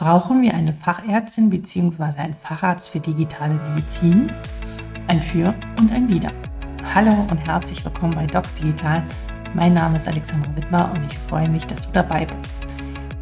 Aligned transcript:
Brauchen 0.00 0.40
wir 0.40 0.54
eine 0.54 0.72
Fachärztin 0.72 1.50
bzw. 1.50 2.18
einen 2.18 2.34
Facharzt 2.34 2.88
für 2.88 3.00
digitale 3.00 3.52
Medizin? 3.52 4.32
Ein 5.08 5.22
Für 5.22 5.54
und 5.78 5.92
ein 5.92 6.08
Wider. 6.08 6.32
Hallo 6.94 7.12
und 7.30 7.36
herzlich 7.36 7.84
willkommen 7.84 8.14
bei 8.14 8.24
Docs 8.24 8.54
Digital. 8.54 9.02
Mein 9.52 9.74
Name 9.74 9.98
ist 9.98 10.08
Alexandra 10.08 10.56
Wittmer 10.56 10.90
und 10.94 11.04
ich 11.12 11.18
freue 11.18 11.50
mich, 11.50 11.66
dass 11.66 11.84
du 11.86 11.92
dabei 11.92 12.24
bist. 12.24 12.56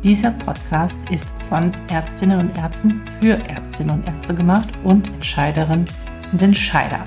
Dieser 0.05 0.31
Podcast 0.31 1.01
ist 1.11 1.27
von 1.49 1.73
Ärztinnen 1.91 2.39
und 2.39 2.57
Ärzten 2.57 3.03
für 3.21 3.35
Ärztinnen 3.49 3.99
und 3.99 4.07
Ärzte 4.07 4.37
gemacht 4.37 4.69
und 4.85 5.09
Entscheiderinnen 5.09 5.87
und 6.31 6.43
Entscheider. 6.43 7.01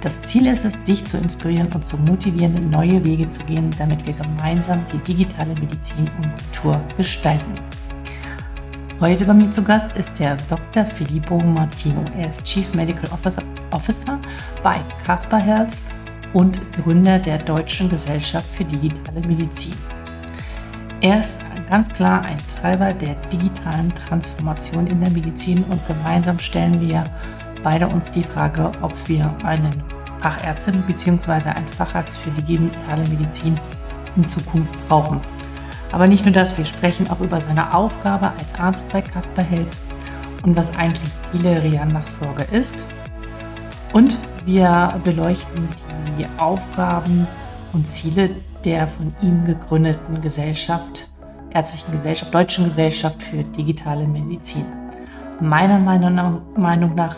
Das 0.00 0.22
Ziel 0.22 0.46
ist 0.46 0.64
es, 0.64 0.82
dich 0.84 1.04
zu 1.04 1.18
inspirieren 1.18 1.68
und 1.74 1.84
zu 1.84 1.98
motivieren, 1.98 2.70
neue 2.70 3.04
Wege 3.04 3.28
zu 3.28 3.44
gehen, 3.44 3.68
damit 3.78 4.06
wir 4.06 4.14
gemeinsam 4.14 4.80
die 4.90 5.12
digitale 5.12 5.52
Medizin 5.60 6.08
und 6.16 6.32
Kultur 6.38 6.80
gestalten. 6.96 7.52
Heute 9.00 9.26
bei 9.26 9.32
mir 9.32 9.48
zu 9.52 9.62
Gast 9.62 9.96
ist 9.96 10.18
der 10.18 10.36
Dr. 10.50 10.84
Filippo 10.84 11.38
Martino. 11.38 12.02
Er 12.18 12.30
ist 12.30 12.44
Chief 12.44 12.74
Medical 12.74 13.08
Officer 13.70 14.18
bei 14.64 14.74
Casper 15.06 15.38
Health 15.38 15.74
und 16.32 16.60
Gründer 16.82 17.20
der 17.20 17.38
Deutschen 17.38 17.88
Gesellschaft 17.88 18.44
für 18.56 18.64
digitale 18.64 19.20
Medizin. 19.20 19.74
Er 21.00 21.20
ist 21.20 21.40
ganz 21.70 21.88
klar 21.94 22.24
ein 22.24 22.38
Treiber 22.60 22.92
der 22.92 23.14
digitalen 23.30 23.94
Transformation 23.94 24.88
in 24.88 25.00
der 25.00 25.10
Medizin 25.10 25.62
und 25.70 25.80
gemeinsam 25.86 26.40
stellen 26.40 26.80
wir 26.80 27.04
beide 27.62 27.86
uns 27.86 28.10
die 28.10 28.24
Frage, 28.24 28.68
ob 28.82 28.92
wir 29.08 29.32
einen 29.44 29.80
Fachärztin 30.18 30.82
bzw. 30.88 31.50
einen 31.50 31.68
Facharzt 31.68 32.18
für 32.18 32.32
digitale 32.32 33.08
Medizin 33.08 33.60
in 34.16 34.26
Zukunft 34.26 34.74
brauchen. 34.88 35.20
Aber 35.92 36.06
nicht 36.06 36.24
nur 36.24 36.34
das, 36.34 36.58
wir 36.58 36.64
sprechen 36.64 37.08
auch 37.10 37.20
über 37.20 37.40
seine 37.40 37.74
Aufgabe 37.74 38.32
als 38.38 38.54
Arzt 38.54 38.92
bei 38.92 39.00
Kasper 39.00 39.42
Helz 39.42 39.80
und 40.44 40.56
was 40.56 40.76
eigentlich 40.76 41.10
Bilerian-Nachsorge 41.32 42.46
ist. 42.52 42.84
Und 43.92 44.18
wir 44.44 45.00
beleuchten 45.02 45.68
die 46.18 46.26
Aufgaben 46.38 47.26
und 47.72 47.86
Ziele 47.86 48.30
der 48.64 48.88
von 48.88 49.14
ihm 49.22 49.44
gegründeten 49.44 50.20
Gesellschaft, 50.20 51.08
Ärztlichen 51.50 51.92
Gesellschaft, 51.92 52.34
Deutschen 52.34 52.64
Gesellschaft 52.66 53.22
für 53.22 53.42
digitale 53.42 54.06
Medizin. 54.06 54.66
Meiner 55.40 55.78
Meinung 55.78 56.94
nach 56.94 57.16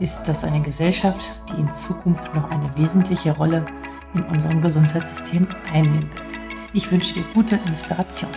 ist 0.00 0.24
das 0.24 0.44
eine 0.44 0.60
Gesellschaft, 0.60 1.30
die 1.48 1.60
in 1.60 1.70
Zukunft 1.70 2.34
noch 2.34 2.50
eine 2.50 2.70
wesentliche 2.76 3.32
Rolle 3.32 3.66
in 4.14 4.22
unserem 4.24 4.62
Gesundheitssystem 4.62 5.46
einnehmen 5.72 6.08
wird. 6.14 6.45
Ich 6.72 6.90
wünsche 6.90 7.14
dir 7.14 7.24
gute 7.34 7.58
Inspiration. 7.66 8.30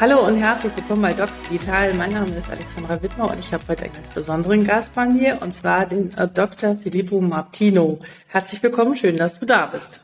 Hallo 0.00 0.26
und 0.26 0.36
herzlich 0.36 0.74
willkommen 0.76 1.02
bei 1.02 1.12
Docs 1.12 1.42
Digital. 1.42 1.92
Mein 1.94 2.12
Name 2.12 2.34
ist 2.34 2.50
Alexandra 2.50 3.02
Wittmer 3.02 3.30
und 3.30 3.38
ich 3.38 3.52
habe 3.52 3.62
heute 3.68 3.84
einen 3.84 3.94
ganz 3.94 4.10
besonderen 4.10 4.64
Gast 4.64 4.94
bei 4.94 5.06
mir 5.06 5.38
und 5.42 5.52
zwar 5.52 5.86
den 5.86 6.16
äh, 6.16 6.26
Dr. 6.26 6.76
Filippo 6.76 7.20
Martino. 7.20 7.98
Herzlich 8.28 8.62
willkommen, 8.62 8.96
schön, 8.96 9.16
dass 9.16 9.38
du 9.38 9.46
da 9.46 9.66
bist. 9.66 10.00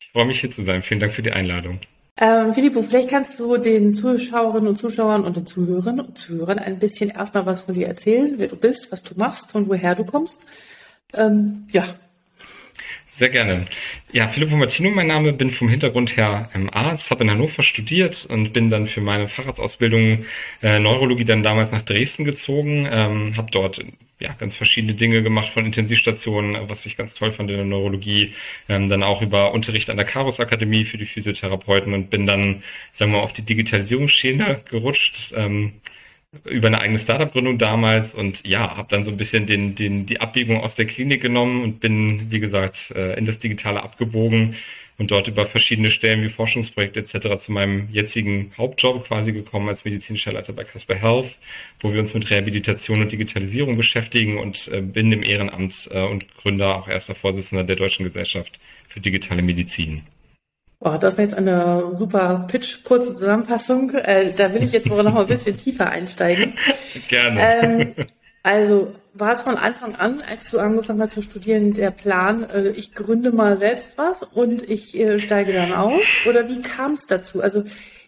Ich 0.00 0.10
freue 0.10 0.26
mich 0.26 0.40
hier 0.40 0.50
zu 0.50 0.62
sein. 0.64 0.82
Vielen 0.82 1.00
Dank 1.00 1.12
für 1.12 1.22
die 1.22 1.32
Einladung. 1.32 1.80
Ähm, 2.18 2.52
Filippo, 2.52 2.82
vielleicht 2.82 3.08
kannst 3.08 3.38
du 3.38 3.56
den 3.56 3.94
Zuschauerinnen 3.94 4.68
und 4.68 4.76
Zuschauern 4.76 5.24
und 5.24 5.36
den 5.36 5.46
Zuhörerinnen 5.46 6.04
und 6.04 6.18
Zuhörern 6.18 6.58
ein 6.58 6.78
bisschen 6.78 7.10
erstmal 7.10 7.46
was 7.46 7.62
von 7.62 7.74
dir 7.74 7.86
erzählen, 7.86 8.34
wer 8.36 8.48
du 8.48 8.56
bist, 8.56 8.92
was 8.92 9.02
du 9.02 9.14
machst, 9.16 9.52
von 9.52 9.68
woher 9.68 9.94
du 9.94 10.04
kommst. 10.04 10.44
Ähm, 11.14 11.66
ja, 11.70 11.86
sehr 13.14 13.28
gerne. 13.28 13.66
Ja, 14.10 14.26
Filippo 14.28 14.56
Martino, 14.56 14.90
mein 14.90 15.06
Name, 15.06 15.34
bin 15.34 15.50
vom 15.50 15.68
Hintergrund 15.68 16.16
her 16.16 16.50
ähm, 16.54 16.70
Arzt, 16.72 17.10
habe 17.10 17.24
in 17.24 17.30
Hannover 17.30 17.62
studiert 17.62 18.26
und 18.30 18.52
bin 18.54 18.70
dann 18.70 18.86
für 18.86 19.02
meine 19.02 19.28
Facharztausbildung 19.28 20.24
äh, 20.62 20.78
Neurologie 20.78 21.26
dann 21.26 21.42
damals 21.42 21.72
nach 21.72 21.82
Dresden 21.82 22.24
gezogen, 22.24 22.88
ähm, 22.90 23.36
habe 23.36 23.50
dort 23.50 23.84
ja 24.18 24.32
ganz 24.38 24.56
verschiedene 24.56 24.94
Dinge 24.94 25.22
gemacht 25.22 25.48
von 25.48 25.66
Intensivstationen, 25.66 26.70
was 26.70 26.86
ich 26.86 26.96
ganz 26.96 27.14
toll 27.14 27.32
fand 27.32 27.50
in 27.50 27.56
der 27.56 27.66
Neurologie, 27.66 28.32
ähm, 28.68 28.88
dann 28.88 29.02
auch 29.02 29.20
über 29.20 29.52
Unterricht 29.52 29.90
an 29.90 29.98
der 29.98 30.06
Karus 30.06 30.40
Akademie 30.40 30.84
für 30.84 30.96
die 30.96 31.06
Physiotherapeuten 31.06 31.92
und 31.92 32.08
bin 32.08 32.24
dann, 32.24 32.62
sagen 32.94 33.12
wir 33.12 33.18
mal, 33.18 33.24
auf 33.24 33.34
die 33.34 33.42
Digitalisierungsschiene 33.42 34.62
gerutscht. 34.70 35.34
Ähm, 35.36 35.74
über 36.44 36.68
eine 36.68 36.80
eigene 36.80 36.98
Startup-Gründung 36.98 37.58
damals 37.58 38.14
und 38.14 38.46
ja, 38.46 38.76
habe 38.76 38.88
dann 38.90 39.04
so 39.04 39.10
ein 39.10 39.18
bisschen 39.18 39.46
den, 39.46 39.74
den, 39.74 40.06
die 40.06 40.20
Abbiegung 40.20 40.60
aus 40.60 40.74
der 40.74 40.86
Klinik 40.86 41.20
genommen 41.20 41.62
und 41.62 41.80
bin, 41.80 42.30
wie 42.30 42.40
gesagt, 42.40 42.90
äh, 42.96 43.18
in 43.18 43.26
das 43.26 43.38
Digitale 43.38 43.82
abgebogen 43.82 44.56
und 44.96 45.10
dort 45.10 45.28
über 45.28 45.44
verschiedene 45.46 45.90
Stellen 45.90 46.22
wie 46.22 46.30
Forschungsprojekte 46.30 47.00
etc. 47.00 47.38
zu 47.38 47.52
meinem 47.52 47.88
jetzigen 47.92 48.52
Hauptjob 48.56 49.06
quasi 49.06 49.32
gekommen 49.32 49.68
als 49.68 49.84
medizinischer 49.84 50.32
Leiter 50.32 50.54
bei 50.54 50.64
Casper 50.64 50.94
Health, 50.94 51.34
wo 51.80 51.92
wir 51.92 52.00
uns 52.00 52.14
mit 52.14 52.30
Rehabilitation 52.30 53.02
und 53.02 53.12
Digitalisierung 53.12 53.76
beschäftigen 53.76 54.38
und 54.38 54.68
äh, 54.72 54.80
bin 54.80 55.12
im 55.12 55.22
Ehrenamt 55.22 55.88
äh, 55.92 56.02
und 56.02 56.34
Gründer, 56.36 56.76
auch 56.76 56.88
erster 56.88 57.14
Vorsitzender 57.14 57.64
der 57.64 57.76
Deutschen 57.76 58.04
Gesellschaft 58.04 58.58
für 58.88 59.00
digitale 59.00 59.42
Medizin. 59.42 60.02
Oh, 60.84 60.96
das 60.98 61.16
war 61.16 61.24
jetzt 61.24 61.34
eine 61.34 61.92
super 61.92 62.46
Pitch, 62.50 62.82
kurze 62.82 63.14
Zusammenfassung. 63.14 63.94
Äh, 63.94 64.32
da 64.32 64.52
will 64.52 64.64
ich 64.64 64.72
jetzt 64.72 64.88
noch 64.88 65.02
mal 65.02 65.20
ein 65.20 65.26
bisschen 65.26 65.56
tiefer 65.56 65.88
einsteigen. 65.88 66.54
Gerne. 67.08 67.40
Ähm, 67.40 67.94
also 68.42 68.92
war 69.14 69.32
es 69.32 69.42
von 69.42 69.56
Anfang 69.56 69.94
an, 69.94 70.22
als 70.28 70.50
du 70.50 70.58
angefangen 70.58 71.00
hast 71.00 71.12
zu 71.12 71.22
studieren, 71.22 71.74
der 71.74 71.92
Plan, 71.92 72.48
äh, 72.50 72.70
ich 72.70 72.94
gründe 72.94 73.30
mal 73.30 73.58
selbst 73.58 73.96
was 73.96 74.22
und 74.22 74.68
ich 74.68 74.98
äh, 74.98 75.20
steige 75.20 75.52
dann 75.52 75.72
aus? 75.72 76.02
Oder 76.28 76.48
wie 76.48 76.62
kam 76.62 76.92
es 76.92 77.06
dazu? 77.06 77.42
Also 77.42 77.60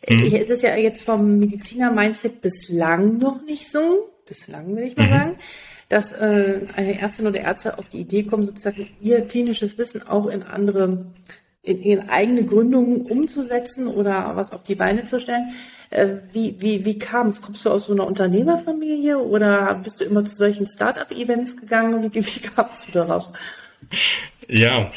mhm. 0.09 0.35
es 0.35 0.51
ist 0.51 0.63
ja 0.63 0.75
jetzt 0.77 1.03
vom 1.03 1.39
Mediziner-Mindset 1.39 2.41
bislang 2.41 3.19
noch 3.19 3.43
nicht 3.43 3.71
so, 3.71 4.11
bislang 4.27 4.75
will 4.75 4.85
ich 4.85 4.97
mal 4.97 5.07
mhm. 5.07 5.13
sagen, 5.13 5.39
dass 5.91 6.13
äh, 6.13 6.61
eine 6.75 7.01
Ärztin 7.01 7.27
oder 7.29 7.41
Ärzte 7.41 7.79
auf 7.79 7.89
die 7.89 8.01
Idee 8.01 8.25
kommen, 8.25 8.43
sozusagen 8.43 8.89
ihr 9.01 9.21
klinisches 9.21 9.79
Wissen 9.79 10.05
auch 10.07 10.27
in 10.27 10.43
andere 10.43 11.07
in, 11.65 11.83
in 11.83 12.09
eigene 12.09 12.45
Gründungen 12.45 13.03
umzusetzen 13.03 13.89
oder 13.89 14.37
was 14.37 14.53
auf 14.53 14.63
die 14.63 14.75
Beine 14.75 15.05
zu 15.05 15.19
stellen. 15.19 15.55
Äh, 15.91 16.17
wie, 16.33 16.57
wie, 16.61 16.85
wie 16.85 16.99
kam 16.99 17.29
es? 17.29 17.41
Kommst 17.41 17.65
du 17.65 17.71
aus 17.71 17.87
so 17.87 17.93
einer 17.93 18.07
Unternehmerfamilie 18.07 19.19
oder 19.19 19.75
bist 19.83 20.01
du 20.01 20.05
immer 20.05 20.25
zu 20.25 20.35
solchen 20.35 20.67
Start-up-Events 20.67 21.57
gegangen? 21.57 22.13
Wie, 22.13 22.15
wie 22.15 22.41
kamst 22.41 22.89
du 22.89 22.93
darauf? 22.93 23.29
Ja, 24.49 24.93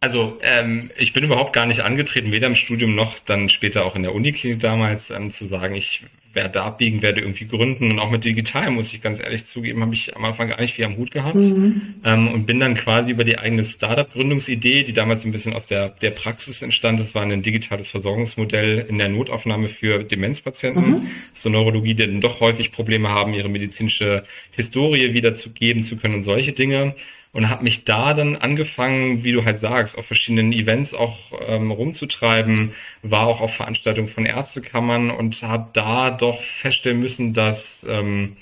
also 0.00 0.38
ähm, 0.42 0.90
ich 0.96 1.12
bin 1.12 1.24
überhaupt 1.24 1.52
gar 1.52 1.66
nicht 1.66 1.80
angetreten, 1.80 2.32
weder 2.32 2.46
im 2.46 2.54
Studium 2.54 2.94
noch 2.94 3.18
dann 3.20 3.48
später 3.48 3.84
auch 3.84 3.96
in 3.96 4.02
der 4.02 4.14
Uniklinik 4.14 4.60
damals, 4.60 5.10
ähm, 5.10 5.30
zu 5.30 5.46
sagen, 5.46 5.74
ich 5.74 6.04
werde 6.32 6.62
abbiegen, 6.62 7.02
werde 7.02 7.20
irgendwie 7.20 7.46
gründen. 7.46 7.90
Und 7.90 7.98
auch 7.98 8.10
mit 8.10 8.24
digital, 8.24 8.70
muss 8.70 8.92
ich 8.92 9.02
ganz 9.02 9.18
ehrlich 9.18 9.46
zugeben, 9.46 9.82
habe 9.82 9.94
ich 9.94 10.16
am 10.16 10.24
Anfang 10.24 10.48
gar 10.48 10.60
nicht 10.60 10.74
viel 10.74 10.84
am 10.84 10.96
Hut 10.96 11.10
gehabt. 11.10 11.36
Mhm. 11.36 11.94
Ähm, 12.04 12.28
und 12.28 12.46
bin 12.46 12.60
dann 12.60 12.74
quasi 12.74 13.10
über 13.10 13.24
die 13.24 13.38
eigene 13.38 13.64
Startup-Gründungsidee, 13.64 14.84
die 14.84 14.92
damals 14.92 15.24
ein 15.24 15.32
bisschen 15.32 15.54
aus 15.54 15.66
der, 15.66 15.88
der 15.88 16.10
Praxis 16.10 16.62
entstand. 16.62 17.00
Das 17.00 17.14
war 17.14 17.22
ein 17.22 17.42
digitales 17.42 17.90
Versorgungsmodell 17.90 18.86
in 18.88 18.98
der 18.98 19.08
Notaufnahme 19.08 19.68
für 19.68 20.04
Demenzpatienten. 20.04 20.90
Mhm. 20.90 21.10
So 21.34 21.48
Neurologie, 21.48 21.94
die 21.94 22.06
dann 22.06 22.20
doch 22.20 22.40
häufig 22.40 22.72
Probleme 22.72 23.08
haben, 23.08 23.34
ihre 23.34 23.48
medizinische 23.48 24.24
Historie 24.52 25.14
wiederzugeben 25.14 25.82
zu 25.82 25.96
können 25.96 26.14
und 26.14 26.22
solche 26.22 26.52
Dinge 26.52 26.94
und 27.32 27.48
habe 27.48 27.64
mich 27.64 27.84
da 27.84 28.14
dann 28.14 28.36
angefangen, 28.36 29.22
wie 29.22 29.32
du 29.32 29.44
halt 29.44 29.60
sagst, 29.60 29.96
auf 29.96 30.06
verschiedenen 30.06 30.52
Events 30.52 30.94
auch 30.94 31.32
ähm, 31.46 31.70
rumzutreiben, 31.70 32.72
war 33.02 33.26
auch 33.26 33.40
auf 33.40 33.54
Veranstaltungen 33.54 34.08
von 34.08 34.26
Ärztekammern 34.26 35.10
und 35.10 35.42
habe 35.42 35.70
da 35.72 36.10
doch 36.10 36.42
feststellen 36.42 37.00
müssen, 37.00 37.32
dass 37.32 37.86
ähm, 37.88 38.36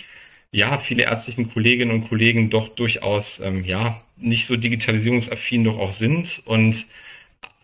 ja 0.51 0.79
viele 0.79 1.05
ärztlichen 1.05 1.53
Kolleginnen 1.53 1.91
und 1.91 2.09
Kollegen 2.09 2.49
doch 2.49 2.69
durchaus 2.69 3.41
ähm, 3.41 3.65
ja 3.65 4.01
nicht 4.17 4.47
so 4.47 4.57
digitalisierungsaffin 4.57 5.65
doch 5.65 5.79
auch 5.79 5.93
sind 5.93 6.43
und 6.47 6.87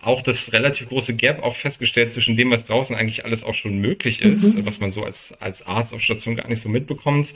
auch 0.02 0.20
das 0.20 0.52
relativ 0.52 0.90
große 0.90 1.14
Gap 1.14 1.42
auch 1.42 1.56
festgestellt 1.56 2.12
zwischen 2.12 2.36
dem, 2.36 2.50
was 2.50 2.66
draußen 2.66 2.94
eigentlich 2.94 3.24
alles 3.24 3.42
auch 3.42 3.54
schon 3.54 3.78
möglich 3.78 4.20
ist, 4.20 4.54
mhm. 4.54 4.66
was 4.66 4.78
man 4.78 4.90
so 4.90 5.02
als, 5.02 5.32
als 5.40 5.66
Arzt 5.66 5.94
auf 5.94 6.02
Station 6.02 6.36
gar 6.36 6.46
nicht 6.48 6.60
so 6.60 6.68
mitbekommt 6.68 7.34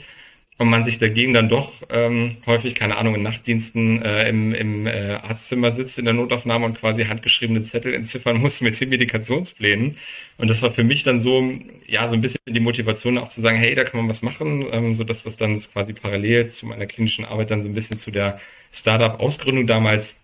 und 0.59 0.67
man 0.67 0.83
sich 0.83 0.99
dagegen 0.99 1.33
dann 1.33 1.47
doch 1.47 1.71
ähm, 1.89 2.35
häufig, 2.45 2.75
keine 2.75 2.97
Ahnung, 2.97 3.15
in 3.15 3.23
Nachtdiensten 3.23 4.01
äh, 4.03 4.27
im, 4.27 4.53
im 4.53 4.87
äh, 4.87 5.13
Arztzimmer 5.13 5.71
sitzt 5.71 5.97
in 5.97 6.03
der 6.03 6.13
Notaufnahme 6.13 6.65
und 6.65 6.77
quasi 6.77 7.05
handgeschriebene 7.05 7.63
Zettel 7.63 7.93
entziffern 7.93 8.37
muss 8.37 8.59
mit 8.59 8.79
den 8.79 8.89
Medikationsplänen. 8.89 9.95
Und 10.37 10.49
das 10.49 10.61
war 10.61 10.71
für 10.71 10.83
mich 10.83 11.03
dann 11.03 11.21
so, 11.21 11.49
ja, 11.87 12.07
so 12.09 12.13
ein 12.13 12.21
bisschen 12.21 12.41
die 12.45 12.59
Motivation 12.59 13.17
auch 13.17 13.29
zu 13.29 13.39
sagen, 13.39 13.57
hey, 13.57 13.73
da 13.73 13.85
kann 13.85 14.01
man 14.01 14.09
was 14.09 14.21
machen, 14.21 14.65
ähm, 14.71 14.93
so 14.93 15.05
dass 15.05 15.23
das 15.23 15.37
dann 15.37 15.61
quasi 15.61 15.93
parallel 15.93 16.47
zu 16.49 16.65
meiner 16.65 16.87
klinischen 16.87 17.23
Arbeit 17.23 17.51
dann 17.51 17.61
so 17.61 17.69
ein 17.69 17.73
bisschen 17.73 17.97
zu 17.97 18.11
der 18.11 18.41
Startup-Ausgründung 18.73 19.65
damals 19.65 20.15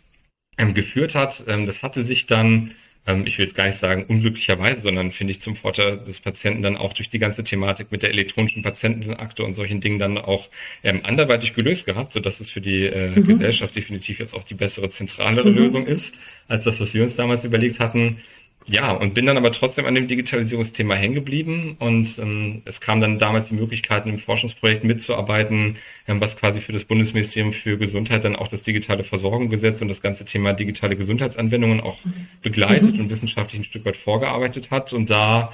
ähm, 0.57 0.73
geführt 0.73 1.15
hat. 1.15 1.45
Ähm, 1.47 1.65
das 1.65 1.81
hatte 1.81 2.03
sich 2.03 2.25
dann 2.25 2.71
ähm, 3.07 3.23
ich 3.25 3.37
will 3.37 3.45
jetzt 3.45 3.55
gar 3.55 3.65
nicht 3.65 3.77
sagen 3.77 4.05
unglücklicherweise, 4.07 4.81
sondern 4.81 5.11
finde 5.11 5.31
ich 5.31 5.41
zum 5.41 5.55
Vorteil 5.55 5.97
des 5.97 6.19
Patienten 6.19 6.61
dann 6.61 6.77
auch 6.77 6.93
durch 6.93 7.09
die 7.09 7.19
ganze 7.19 7.43
Thematik 7.43 7.91
mit 7.91 8.01
der 8.01 8.09
elektronischen 8.09 8.63
Patientenakte 8.63 9.43
und 9.43 9.53
solchen 9.53 9.81
Dingen 9.81 9.99
dann 9.99 10.17
auch 10.17 10.49
ähm, 10.83 11.01
anderweitig 11.03 11.53
gelöst 11.53 11.85
gehabt, 11.85 12.13
sodass 12.13 12.39
es 12.39 12.49
für 12.49 12.61
die 12.61 12.85
äh, 12.85 13.09
mhm. 13.09 13.25
Gesellschaft 13.25 13.75
definitiv 13.75 14.19
jetzt 14.19 14.33
auch 14.33 14.43
die 14.43 14.55
bessere 14.55 14.89
zentrale 14.89 15.43
mhm. 15.43 15.55
Lösung 15.55 15.87
ist, 15.87 16.15
als 16.47 16.63
das, 16.63 16.79
was 16.79 16.93
wir 16.93 17.03
uns 17.03 17.15
damals 17.15 17.43
überlegt 17.43 17.79
hatten. 17.79 18.17
Ja, 18.67 18.91
und 18.91 19.13
bin 19.13 19.27
dann 19.27 19.37
aber 19.37 19.51
trotzdem 19.51 19.85
an 19.85 19.93
dem 19.93 20.07
Digitalisierungsthema 20.07 20.95
hängen 20.95 21.13
geblieben 21.13 21.75
und 21.79 22.17
ähm, 22.17 22.63
es 22.65 22.81
kam 22.81 22.99
dann 22.99 23.19
damals 23.19 23.49
die 23.49 23.53
Möglichkeit, 23.53 24.07
im 24.07 24.17
Forschungsprojekt 24.17 24.83
mitzuarbeiten, 24.83 25.77
ähm, 26.07 26.19
was 26.19 26.35
quasi 26.35 26.61
für 26.61 26.73
das 26.73 26.83
Bundesministerium 26.83 27.53
für 27.53 27.77
Gesundheit 27.77 28.23
dann 28.23 28.35
auch 28.35 28.47
das 28.47 28.63
digitale 28.63 29.03
Versorgungsgesetz 29.03 29.81
und 29.81 29.87
das 29.87 30.01
ganze 30.01 30.25
Thema 30.25 30.53
digitale 30.53 30.95
Gesundheitsanwendungen 30.95 31.79
auch 31.79 31.99
begleitet 32.41 32.95
mhm. 32.95 33.01
und 33.01 33.09
wissenschaftlich 33.11 33.61
ein 33.61 33.65
Stück 33.65 33.85
weit 33.85 33.97
vorgearbeitet 33.97 34.71
hat. 34.71 34.93
Und 34.93 35.11
da 35.11 35.53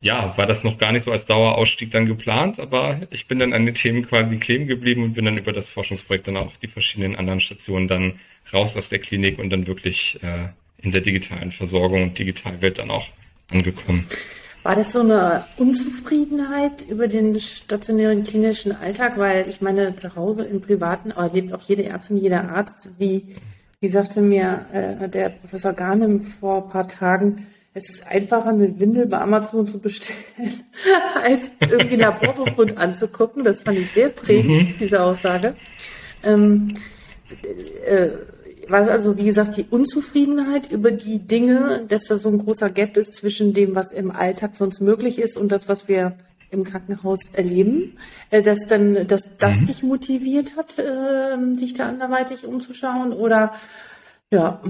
ja, 0.00 0.36
war 0.36 0.46
das 0.46 0.64
noch 0.64 0.78
gar 0.78 0.92
nicht 0.92 1.04
so 1.04 1.12
als 1.12 1.26
Dauerausstieg 1.26 1.90
dann 1.90 2.06
geplant, 2.06 2.58
aber 2.58 3.00
ich 3.10 3.28
bin 3.28 3.38
dann 3.38 3.52
an 3.52 3.66
den 3.66 3.74
Themen 3.74 4.06
quasi 4.06 4.38
kleben 4.38 4.66
geblieben 4.66 5.04
und 5.04 5.12
bin 5.12 5.26
dann 5.26 5.36
über 5.36 5.52
das 5.52 5.68
Forschungsprojekt 5.68 6.26
dann 6.26 6.38
auch 6.38 6.56
die 6.56 6.68
verschiedenen 6.68 7.16
anderen 7.16 7.40
Stationen 7.40 7.86
dann 7.86 8.14
raus 8.52 8.76
aus 8.76 8.88
der 8.88 8.98
Klinik 8.98 9.38
und 9.38 9.50
dann 9.50 9.66
wirklich 9.66 10.18
äh, 10.22 10.48
in 10.82 10.92
der 10.92 11.02
digitalen 11.02 11.50
Versorgung 11.50 12.02
und 12.02 12.18
Digitalwelt 12.18 12.78
dann 12.78 12.90
auch 12.90 13.06
angekommen. 13.50 14.06
War 14.62 14.76
das 14.76 14.92
so 14.92 15.00
eine 15.00 15.46
Unzufriedenheit 15.56 16.84
über 16.88 17.08
den 17.08 17.40
stationären 17.40 18.22
klinischen 18.24 18.72
Alltag? 18.72 19.16
Weil 19.16 19.48
ich 19.48 19.62
meine, 19.62 19.96
zu 19.96 20.14
Hause 20.16 20.44
im 20.44 20.60
Privaten 20.60 21.12
erlebt 21.12 21.52
auch 21.54 21.62
jede 21.62 21.84
Ärztin, 21.84 22.18
jeder 22.18 22.50
Arzt, 22.50 22.90
wie, 22.98 23.24
wie 23.80 23.88
sagte 23.88 24.20
mir 24.20 24.66
äh, 24.72 25.08
der 25.08 25.30
Professor 25.30 25.72
Garnem 25.72 26.20
vor 26.20 26.64
ein 26.64 26.70
paar 26.70 26.86
Tagen, 26.86 27.46
es 27.72 27.88
ist 27.88 28.06
einfacher, 28.06 28.50
eine 28.50 28.78
Windel 28.78 29.06
bei 29.06 29.18
Amazon 29.18 29.66
zu 29.66 29.78
bestellen, 29.78 30.18
als 31.24 31.52
irgendwie 31.60 31.96
Laborbefund 31.96 32.76
anzugucken. 32.76 33.44
Das 33.44 33.62
fand 33.62 33.78
ich 33.78 33.90
sehr 33.90 34.10
prägend, 34.10 34.68
mhm. 34.68 34.78
diese 34.78 35.02
Aussage. 35.02 35.54
Ähm, 36.22 36.74
äh, 37.86 38.08
war 38.70 38.88
also, 38.88 39.16
wie 39.16 39.24
gesagt, 39.24 39.56
die 39.56 39.66
Unzufriedenheit 39.68 40.70
über 40.70 40.90
die 40.90 41.18
Dinge, 41.18 41.84
dass 41.88 42.04
da 42.04 42.16
so 42.16 42.28
ein 42.28 42.38
großer 42.38 42.70
Gap 42.70 42.96
ist 42.96 43.14
zwischen 43.14 43.52
dem, 43.52 43.74
was 43.74 43.92
im 43.92 44.10
Alltag 44.10 44.54
sonst 44.54 44.80
möglich 44.80 45.18
ist 45.18 45.36
und 45.36 45.50
das, 45.50 45.68
was 45.68 45.88
wir 45.88 46.16
im 46.50 46.64
Krankenhaus 46.64 47.28
erleben, 47.32 47.96
äh, 48.30 48.42
dass 48.42 48.66
dann, 48.66 49.06
dass 49.06 49.36
das 49.38 49.60
mhm. 49.60 49.66
dich 49.66 49.82
motiviert 49.82 50.56
hat, 50.56 50.78
äh, 50.78 51.36
dich 51.56 51.74
da 51.74 51.88
anderweitig 51.88 52.44
umzuschauen 52.44 53.12
oder 53.12 53.54
ja. 54.30 54.60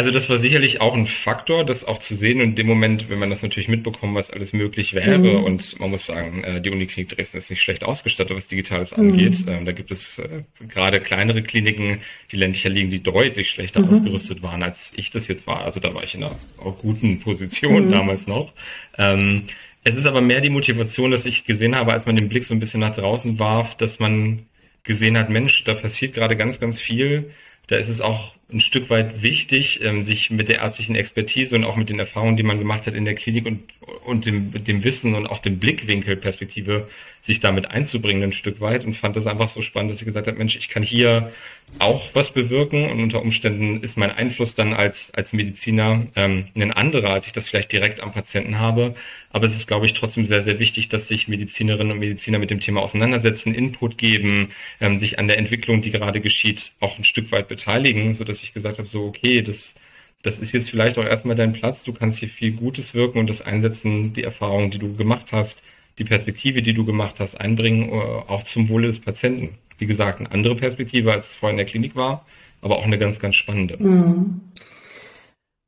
Also 0.00 0.12
das 0.12 0.30
war 0.30 0.38
sicherlich 0.38 0.80
auch 0.80 0.94
ein 0.94 1.04
Faktor, 1.04 1.62
das 1.62 1.84
auch 1.84 1.98
zu 1.98 2.14
sehen 2.14 2.38
und 2.38 2.44
in 2.44 2.54
dem 2.54 2.66
Moment, 2.66 3.10
wenn 3.10 3.18
man 3.18 3.28
das 3.28 3.42
natürlich 3.42 3.68
mitbekommt, 3.68 4.14
was 4.14 4.30
alles 4.30 4.54
möglich 4.54 4.94
wäre 4.94 5.18
mhm. 5.18 5.44
und 5.44 5.78
man 5.78 5.90
muss 5.90 6.06
sagen, 6.06 6.42
äh, 6.42 6.62
die 6.62 6.70
Uniklinik 6.70 7.10
Dresden 7.10 7.36
ist 7.36 7.50
nicht 7.50 7.60
schlecht 7.60 7.84
ausgestattet, 7.84 8.34
was 8.34 8.48
Digitales 8.48 8.96
mhm. 8.96 9.10
angeht. 9.10 9.44
Ähm, 9.46 9.66
da 9.66 9.72
gibt 9.72 9.90
es 9.90 10.18
äh, 10.18 10.44
gerade 10.66 11.02
kleinere 11.02 11.42
Kliniken, 11.42 12.00
die 12.32 12.36
ländlicher 12.36 12.70
liegen, 12.70 12.90
die 12.90 13.02
deutlich 13.02 13.50
schlechter 13.50 13.80
mhm. 13.80 13.90
ausgerüstet 13.90 14.42
waren, 14.42 14.62
als 14.62 14.90
ich 14.96 15.10
das 15.10 15.28
jetzt 15.28 15.46
war. 15.46 15.66
Also 15.66 15.80
da 15.80 15.92
war 15.92 16.02
ich 16.02 16.14
in 16.14 16.24
einer 16.24 16.34
guten 16.80 17.20
Position 17.20 17.88
mhm. 17.88 17.92
damals 17.92 18.26
noch. 18.26 18.54
Ähm, 18.96 19.48
es 19.84 19.96
ist 19.96 20.06
aber 20.06 20.22
mehr 20.22 20.40
die 20.40 20.50
Motivation, 20.50 21.10
dass 21.10 21.26
ich 21.26 21.44
gesehen 21.44 21.76
habe, 21.76 21.92
als 21.92 22.06
man 22.06 22.16
den 22.16 22.30
Blick 22.30 22.46
so 22.46 22.54
ein 22.54 22.60
bisschen 22.60 22.80
nach 22.80 22.94
draußen 22.94 23.38
warf, 23.38 23.76
dass 23.76 23.98
man 23.98 24.46
gesehen 24.82 25.18
hat, 25.18 25.28
Mensch, 25.28 25.62
da 25.64 25.74
passiert 25.74 26.14
gerade 26.14 26.38
ganz, 26.38 26.58
ganz 26.58 26.80
viel. 26.80 27.32
Da 27.66 27.76
ist 27.76 27.90
es 27.90 28.00
auch 28.00 28.32
ein 28.52 28.60
Stück 28.60 28.90
weit 28.90 29.22
wichtig, 29.22 29.80
ähm, 29.82 30.04
sich 30.04 30.30
mit 30.30 30.48
der 30.48 30.58
ärztlichen 30.58 30.96
Expertise 30.96 31.56
und 31.56 31.64
auch 31.64 31.76
mit 31.76 31.88
den 31.88 31.98
Erfahrungen, 31.98 32.36
die 32.36 32.42
man 32.42 32.58
gemacht 32.58 32.86
hat 32.86 32.94
in 32.94 33.04
der 33.04 33.14
Klinik 33.14 33.46
und, 33.46 33.62
und 34.04 34.26
dem, 34.26 34.64
dem 34.64 34.84
Wissen 34.84 35.14
und 35.14 35.26
auch 35.26 35.40
dem 35.40 35.58
Blickwinkel 35.58 36.16
Perspektive, 36.16 36.88
sich 37.22 37.40
damit 37.40 37.70
einzubringen 37.70 38.22
ein 38.22 38.32
Stück 38.32 38.60
weit 38.60 38.84
und 38.84 38.94
fand 38.94 39.16
das 39.16 39.26
einfach 39.26 39.48
so 39.48 39.60
spannend, 39.60 39.92
dass 39.92 40.00
ich 40.00 40.06
gesagt 40.06 40.26
habe, 40.26 40.38
Mensch, 40.38 40.56
ich 40.56 40.68
kann 40.68 40.82
hier 40.82 41.32
auch 41.78 42.08
was 42.14 42.32
bewirken 42.32 42.90
und 42.90 43.00
unter 43.02 43.22
Umständen 43.22 43.82
ist 43.82 43.96
mein 43.96 44.10
Einfluss 44.10 44.54
dann 44.54 44.72
als, 44.72 45.12
als 45.14 45.32
Mediziner 45.32 46.06
ähm, 46.16 46.46
ein 46.54 46.72
anderer, 46.72 47.10
als 47.10 47.26
ich 47.26 47.32
das 47.32 47.48
vielleicht 47.48 47.72
direkt 47.72 48.00
am 48.00 48.12
Patienten 48.12 48.58
habe. 48.58 48.94
Aber 49.32 49.46
es 49.46 49.54
ist, 49.54 49.68
glaube 49.68 49.86
ich, 49.86 49.92
trotzdem 49.92 50.26
sehr, 50.26 50.42
sehr 50.42 50.58
wichtig, 50.58 50.88
dass 50.88 51.06
sich 51.06 51.28
Medizinerinnen 51.28 51.92
und 51.92 52.00
Mediziner 52.00 52.40
mit 52.40 52.50
dem 52.50 52.58
Thema 52.58 52.80
auseinandersetzen, 52.80 53.54
Input 53.54 53.96
geben, 53.96 54.48
ähm, 54.80 54.98
sich 54.98 55.18
an 55.20 55.28
der 55.28 55.38
Entwicklung, 55.38 55.82
die 55.82 55.92
gerade 55.92 56.20
geschieht, 56.20 56.72
auch 56.80 56.98
ein 56.98 57.04
Stück 57.04 57.30
weit 57.30 57.46
beteiligen, 57.46 58.12
so 58.14 58.24
dass 58.40 58.48
ich 58.48 58.54
gesagt 58.54 58.78
habe, 58.78 58.88
so, 58.88 59.04
okay, 59.04 59.42
das, 59.42 59.74
das 60.22 60.38
ist 60.38 60.52
jetzt 60.52 60.70
vielleicht 60.70 60.98
auch 60.98 61.04
erstmal 61.04 61.36
dein 61.36 61.52
Platz, 61.52 61.84
du 61.84 61.92
kannst 61.92 62.18
hier 62.18 62.28
viel 62.28 62.52
Gutes 62.52 62.94
wirken 62.94 63.18
und 63.18 63.28
das 63.28 63.42
einsetzen, 63.42 64.12
die 64.14 64.24
Erfahrung, 64.24 64.70
die 64.70 64.78
du 64.78 64.96
gemacht 64.96 65.32
hast, 65.32 65.62
die 65.98 66.04
Perspektive, 66.04 66.62
die 66.62 66.72
du 66.72 66.84
gemacht 66.86 67.16
hast, 67.20 67.38
einbringen, 67.38 67.90
äh, 67.90 67.92
auch 67.92 68.42
zum 68.42 68.68
Wohle 68.70 68.86
des 68.86 68.98
Patienten. 68.98 69.58
Wie 69.78 69.86
gesagt, 69.86 70.20
eine 70.20 70.30
andere 70.30 70.56
Perspektive, 70.56 71.12
als 71.12 71.28
es 71.28 71.34
vorher 71.34 71.52
in 71.52 71.58
der 71.58 71.66
Klinik 71.66 71.96
war, 71.96 72.24
aber 72.62 72.78
auch 72.78 72.84
eine 72.84 72.98
ganz, 72.98 73.18
ganz 73.18 73.34
spannende. 73.34 73.76
Mhm. 73.78 74.40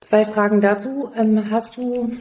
Zwei 0.01 0.25
Fragen 0.25 0.61
dazu. 0.61 1.11
Ähm, 1.17 1.51
hast 1.51 1.77
du, 1.77 2.13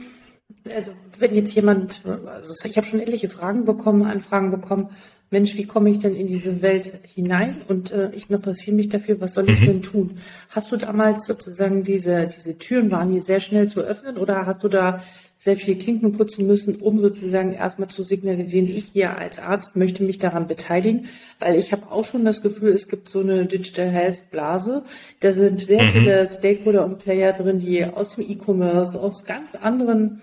also 0.70 0.92
wenn 1.18 1.34
jetzt 1.34 1.54
jemand, 1.56 2.02
also 2.06 2.54
ich 2.66 2.78
habe 2.78 2.88
schon 2.88 3.00
etliche 3.00 3.30
Fragen 3.30 3.66
bekommen, 3.66 4.04
Anfragen 4.04 4.52
bekommen, 4.52 4.90
Mensch, 5.32 5.56
wie 5.56 5.66
komme 5.66 5.90
ich 5.90 6.00
denn 6.00 6.14
in 6.14 6.28
diese 6.28 6.62
Welt 6.62 6.92
hinein? 7.04 7.62
Und 7.70 7.92
äh, 7.92 8.12
ich 8.14 8.30
interessiere 8.30 8.76
mich 8.76 8.90
dafür, 8.90 9.22
was 9.22 9.34
soll 9.34 9.50
ich 9.50 9.62
mhm. 9.62 9.66
denn 9.66 9.82
tun? 9.82 10.18
Hast 10.50 10.72
du 10.74 10.78
damals 10.78 11.26
sozusagen 11.26 11.84
diese, 11.84 12.28
diese 12.28 12.58
Türen, 12.58 12.92
waren 12.92 13.14
die 13.14 13.22
sehr 13.22 13.40
schnell 13.40 13.70
zu 13.70 13.80
öffnen 13.80 14.18
oder 14.18 14.46
hast 14.46 14.62
du 14.64 14.68
da 14.68 15.02
sehr 15.38 15.58
viel 15.58 15.76
Klinken 15.76 16.12
putzen 16.12 16.46
müssen, 16.46 16.76
um 16.76 17.00
sozusagen 17.00 17.54
erstmal 17.54 17.88
zu 17.88 18.04
signalisieren, 18.04 18.68
ich 18.68 18.86
hier 18.94 19.18
als 19.18 19.40
Arzt 19.40 19.76
möchte 19.76 20.04
mich 20.04 20.20
daran 20.20 20.48
beteiligen, 20.48 21.08
weil 21.40 21.56
ich 21.56 21.72
habe 21.72 21.92
auch 21.92 22.06
schon 22.06 22.26
das 22.26 22.44
Gefühl, 22.44 22.74
es 22.74 22.88
gibt 22.88 23.10
so 23.10 23.22
eine 23.22 23.48
Digital 23.48 23.90
Health 23.90 24.30
Blase. 24.30 24.84
Da 25.22 25.32
sind 25.32 25.60
sehr 25.60 25.82
mhm. 25.82 25.92
viele 25.94 26.30
Stakeholder 26.30 26.86
und 26.86 27.00
Player 27.00 27.34
drin, 27.34 27.58
die 27.58 27.84
aus 27.86 28.16
dem 28.16 28.30
E-Commerce, 28.30 29.00
aus 29.00 29.24
ganz 29.24 29.56
anderen 29.56 30.22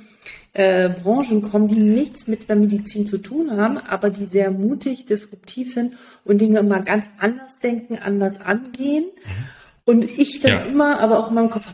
äh, 0.53 0.89
Branchen 0.89 1.43
kommen, 1.43 1.69
die 1.69 1.77
nichts 1.77 2.27
mit 2.27 2.49
der 2.49 2.57
Medizin 2.57 3.07
zu 3.07 3.19
tun 3.19 3.57
haben, 3.57 3.79
aber 3.79 4.11
die 4.11 4.25
sehr 4.25 4.51
mutig, 4.51 5.07
disruptiv 5.07 5.73
sind 5.73 5.95
und 6.25 6.41
Dinge 6.41 6.59
immer 6.61 6.81
ganz 6.81 7.09
anders 7.19 7.59
denken, 7.59 7.99
anders 7.99 8.41
angehen. 8.41 9.05
Mhm. 9.05 9.59
Und 9.85 10.05
ich 10.05 10.41
dann 10.41 10.53
ja. 10.53 10.61
immer, 10.63 11.01
aber 11.01 11.19
auch 11.19 11.29
in 11.29 11.35
meinem 11.35 11.51
Kopf, 11.51 11.67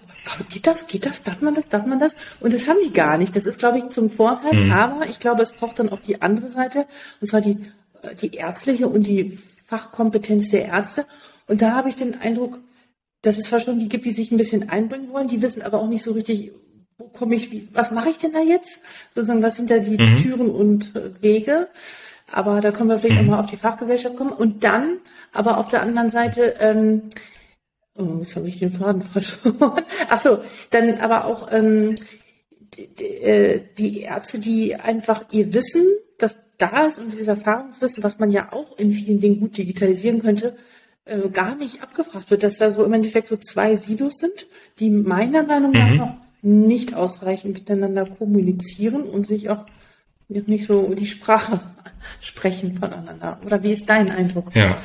geht 0.49 0.67
das, 0.67 0.87
geht 0.87 1.05
das, 1.05 1.23
darf 1.23 1.41
man 1.41 1.55
das, 1.55 1.69
darf 1.69 1.85
man 1.85 1.99
das? 1.99 2.15
Und 2.39 2.55
das 2.55 2.69
haben 2.69 2.79
die 2.87 2.93
gar 2.93 3.19
nicht. 3.19 3.35
Das 3.35 3.45
ist, 3.45 3.59
glaube 3.59 3.79
ich, 3.79 3.89
zum 3.89 4.09
Vorteil. 4.09 4.67
Mhm. 4.67 4.73
Aber 4.73 5.09
ich 5.09 5.19
glaube, 5.19 5.43
es 5.43 5.53
braucht 5.53 5.81
dann 5.81 5.89
auch 5.89 6.01
die 6.01 6.23
andere 6.23 6.49
Seite, 6.49 6.87
und 7.21 7.27
zwar 7.27 7.41
die, 7.41 7.59
die 8.23 8.35
ärztliche 8.35 8.87
und 8.87 9.07
die 9.07 9.39
Fachkompetenz 9.67 10.51
der 10.51 10.67
Ärzte. 10.67 11.07
Und 11.49 11.61
da 11.61 11.73
habe 11.73 11.89
ich 11.89 11.97
den 11.97 12.21
Eindruck, 12.21 12.61
dass 13.23 13.39
es 13.39 13.47
zwar 13.47 13.61
schon 13.61 13.79
die 13.79 13.89
gibt, 13.89 14.05
die 14.05 14.13
sich 14.13 14.31
ein 14.31 14.39
bisschen 14.39 14.69
einbringen 14.69 15.11
wollen, 15.11 15.29
die 15.29 15.43
wissen 15.43 15.63
aber 15.63 15.81
auch 15.81 15.89
nicht 15.89 16.05
so 16.05 16.13
richtig, 16.13 16.53
wo 16.99 17.09
komme 17.09 17.35
ich, 17.35 17.51
wie, 17.51 17.69
was 17.73 17.91
mache 17.91 18.11
ich 18.11 18.19
denn 18.19 18.33
da 18.33 18.41
jetzt? 18.41 18.81
Sozusagen, 19.15 19.43
was 19.43 19.57
sind 19.57 19.71
da 19.71 19.79
die 19.79 19.99
mhm. 19.99 20.17
Türen 20.17 20.51
und 20.51 20.95
äh, 20.95 21.11
Wege? 21.23 21.69
Aber 22.31 22.61
da 22.61 22.73
können 22.73 22.89
wir 22.89 22.99
vielleicht 22.99 23.21
mhm. 23.21 23.29
nochmal 23.29 23.45
auf 23.45 23.51
die 23.51 23.57
Fachgesellschaft 23.57 24.17
kommen. 24.17 24.33
Und 24.33 24.65
dann, 24.65 24.99
aber 25.33 25.59
auf 25.59 25.69
der 25.69 25.83
anderen 25.83 26.11
Seite, 26.11 26.55
ähm, 26.61 27.03
oh, 27.97 28.19
jetzt 28.21 28.37
habe 28.37 28.49
ich 28.49 28.59
den 28.59 28.73
Faden 28.73 29.03
verloren. 29.03 29.83
Ach 30.09 30.21
so, 30.21 30.39
dann 30.71 30.99
aber 30.99 31.27
auch 31.27 31.51
ähm, 31.53 31.95
die, 32.77 32.95
die, 32.95 33.05
äh, 33.05 33.61
die 33.77 34.01
Ärzte, 34.01 34.39
die 34.39 34.77
einfach 34.77 35.25
ihr 35.31 35.53
Wissen, 35.53 35.85
das 36.19 36.45
da 36.59 36.87
ist 36.87 36.99
und 36.99 37.11
dieses 37.11 37.29
Erfahrungswissen, 37.29 38.03
was 38.03 38.19
man 38.19 38.31
ja 38.31 38.53
auch 38.53 38.79
in 38.79 38.93
vielen 38.93 39.21
Dingen 39.21 39.41
gut 39.41 39.57
digitalisieren 39.57 40.23
könnte, 40.23 40.57
äh, 41.05 41.29
gar 41.29 41.55
nicht 41.57 41.83
abgefragt 41.83 42.31
wird, 42.31 42.43
dass 42.43 42.59
da 42.59 42.71
so 42.71 42.85
im 42.85 42.93
Endeffekt 42.93 43.27
so 43.27 43.37
zwei 43.37 43.77
Silos 43.77 44.15
sind, 44.15 44.47
die 44.79 44.91
meiner 44.91 45.43
Meinung 45.43 45.73
nach 45.73 45.91
mhm. 45.91 45.97
noch 45.97 46.24
nicht 46.45 46.95
ausreichend 46.95 47.55
miteinander 47.55 48.07
kommunizieren 48.07 49.03
und 49.03 49.27
sich 49.27 49.49
auch 49.49 49.65
nicht 50.29 50.67
so 50.67 50.95
die 50.95 51.07
Sprache 51.07 51.61
sprechen 52.21 52.75
voneinander. 52.75 53.41
Oder 53.45 53.63
wie 53.63 53.73
ist 53.73 53.89
dein 53.89 54.11
Eindruck? 54.11 54.55
Ja. 54.55 54.79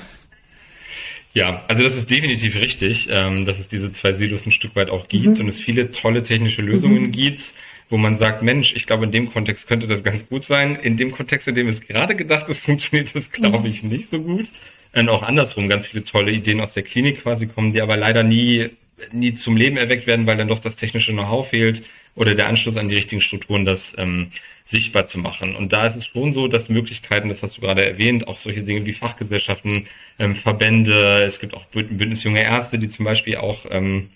Ja, 1.33 1.63
also 1.67 1.83
das 1.83 1.95
ist 1.95 2.09
definitiv 2.09 2.55
richtig, 2.55 3.07
ähm, 3.11 3.45
dass 3.45 3.59
es 3.59 3.67
diese 3.67 3.91
zwei 3.91 4.13
Silos 4.13 4.47
ein 4.47 4.51
Stück 4.51 4.75
weit 4.75 4.89
auch 4.89 5.07
gibt 5.07 5.37
mhm. 5.37 5.41
und 5.41 5.47
es 5.47 5.59
viele 5.59 5.91
tolle 5.91 6.23
technische 6.23 6.63
Lösungen 6.63 7.03
mhm. 7.03 7.11
gibt, 7.11 7.53
wo 7.89 7.97
man 7.97 8.17
sagt, 8.17 8.41
Mensch, 8.41 8.75
ich 8.75 8.87
glaube, 8.87 9.05
in 9.05 9.11
dem 9.11 9.31
Kontext 9.31 9.67
könnte 9.67 9.85
das 9.85 10.03
ganz 10.03 10.27
gut 10.27 10.43
sein. 10.43 10.75
In 10.75 10.97
dem 10.97 11.11
Kontext, 11.11 11.47
in 11.47 11.53
dem 11.53 11.67
es 11.67 11.81
gerade 11.81 12.15
gedacht 12.15 12.49
ist, 12.49 12.61
funktioniert 12.65 13.13
das, 13.13 13.31
glaube 13.31 13.59
mhm. 13.59 13.65
ich, 13.67 13.83
nicht 13.83 14.09
so 14.09 14.19
gut. 14.19 14.51
Und 14.93 15.09
auch 15.09 15.21
andersrum, 15.21 15.69
ganz 15.69 15.85
viele 15.85 16.03
tolle 16.03 16.31
Ideen 16.31 16.61
aus 16.61 16.73
der 16.73 16.83
Klinik 16.83 17.21
quasi 17.21 17.45
kommen, 17.45 17.73
die 17.73 17.81
aber 17.81 17.95
leider 17.95 18.23
nie 18.23 18.71
nie 19.11 19.33
zum 19.33 19.57
Leben 19.57 19.77
erweckt 19.77 20.07
werden, 20.07 20.25
weil 20.25 20.37
dann 20.37 20.47
doch 20.47 20.59
das 20.59 20.75
technische 20.75 21.11
Know-how 21.11 21.47
fehlt 21.47 21.83
oder 22.15 22.35
der 22.35 22.47
Anschluss 22.47 22.77
an 22.77 22.89
die 22.89 22.95
richtigen 22.95 23.21
Strukturen, 23.21 23.65
das 23.65 23.95
ähm, 23.97 24.31
sichtbar 24.65 25.05
zu 25.05 25.19
machen. 25.19 25.55
Und 25.55 25.73
da 25.73 25.85
ist 25.85 25.95
es 25.95 26.05
schon 26.05 26.33
so, 26.33 26.47
dass 26.47 26.69
Möglichkeiten, 26.69 27.29
das 27.29 27.41
hast 27.41 27.57
du 27.57 27.61
gerade 27.61 27.85
erwähnt, 27.85 28.27
auch 28.27 28.37
solche 28.37 28.61
Dinge 28.61 28.85
wie 28.85 28.93
Fachgesellschaften, 28.93 29.87
ähm, 30.19 30.35
Verbände, 30.35 31.23
es 31.23 31.39
gibt 31.39 31.53
auch 31.53 31.65
Bündnis 31.65 32.23
junge 32.23 32.43
Ärzte, 32.43 32.77
die 32.77 32.89
zum 32.89 33.05
Beispiel 33.05 33.37
auch 33.37 33.65
ähm, 33.69 34.09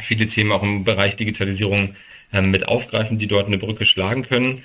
viele 0.00 0.26
Themen 0.26 0.52
auch 0.52 0.62
im 0.62 0.84
Bereich 0.84 1.16
Digitalisierung 1.16 1.94
ähm, 2.32 2.50
mit 2.50 2.68
aufgreifen, 2.68 3.18
die 3.18 3.26
dort 3.26 3.46
eine 3.46 3.58
Brücke 3.58 3.84
schlagen 3.84 4.22
können. 4.22 4.62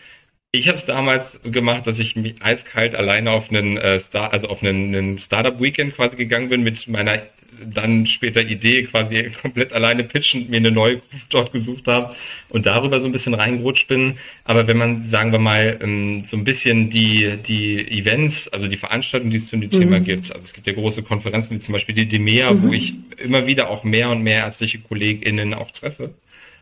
Ich 0.51 0.67
habe 0.67 0.77
es 0.77 0.85
damals 0.85 1.41
gemacht, 1.43 1.87
dass 1.87 1.97
ich 1.97 2.15
mich 2.15 2.35
eiskalt 2.41 2.93
alleine 2.93 3.31
auf 3.31 3.49
einen 3.49 3.77
äh, 3.77 3.99
Star, 3.99 4.31
also 4.31 4.47
auf 4.49 4.61
einen, 4.61 4.95
einen 4.95 5.17
Startup 5.17 5.59
Weekend 5.59 5.95
quasi 5.95 6.15
gegangen 6.15 6.49
bin 6.49 6.61
mit 6.61 6.87
meiner 6.87 7.23
dann 7.65 8.05
später 8.05 8.41
Idee 8.41 8.83
quasi 8.83 9.31
komplett 9.41 9.73
alleine 9.73 10.03
pitchend 10.03 10.49
mir 10.49 10.57
eine 10.57 10.71
neue 10.71 11.01
dort 11.29 11.51
gesucht 11.51 11.87
habe 11.87 12.15
und 12.49 12.65
darüber 12.65 12.99
so 12.99 13.05
ein 13.05 13.11
bisschen 13.11 13.33
reingerutscht 13.33 13.87
bin. 13.87 14.15
Aber 14.43 14.67
wenn 14.67 14.77
man, 14.77 15.09
sagen 15.09 15.31
wir 15.31 15.39
mal, 15.39 15.79
ähm, 15.81 16.23
so 16.23 16.37
ein 16.37 16.43
bisschen 16.43 16.89
die, 16.89 17.37
die 17.37 17.79
Events, 17.99 18.47
also 18.49 18.67
die 18.67 18.77
Veranstaltungen, 18.77 19.31
die 19.31 19.37
es 19.37 19.47
zu 19.47 19.57
dem 19.57 19.69
mhm. 19.69 19.79
Thema 19.79 19.99
gibt, 19.99 20.31
also 20.31 20.43
es 20.43 20.53
gibt 20.53 20.67
ja 20.67 20.73
große 20.73 21.03
Konferenzen 21.03 21.55
wie 21.55 21.59
zum 21.59 21.73
Beispiel 21.73 21.95
die 21.95 22.07
DEMEA, 22.07 22.53
mhm. 22.53 22.63
wo 22.63 22.73
ich 22.73 22.93
immer 23.17 23.47
wieder 23.47 23.69
auch 23.69 23.83
mehr 23.83 24.09
und 24.09 24.23
mehr 24.23 24.45
ärztliche 24.45 24.79
KollegInnen 24.79 25.53
auch 25.53 25.71
treffe 25.71 26.13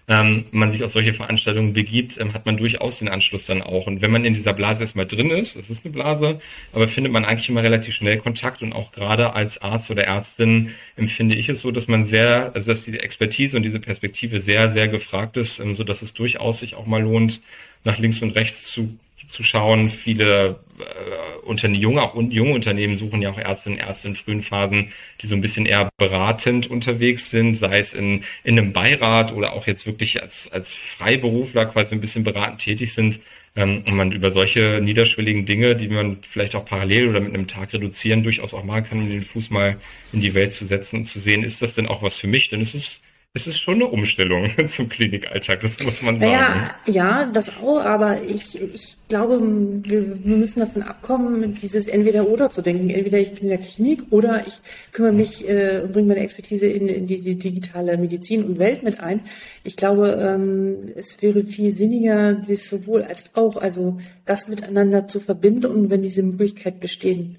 ähm, 0.08 0.46
man 0.52 0.72
sich 0.72 0.84
auf 0.84 0.92
solche 0.92 1.14
Veranstaltungen 1.14 1.74
begibt, 1.74 2.20
ähm, 2.20 2.34
hat 2.34 2.46
man 2.46 2.58
durchaus 2.58 3.00
den 3.00 3.08
Anschluss 3.08 3.46
dann 3.46 3.62
auch. 3.62 3.88
Und 3.88 4.02
wenn 4.02 4.12
man 4.12 4.26
in 4.26 4.34
dieser 4.34 4.54
Blase 4.54 4.82
erstmal 4.82 5.06
drin 5.06 5.30
ist, 5.32 5.56
es 5.56 5.70
ist 5.70 5.86
eine 5.86 5.94
Blase, 5.94 6.40
aber 6.74 6.88
findet 6.88 7.14
man 7.14 7.26
eigentlich 7.26 7.50
immer 7.50 7.64
relativ 7.64 7.96
schnell 7.96 8.18
Kontakt 8.18 8.62
und 8.62 8.74
auch 8.74 8.92
gerade 8.92 9.34
als 9.34 9.62
Arzt 9.62 9.92
oder 9.92 10.04
Ärztin 10.04 10.72
empfinde 10.96 11.36
ich 11.36 11.50
es 11.50 11.62
so, 11.62 11.72
dass 11.72 11.88
man 11.88 12.06
sehr, 12.06 12.52
also 12.54 12.72
dass 12.72 12.84
die 12.84 13.00
Expertise 13.00 13.58
und 13.58 13.64
diese 13.64 13.80
Perspektive 13.80 14.42
sehr, 14.42 14.70
sehr 14.70 14.88
gefragt 14.88 15.38
ist, 15.38 15.60
ähm, 15.60 15.76
so 15.76 15.84
dass 15.84 16.02
es 16.02 16.14
durchaus 16.14 16.60
sich 16.60 16.76
auch 16.76 16.86
mal 16.86 17.02
lohnt, 17.02 17.42
nach 17.84 17.98
links 17.98 18.22
und 18.22 18.32
rechts 18.32 18.66
zu 18.66 18.98
zu 19.32 19.44
schauen. 19.44 19.90
Viele 19.90 20.60
äh, 20.82 21.46
Unternehmen, 21.46 21.82
junge, 21.82 22.02
auch 22.02 22.16
junge 22.16 22.54
Unternehmen 22.54 22.98
suchen 22.98 23.22
ja 23.22 23.32
auch 23.32 23.38
Ärztinnen 23.38 23.80
und 23.80 23.86
Ärzte 23.86 24.10
in 24.10 24.16
frühen 24.16 24.42
Phasen, 24.42 24.92
die 25.22 25.28
so 25.28 25.36
ein 25.36 25.42
bisschen 25.42 25.66
eher 25.66 25.90
beratend 25.98 26.70
unterwegs 26.70 27.30
sind, 27.30 27.56
sei 27.56 27.80
es 27.80 27.94
in, 27.94 28.24
in 28.44 28.58
einem 28.58 28.74
Beirat 28.74 29.34
oder 29.34 29.54
auch 29.54 29.68
jetzt 29.68 29.86
wirklich 29.86 30.22
als, 30.22 30.52
als 30.52 30.74
Freiberufler 30.74 31.66
quasi 31.66 31.96
ein 31.96 32.02
bisschen 32.02 32.24
beratend 32.24 32.62
tätig 32.62 32.94
sind. 32.94 33.20
Ähm, 33.56 33.84
und 33.86 33.96
man 33.96 34.12
über 34.12 34.32
solche 34.32 34.80
niederschwelligen 34.82 35.46
Dinge, 35.46 35.76
die 35.76 35.90
man 35.90 36.20
vielleicht 36.28 36.56
auch 36.56 36.66
parallel 36.66 37.10
oder 37.10 37.20
mit 37.20 37.34
einem 37.34 37.48
Tag 37.48 37.74
reduzieren, 37.74 38.24
durchaus 38.24 38.54
auch 38.54 38.64
machen 38.64 38.86
kann, 38.86 39.00
um 39.02 39.10
den 39.10 39.24
Fuß 39.24 39.50
mal 39.50 39.78
in 40.14 40.22
die 40.22 40.34
Welt 40.34 40.54
zu 40.54 40.66
setzen 40.66 40.98
und 40.98 41.06
zu 41.06 41.20
sehen, 41.20 41.44
ist 41.44 41.62
das 41.62 41.76
denn 41.76 41.88
auch 41.88 42.02
was 42.02 42.18
für 42.18 42.28
mich? 42.28 42.48
Denn 42.50 42.62
es 42.62 42.74
ist 42.74 43.02
es 43.34 43.48
ist 43.48 43.60
schon 43.60 43.76
eine 43.76 43.88
Umstellung 43.88 44.52
zum 44.72 44.90
Klinikalltag, 44.90 45.62
das 45.62 45.80
muss 45.82 46.02
man 46.02 46.20
sagen. 46.20 46.32
Ja, 46.32 46.76
ja, 46.86 47.26
das 47.32 47.58
auch, 47.58 47.80
aber 47.80 48.22
ich, 48.24 48.62
ich 48.62 48.98
glaube, 49.08 49.40
wir, 49.42 50.26
wir 50.26 50.36
müssen 50.36 50.60
davon 50.60 50.84
abkommen, 50.84 51.56
dieses 51.62 51.88
entweder 51.88 52.28
oder 52.28 52.50
zu 52.50 52.62
denken. 52.62 52.90
Entweder 52.90 53.20
ich 53.20 53.34
bin 53.34 53.44
in 53.44 53.50
der 53.50 53.60
Klinik 53.60 54.04
oder 54.10 54.46
ich 54.46 54.60
kümmere 54.92 55.14
mich 55.14 55.48
äh, 55.48 55.80
und 55.82 55.94
bringe 55.94 56.10
meine 56.10 56.20
Expertise 56.20 56.68
in, 56.68 56.90
in 56.90 57.08
die, 57.08 57.22
die, 57.22 57.36
digitale 57.36 57.98
Medizin 57.98 58.44
und 58.44 58.60
Welt 58.60 58.84
mit 58.84 59.00
ein. 59.00 59.22
Ich 59.64 59.78
glaube, 59.78 60.20
ähm, 60.22 60.92
es 60.96 61.22
wäre 61.22 61.46
viel 61.46 61.74
sinniger, 61.74 62.34
das 62.34 62.68
sowohl 62.68 63.04
als 63.04 63.34
auch, 63.36 63.56
also 63.56 63.98
das 64.26 64.50
miteinander 64.50 65.08
zu 65.08 65.22
verbinden 65.22 65.68
und 65.68 65.90
wenn 65.90 66.02
diese 66.02 66.22
Möglichkeit 66.22 66.82
bestehen 66.82 67.38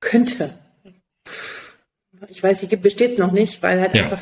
könnte. 0.00 0.50
Ich 2.28 2.42
weiß, 2.42 2.60
sie 2.60 2.76
besteht 2.76 3.20
noch 3.20 3.30
nicht, 3.30 3.62
weil 3.62 3.80
halt 3.80 3.94
ja. 3.94 4.04
einfach 4.04 4.20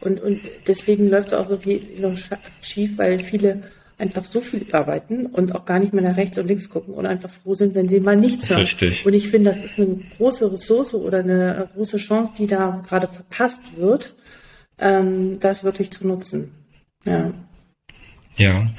und, 0.00 0.20
und 0.20 0.40
deswegen 0.66 1.08
läuft 1.08 1.28
es 1.28 1.34
auch 1.34 1.46
so 1.46 1.58
viel 1.58 1.82
noch 2.00 2.16
schief, 2.60 2.98
weil 2.98 3.18
viele 3.18 3.62
einfach 3.98 4.24
so 4.24 4.40
viel 4.40 4.66
arbeiten 4.72 5.26
und 5.26 5.54
auch 5.54 5.64
gar 5.64 5.80
nicht 5.80 5.92
mehr 5.92 6.04
nach 6.04 6.16
rechts 6.16 6.38
und 6.38 6.46
links 6.46 6.70
gucken 6.70 6.94
und 6.94 7.04
einfach 7.04 7.30
froh 7.30 7.54
sind, 7.54 7.74
wenn 7.74 7.88
sie 7.88 8.00
mal 8.00 8.16
nichts 8.16 8.48
hören. 8.48 8.60
Richtig. 8.60 9.04
Und 9.04 9.12
ich 9.12 9.28
finde, 9.28 9.50
das 9.50 9.62
ist 9.62 9.78
eine 9.78 10.00
große 10.16 10.52
Ressource 10.52 10.94
oder 10.94 11.18
eine 11.18 11.68
große 11.74 11.98
Chance, 11.98 12.32
die 12.38 12.46
da 12.46 12.82
gerade 12.86 13.08
verpasst 13.08 13.76
wird, 13.76 14.14
ähm, 14.78 15.40
das 15.40 15.64
wirklich 15.64 15.90
zu 15.90 16.06
nutzen. 16.06 16.52
Ja. 17.04 17.32
Ja. 18.36 18.70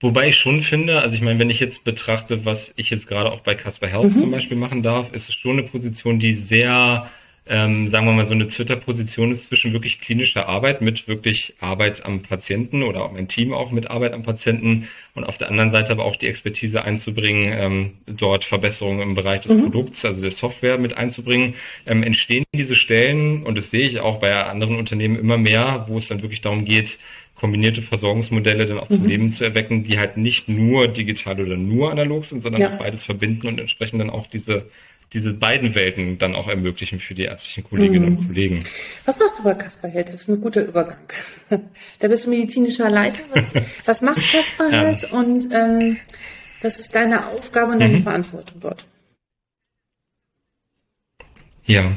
Wobei 0.00 0.28
ich 0.28 0.36
schon 0.36 0.62
finde, 0.62 1.00
also 1.00 1.14
ich 1.14 1.22
meine, 1.22 1.38
wenn 1.38 1.50
ich 1.50 1.60
jetzt 1.60 1.84
betrachte, 1.84 2.44
was 2.44 2.72
ich 2.76 2.90
jetzt 2.90 3.06
gerade 3.06 3.30
auch 3.30 3.40
bei 3.40 3.54
Casper 3.54 3.86
Health 3.88 4.14
mhm. 4.14 4.20
zum 4.20 4.30
Beispiel 4.30 4.56
machen 4.56 4.82
darf, 4.82 5.12
ist 5.12 5.28
es 5.28 5.34
schon 5.34 5.58
eine 5.58 5.68
Position, 5.68 6.18
die 6.18 6.34
sehr 6.34 7.08
ähm, 7.44 7.88
sagen 7.88 8.06
wir 8.06 8.12
mal, 8.12 8.24
so 8.24 8.34
eine 8.34 8.46
Twitter-Position 8.46 9.32
ist 9.32 9.48
zwischen 9.48 9.72
wirklich 9.72 10.00
klinischer 10.00 10.48
Arbeit 10.48 10.80
mit 10.80 11.08
wirklich 11.08 11.54
Arbeit 11.58 12.04
am 12.04 12.22
Patienten 12.22 12.84
oder 12.84 13.02
auch 13.02 13.12
mein 13.12 13.26
Team 13.26 13.52
auch 13.52 13.72
mit 13.72 13.90
Arbeit 13.90 14.12
am 14.12 14.22
Patienten 14.22 14.88
und 15.14 15.24
auf 15.24 15.38
der 15.38 15.48
anderen 15.48 15.70
Seite 15.70 15.90
aber 15.90 16.04
auch 16.04 16.14
die 16.14 16.28
Expertise 16.28 16.84
einzubringen, 16.84 17.52
ähm, 17.52 17.92
dort 18.06 18.44
Verbesserungen 18.44 19.00
im 19.00 19.14
Bereich 19.16 19.42
des 19.42 19.56
mhm. 19.56 19.62
Produkts, 19.62 20.04
also 20.04 20.20
der 20.20 20.30
Software 20.30 20.78
mit 20.78 20.96
einzubringen, 20.96 21.54
ähm, 21.84 22.04
entstehen 22.04 22.44
diese 22.54 22.76
Stellen 22.76 23.42
und 23.42 23.58
das 23.58 23.70
sehe 23.70 23.88
ich 23.88 23.98
auch 23.98 24.20
bei 24.20 24.32
anderen 24.44 24.76
Unternehmen 24.76 25.18
immer 25.18 25.36
mehr, 25.36 25.86
wo 25.88 25.98
es 25.98 26.06
dann 26.06 26.22
wirklich 26.22 26.42
darum 26.42 26.64
geht, 26.64 26.98
kombinierte 27.34 27.82
Versorgungsmodelle 27.82 28.66
dann 28.66 28.78
auch 28.78 28.86
zum 28.86 29.02
mhm. 29.02 29.08
Leben 29.08 29.32
zu 29.32 29.42
erwecken, 29.42 29.82
die 29.82 29.98
halt 29.98 30.16
nicht 30.16 30.48
nur 30.48 30.86
digital 30.86 31.40
oder 31.40 31.56
nur 31.56 31.90
analog 31.90 32.24
sind, 32.24 32.40
sondern 32.40 32.62
ja. 32.62 32.76
beides 32.78 33.02
verbinden 33.02 33.48
und 33.48 33.58
entsprechend 33.58 34.00
dann 34.00 34.10
auch 34.10 34.28
diese 34.28 34.66
diese 35.12 35.34
beiden 35.34 35.74
Welten 35.74 36.18
dann 36.18 36.34
auch 36.34 36.48
ermöglichen 36.48 36.98
für 36.98 37.14
die 37.14 37.24
ärztlichen 37.24 37.64
Kolleginnen 37.64 38.12
mhm. 38.12 38.18
und 38.18 38.26
Kollegen. 38.28 38.64
Was 39.04 39.18
machst 39.18 39.38
du 39.38 39.42
bei 39.42 39.54
Kaspar 39.54 39.90
Hels? 39.90 40.12
Das 40.12 40.22
ist 40.22 40.28
ein 40.28 40.40
guter 40.40 40.64
Übergang. 40.64 40.98
da 41.98 42.08
bist 42.08 42.26
du 42.26 42.30
medizinischer 42.30 42.88
Leiter. 42.88 43.20
Was, 43.32 43.54
was 43.84 44.02
macht 44.02 44.20
Kaspar 44.32 44.70
Hels 44.70 45.02
ja. 45.02 45.18
und 45.18 45.52
ähm, 45.52 45.98
was 46.62 46.78
ist 46.78 46.94
deine 46.94 47.26
Aufgabe 47.26 47.72
und 47.72 47.80
deine 47.80 47.98
mhm. 47.98 48.02
Verantwortung 48.02 48.60
dort? 48.60 48.86
Ja, 51.64 51.96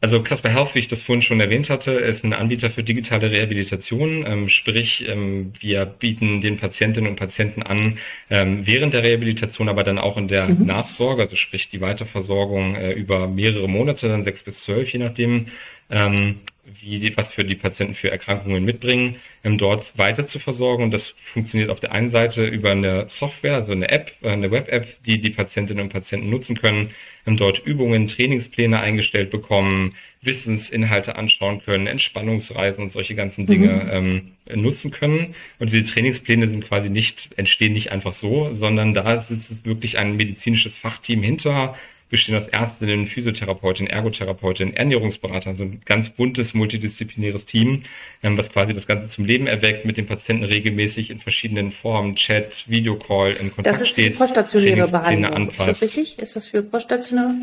also 0.00 0.22
Casper 0.22 0.50
Health, 0.50 0.74
wie 0.74 0.80
ich 0.80 0.88
das 0.88 1.00
vorhin 1.00 1.22
schon 1.22 1.40
erwähnt 1.40 1.70
hatte, 1.70 1.92
ist 1.92 2.22
ein 2.22 2.34
Anbieter 2.34 2.70
für 2.70 2.82
digitale 2.82 3.30
Rehabilitation. 3.30 4.24
Ähm, 4.26 4.48
sprich, 4.48 5.08
ähm, 5.08 5.52
wir 5.58 5.86
bieten 5.86 6.42
den 6.42 6.58
Patientinnen 6.58 7.10
und 7.10 7.16
Patienten 7.16 7.62
an, 7.62 7.98
ähm, 8.28 8.66
während 8.66 8.92
der 8.92 9.02
Rehabilitation, 9.02 9.68
aber 9.68 9.84
dann 9.84 9.98
auch 9.98 10.18
in 10.18 10.28
der 10.28 10.48
mhm. 10.48 10.66
Nachsorge, 10.66 11.22
also 11.22 11.36
sprich 11.36 11.70
die 11.70 11.80
Weiterversorgung 11.80 12.74
äh, 12.74 12.92
über 12.92 13.26
mehrere 13.26 13.68
Monate, 13.68 14.08
dann 14.08 14.22
sechs 14.22 14.42
bis 14.42 14.62
zwölf, 14.62 14.92
je 14.92 14.98
nachdem, 14.98 15.46
ähm, 15.90 16.40
wie 16.80 16.98
die, 16.98 17.16
was 17.16 17.32
für 17.32 17.44
die 17.44 17.54
Patienten 17.54 17.94
für 17.94 18.10
Erkrankungen 18.10 18.64
mitbringen, 18.64 19.16
ähm, 19.44 19.56
dort 19.56 19.96
weiter 19.98 20.26
zu 20.26 20.38
versorgen. 20.38 20.84
Und 20.84 20.90
das 20.90 21.14
funktioniert 21.22 21.70
auf 21.70 21.80
der 21.80 21.92
einen 21.92 22.10
Seite 22.10 22.44
über 22.46 22.72
eine 22.72 23.08
Software, 23.08 23.54
also 23.54 23.72
eine 23.72 23.88
App, 23.88 24.12
äh, 24.22 24.30
eine 24.30 24.50
Web-App, 24.50 25.02
die 25.04 25.20
die 25.20 25.30
Patientinnen 25.30 25.84
und 25.84 25.92
Patienten 25.92 26.28
nutzen 26.28 26.56
können, 26.56 26.90
ähm, 27.26 27.36
dort 27.36 27.64
Übungen, 27.64 28.08
Trainingspläne 28.08 28.80
eingestellt 28.80 29.30
bekommen, 29.30 29.94
Wissensinhalte 30.22 31.14
anschauen 31.14 31.62
können, 31.62 31.86
Entspannungsreisen 31.86 32.84
und 32.84 32.90
solche 32.90 33.14
ganzen 33.14 33.46
Dinge 33.46 33.68
mhm. 33.68 34.32
ähm, 34.48 34.62
nutzen 34.62 34.90
können. 34.90 35.34
Und 35.60 35.70
diese 35.70 35.84
Trainingspläne 35.92 36.48
sind 36.48 36.66
quasi 36.66 36.90
nicht, 36.90 37.28
entstehen 37.36 37.74
nicht 37.74 37.92
einfach 37.92 38.12
so, 38.12 38.52
sondern 38.52 38.92
da 38.92 39.18
sitzt 39.18 39.64
wirklich 39.64 39.98
ein 39.98 40.16
medizinisches 40.16 40.74
Fachteam 40.74 41.22
hinter, 41.22 41.76
bestehen 42.08 42.36
aus 42.36 42.48
Ärztinnen, 42.48 43.06
Physiotherapeutinnen, 43.06 43.90
Ergotherapeutinnen, 43.90 44.74
Ernährungsberatern, 44.74 45.56
so 45.56 45.64
ein 45.64 45.80
ganz 45.84 46.08
buntes, 46.08 46.54
multidisziplinäres 46.54 47.46
Team, 47.46 47.82
ähm, 48.22 48.38
was 48.38 48.50
quasi 48.50 48.74
das 48.74 48.86
Ganze 48.86 49.08
zum 49.08 49.24
Leben 49.24 49.46
erweckt, 49.46 49.84
mit 49.84 49.96
den 49.96 50.06
Patienten 50.06 50.44
regelmäßig 50.44 51.10
in 51.10 51.20
verschiedenen 51.20 51.70
Formen, 51.70 52.14
Chat, 52.14 52.64
Videocall, 52.68 53.32
in 53.32 53.52
Kontakt 53.52 53.76
steht. 53.76 53.76
Das 53.76 53.80
ist 53.82 53.94
für 53.94 54.10
poststationäre 54.12 54.88
Behandlung. 54.88 55.50
Ist 55.50 55.66
das 55.66 55.82
richtig? 55.82 56.18
Ist 56.18 56.36
das 56.36 56.46
für 56.46 56.62
poststationäre? 56.62 57.34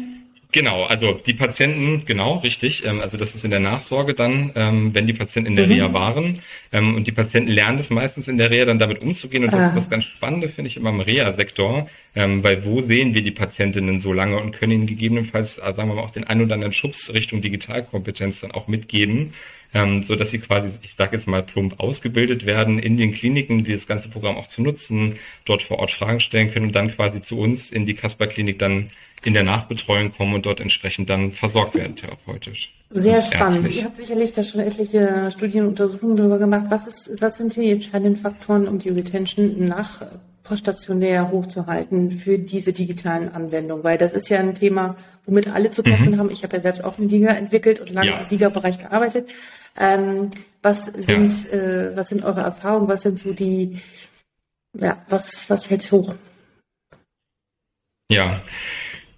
Genau, 0.54 0.84
also 0.84 1.14
die 1.14 1.34
Patienten, 1.34 2.06
genau, 2.06 2.38
richtig. 2.38 2.86
Ähm, 2.86 3.02
also 3.02 3.18
das 3.18 3.34
ist 3.34 3.44
in 3.44 3.50
der 3.50 3.60
Nachsorge 3.60 4.14
dann, 4.14 4.52
ähm, 4.56 4.94
wenn 4.94 5.08
die 5.08 5.14
Patienten 5.14 5.50
in 5.50 5.56
der 5.56 5.66
mhm. 5.66 5.72
Reha 5.74 5.94
waren. 5.94 6.40
Ähm, 6.72 6.96
und 6.96 7.08
die 7.08 7.12
Patienten 7.12 7.52
lernen 7.52 7.78
das 7.78 7.90
meistens 7.90 8.28
in 8.28 8.38
der 8.38 8.52
Reha 8.52 8.66
dann 8.66 8.78
damit 8.78 9.02
umzugehen. 9.02 9.44
Und 9.44 9.52
das 9.52 9.60
ah. 9.60 9.68
ist 9.70 9.76
das 9.76 9.90
ganz 9.90 10.06
Spannende, 10.06 10.48
finde 10.48 10.70
ich, 10.70 10.78
immer 10.78 10.92
im 10.92 11.00
Reha-Sektor. 11.00 11.90
Ähm, 12.16 12.44
weil 12.44 12.64
wo 12.64 12.82
sehen 12.82 13.16
wir 13.16 13.24
die 13.24 13.32
Patientinnen 13.32 14.00
so 14.00 14.14
lange 14.14 14.40
und 14.40 14.52
können 14.52 14.74
ihnen 14.74 14.86
gegebenenfalls, 14.86 15.58
äh, 15.58 15.74
sagen 15.74 15.90
wir 15.90 15.96
mal, 15.96 16.04
auch 16.04 16.12
den 16.12 16.24
ein 16.24 16.40
oder 16.42 16.54
anderen 16.54 16.74
Schubs 16.74 17.12
Richtung 17.14 17.42
Digitalkompetenz 17.42 18.42
dann 18.42 18.52
auch 18.52 18.68
mitgeben 18.68 19.34
ähm, 19.74 20.04
so 20.04 20.16
dass 20.16 20.32
sie 20.32 20.40
quasi, 20.40 20.70
ich 20.84 20.94
sage 20.94 21.18
jetzt 21.18 21.28
mal 21.28 21.42
plump, 21.42 21.80
ausgebildet 21.80 22.46
werden 22.46 22.80
in 22.80 22.98
den 22.98 23.14
Kliniken, 23.14 23.64
die 23.64 23.74
das 23.74 23.88
ganze 23.88 24.10
Programm 24.10 24.38
auch 24.38 24.48
zu 24.48 24.62
nutzen, 24.62 25.18
dort 25.46 25.64
vor 25.64 25.80
Ort 25.80 25.92
Fragen 25.92 26.20
stellen 26.20 26.52
können 26.52 26.68
und 26.68 26.76
dann 26.76 26.94
quasi 26.94 27.22
zu 27.22 27.40
uns 27.40 27.72
in 27.72 27.86
die 27.86 27.96
Kasper-Klinik 27.96 28.60
dann 28.60 28.92
in 29.26 29.34
der 29.34 29.44
Nachbetreuung 29.44 30.12
kommen 30.12 30.34
und 30.34 30.46
dort 30.46 30.60
entsprechend 30.60 31.10
dann 31.10 31.32
versorgt 31.32 31.76
werden 31.76 31.96
therapeutisch. 31.96 32.74
Sehr 32.90 33.22
spannend. 33.22 33.58
Ärztlich. 33.58 33.78
Ihr 33.78 33.84
habt 33.86 33.96
sicherlich 33.96 34.34
da 34.34 34.44
schon 34.44 34.62
etliche 34.62 35.32
Studien 35.32 35.64
und 35.64 35.70
Untersuchungen 35.70 36.16
darüber 36.16 36.38
gemacht. 36.38 36.66
Was, 36.70 36.88
ist, 36.88 37.22
was 37.22 37.38
sind 37.38 37.56
die 37.56 37.72
entscheidenden 37.72 38.16
Faktoren, 38.16 38.68
um 38.68 38.80
die 38.80 38.90
Retention 38.90 39.66
nach 39.66 40.06
poststationär 40.44 41.32
hochzuhalten 41.32 42.12
für 42.12 42.38
diese 42.38 42.74
digitalen 42.74 43.34
Anwendungen? 43.34 43.84
Weil 43.84 43.98
das 43.98 44.14
ist 44.14 44.30
ja 44.30 44.40
ein 44.40 44.56
Thema, 44.56 44.96
womit 45.26 45.48
alle 45.48 45.72
zu 45.72 45.82
kämpfen 45.82 46.12
mhm. 46.12 46.20
haben. 46.20 46.32
Ich 46.32 46.44
habe 46.44 46.58
ja 46.58 46.62
selbst 46.62 46.84
auch 46.84 47.00
einen 47.00 47.10
Liga 47.10 47.32
entwickelt 47.32 47.80
und 47.80 47.90
lange 47.92 48.10
ja. 48.10 48.22
im 48.22 48.30
Liga-Bereich 48.30 48.80
gearbeitet. 48.80 49.30
Ähm, 49.80 50.30
was 50.62 50.86
sind, 50.86 51.52
ja. 51.52 51.58
äh, 51.58 51.98
was 51.98 52.10
sind 52.10 52.24
eure 52.24 52.42
Erfahrungen? 52.42 52.88
Was 52.88 53.02
sind 53.02 53.20
so 53.20 53.34
die, 53.34 53.80
ja, 54.78 55.04
was, 55.10 55.50
was 55.50 55.70
hält's 55.70 55.92
hoch? 55.92 56.14
Ja, 58.12 58.42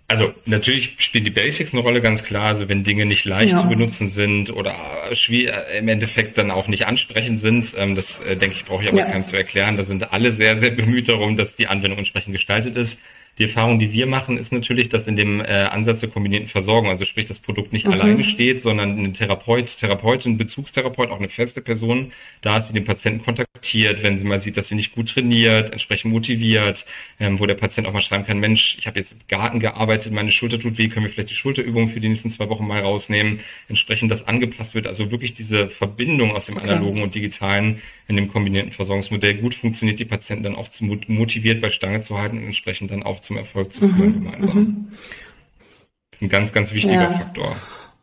also 0.07 0.33
natürlich 0.45 0.95
spielen 0.99 1.25
die 1.25 1.31
Basics 1.31 1.73
eine 1.73 1.81
Rolle, 1.81 1.99
ganz 1.99 2.23
klar. 2.23 2.45
Also 2.45 2.69
wenn 2.69 2.83
Dinge 2.83 3.05
nicht 3.05 3.25
leicht 3.25 3.53
ja. 3.53 3.61
zu 3.61 3.67
benutzen 3.67 4.09
sind 4.09 4.51
oder 4.51 4.75
schwer, 5.13 5.67
im 5.71 5.87
Endeffekt 5.87 6.37
dann 6.37 6.51
auch 6.51 6.67
nicht 6.67 6.85
ansprechend 6.85 7.39
sind, 7.39 7.73
ähm, 7.75 7.95
das 7.95 8.21
äh, 8.21 8.35
denke 8.35 8.55
ich, 8.57 8.65
brauche 8.65 8.83
ich 8.83 8.89
aber 8.89 8.99
ja. 8.99 9.05
keinem 9.05 9.25
zu 9.25 9.35
erklären. 9.35 9.77
Da 9.77 9.83
sind 9.83 10.13
alle 10.13 10.31
sehr, 10.31 10.59
sehr 10.59 10.71
bemüht 10.71 11.09
darum, 11.09 11.37
dass 11.37 11.55
die 11.55 11.67
Anwendung 11.67 11.97
entsprechend 11.97 12.35
gestaltet 12.35 12.77
ist. 12.77 12.99
Die 13.37 13.43
Erfahrung, 13.43 13.79
die 13.79 13.91
wir 13.91 14.07
machen, 14.07 14.37
ist 14.37 14.53
natürlich, 14.53 14.87
dass 14.87 15.07
in 15.07 15.17
dem 15.17 15.41
äh, 15.41 15.45
Ansatz 15.45 15.99
der 15.99 16.09
kombinierten 16.09 16.47
Versorgung, 16.47 16.89
also 16.89 17.03
sprich 17.03 17.25
das 17.25 17.39
Produkt 17.39 17.73
nicht 17.73 17.85
mhm. 17.85 17.93
alleine 17.93 18.23
steht, 18.23 18.61
sondern 18.61 18.97
ein 18.97 19.13
Therapeut, 19.13 19.77
Therapeutin, 19.77 20.37
Bezugstherapeut, 20.37 21.09
auch 21.09 21.19
eine 21.19 21.27
feste 21.27 21.59
Person, 21.59 22.13
da 22.39 22.57
ist 22.57 22.67
sie 22.67 22.73
den 22.73 22.85
Patienten 22.85 23.23
kontaktiert, 23.25 24.03
wenn 24.03 24.17
sie 24.17 24.23
mal 24.23 24.39
sieht, 24.39 24.55
dass 24.55 24.69
sie 24.69 24.75
nicht 24.75 24.95
gut 24.95 25.09
trainiert, 25.09 25.73
entsprechend 25.73 26.13
motiviert, 26.13 26.85
ähm, 27.19 27.37
wo 27.39 27.45
der 27.45 27.55
Patient 27.55 27.87
auch 27.87 27.93
mal 27.93 27.99
schreiben 27.99 28.25
kann, 28.25 28.39
Mensch, 28.39 28.77
ich 28.79 28.87
habe 28.87 28.99
jetzt 28.99 29.11
im 29.11 29.19
Garten 29.27 29.59
gearbeitet, 29.59 30.13
meine 30.13 30.31
Schulter 30.31 30.57
tut 30.57 30.77
weh, 30.77 30.87
können 30.87 31.05
wir 31.05 31.11
vielleicht 31.11 31.31
die 31.31 31.35
Schulterübung 31.35 31.89
für 31.89 31.99
die 31.99 32.07
nächsten 32.07 32.31
zwei 32.31 32.47
Wochen 32.47 32.65
mal 32.65 32.79
rausnehmen, 32.79 33.41
entsprechend 33.67 34.11
das 34.11 34.27
angepasst 34.27 34.75
wird, 34.75 34.87
also 34.87 35.11
wirklich 35.11 35.33
diese 35.33 35.69
Verbindung 35.69 36.31
aus 36.31 36.45
dem 36.45 36.57
analogen 36.57 37.01
und 37.01 37.15
digitalen 37.15 37.81
in 38.07 38.15
dem 38.15 38.29
kombinierten 38.29 38.71
Versorgungsmodell. 38.71 39.35
Gut 39.35 39.55
funktioniert, 39.55 39.99
die 39.99 40.05
Patienten 40.05 40.43
dann 40.43 40.55
auch 40.55 40.69
zu 40.69 40.85
motiviert 40.85 41.59
bei 41.59 41.69
Stange 41.69 42.01
zu 42.01 42.17
halten 42.17 42.37
und 42.37 42.45
entsprechend 42.45 42.91
dann 42.91 43.03
auch 43.03 43.19
zum 43.25 43.37
Erfolg 43.37 43.73
zu 43.73 43.79
führen 43.87 44.09
mhm, 44.09 44.23
gemeinsam. 44.23 44.57
Mhm. 44.57 44.87
Das 44.89 46.19
ist 46.19 46.21
ein 46.21 46.29
ganz, 46.29 46.53
ganz 46.53 46.73
wichtiger 46.73 47.01
ja. 47.01 47.11
Faktor. 47.11 47.55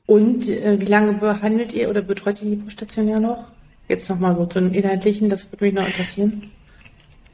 Und 0.07 0.49
äh, 0.49 0.79
wie 0.81 0.87
lange 0.87 1.15
behandelt 1.15 1.73
ihr 1.73 1.89
oder 1.89 2.03
betreut 2.03 2.43
ihr 2.43 2.57
die 2.57 2.71
stationär 2.71 3.21
noch? 3.21 3.51
Jetzt 3.89 4.09
nochmal 4.11 4.35
so 4.35 4.47
zum 4.47 4.73
Inhaltlichen, 4.73 5.31
das 5.31 5.51
würde 5.51 5.65
mich 5.65 5.75
noch 5.75 5.87
interessieren. 5.87 6.51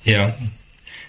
Ja, 0.04 0.36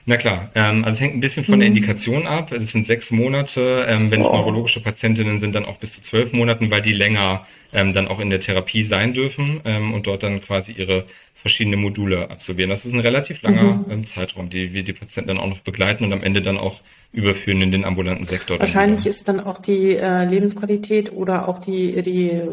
na 0.09 0.17
klar, 0.17 0.49
ähm, 0.55 0.83
also 0.85 0.95
es 0.95 1.01
hängt 1.01 1.13
ein 1.13 1.19
bisschen 1.19 1.43
von 1.43 1.55
mhm. 1.55 1.59
der 1.59 1.67
Indikation 1.67 2.25
ab. 2.25 2.51
Es 2.51 2.71
sind 2.71 2.87
sechs 2.87 3.11
Monate. 3.11 3.85
Ähm, 3.87 4.09
wenn 4.09 4.23
oh. 4.23 4.25
es 4.25 4.31
neurologische 4.31 4.81
Patientinnen 4.81 5.39
sind, 5.39 5.53
dann 5.53 5.65
auch 5.65 5.77
bis 5.77 5.93
zu 5.93 6.01
zwölf 6.01 6.33
Monaten, 6.33 6.71
weil 6.71 6.81
die 6.81 6.93
länger 6.93 7.45
ähm, 7.71 7.93
dann 7.93 8.07
auch 8.07 8.19
in 8.19 8.31
der 8.31 8.39
Therapie 8.39 8.83
sein 8.83 9.13
dürfen 9.13 9.61
ähm, 9.65 9.93
und 9.93 10.07
dort 10.07 10.23
dann 10.23 10.41
quasi 10.41 10.71
ihre 10.71 11.05
verschiedene 11.35 11.77
Module 11.77 12.31
absolvieren. 12.31 12.71
Das 12.71 12.87
ist 12.87 12.93
ein 12.93 13.01
relativ 13.01 13.43
langer 13.43 13.75
mhm. 13.75 13.91
ähm, 13.91 14.07
Zeitraum, 14.07 14.49
die 14.49 14.73
wir 14.73 14.81
die 14.81 14.93
Patienten 14.93 15.27
dann 15.27 15.37
auch 15.37 15.47
noch 15.47 15.59
begleiten 15.59 16.03
und 16.03 16.11
am 16.11 16.23
Ende 16.23 16.41
dann 16.41 16.57
auch 16.57 16.81
überführen 17.11 17.61
in 17.61 17.69
den 17.69 17.85
ambulanten 17.85 18.25
Sektor. 18.25 18.59
Wahrscheinlich 18.59 19.05
ist 19.05 19.27
dann 19.27 19.39
auch 19.39 19.59
die 19.59 19.95
äh, 19.95 20.25
Lebensqualität 20.25 21.13
oder 21.13 21.47
auch 21.47 21.59
die, 21.59 22.01
die 22.01 22.31
äh, 22.31 22.49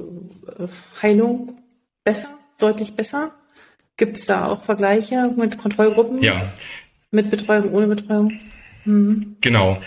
Heilung 1.00 1.56
besser, 2.04 2.28
deutlich 2.58 2.92
besser. 2.92 3.32
Gibt 3.96 4.16
es 4.16 4.26
da 4.26 4.46
auch 4.46 4.62
Vergleiche 4.62 5.32
mit 5.34 5.56
Kontrollgruppen? 5.56 6.22
Ja. 6.22 6.52
Mit 7.16 7.30
Betreuung, 7.30 7.73
ohne 7.73 7.87
Betreuung? 7.87 8.38
Mhm. 8.85 9.37
Genau. 9.40 9.78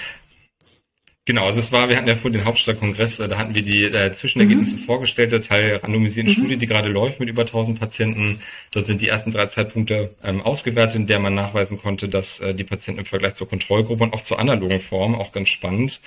Genau, 1.25 1.45
also 1.45 1.59
es 1.59 1.71
war, 1.71 1.87
wir 1.87 1.95
hatten 1.95 2.07
ja 2.07 2.15
vor 2.15 2.31
den 2.31 2.43
Hauptstadtkongress, 2.43 3.17
da 3.17 3.37
hatten 3.37 3.53
wir 3.53 3.61
die 3.61 3.83
äh, 3.83 4.11
Zwischenergebnisse 4.13 4.77
mhm. 4.77 4.79
vorgestellt, 4.79 5.31
der 5.31 5.41
Teil 5.41 5.75
randomisierten 5.75 6.31
mhm. 6.31 6.37
Studie, 6.37 6.57
die 6.57 6.65
gerade 6.65 6.89
läuft 6.89 7.19
mit 7.19 7.29
über 7.29 7.43
1000 7.43 7.79
Patienten. 7.79 8.41
Da 8.71 8.81
sind 8.81 8.99
die 8.99 9.09
ersten 9.09 9.29
drei 9.29 9.45
Zeitpunkte 9.45 10.15
ähm, 10.23 10.41
ausgewertet, 10.41 10.95
in 10.95 11.05
der 11.05 11.19
man 11.19 11.35
nachweisen 11.35 11.79
konnte, 11.79 12.09
dass 12.09 12.39
äh, 12.39 12.55
die 12.55 12.63
Patienten 12.63 13.01
im 13.01 13.05
Vergleich 13.05 13.35
zur 13.35 13.47
Kontrollgruppe 13.47 14.05
und 14.05 14.13
auch 14.15 14.23
zur 14.23 14.39
analogen 14.39 14.79
Form, 14.79 15.13
auch 15.13 15.31
ganz 15.31 15.49
spannend, 15.49 16.01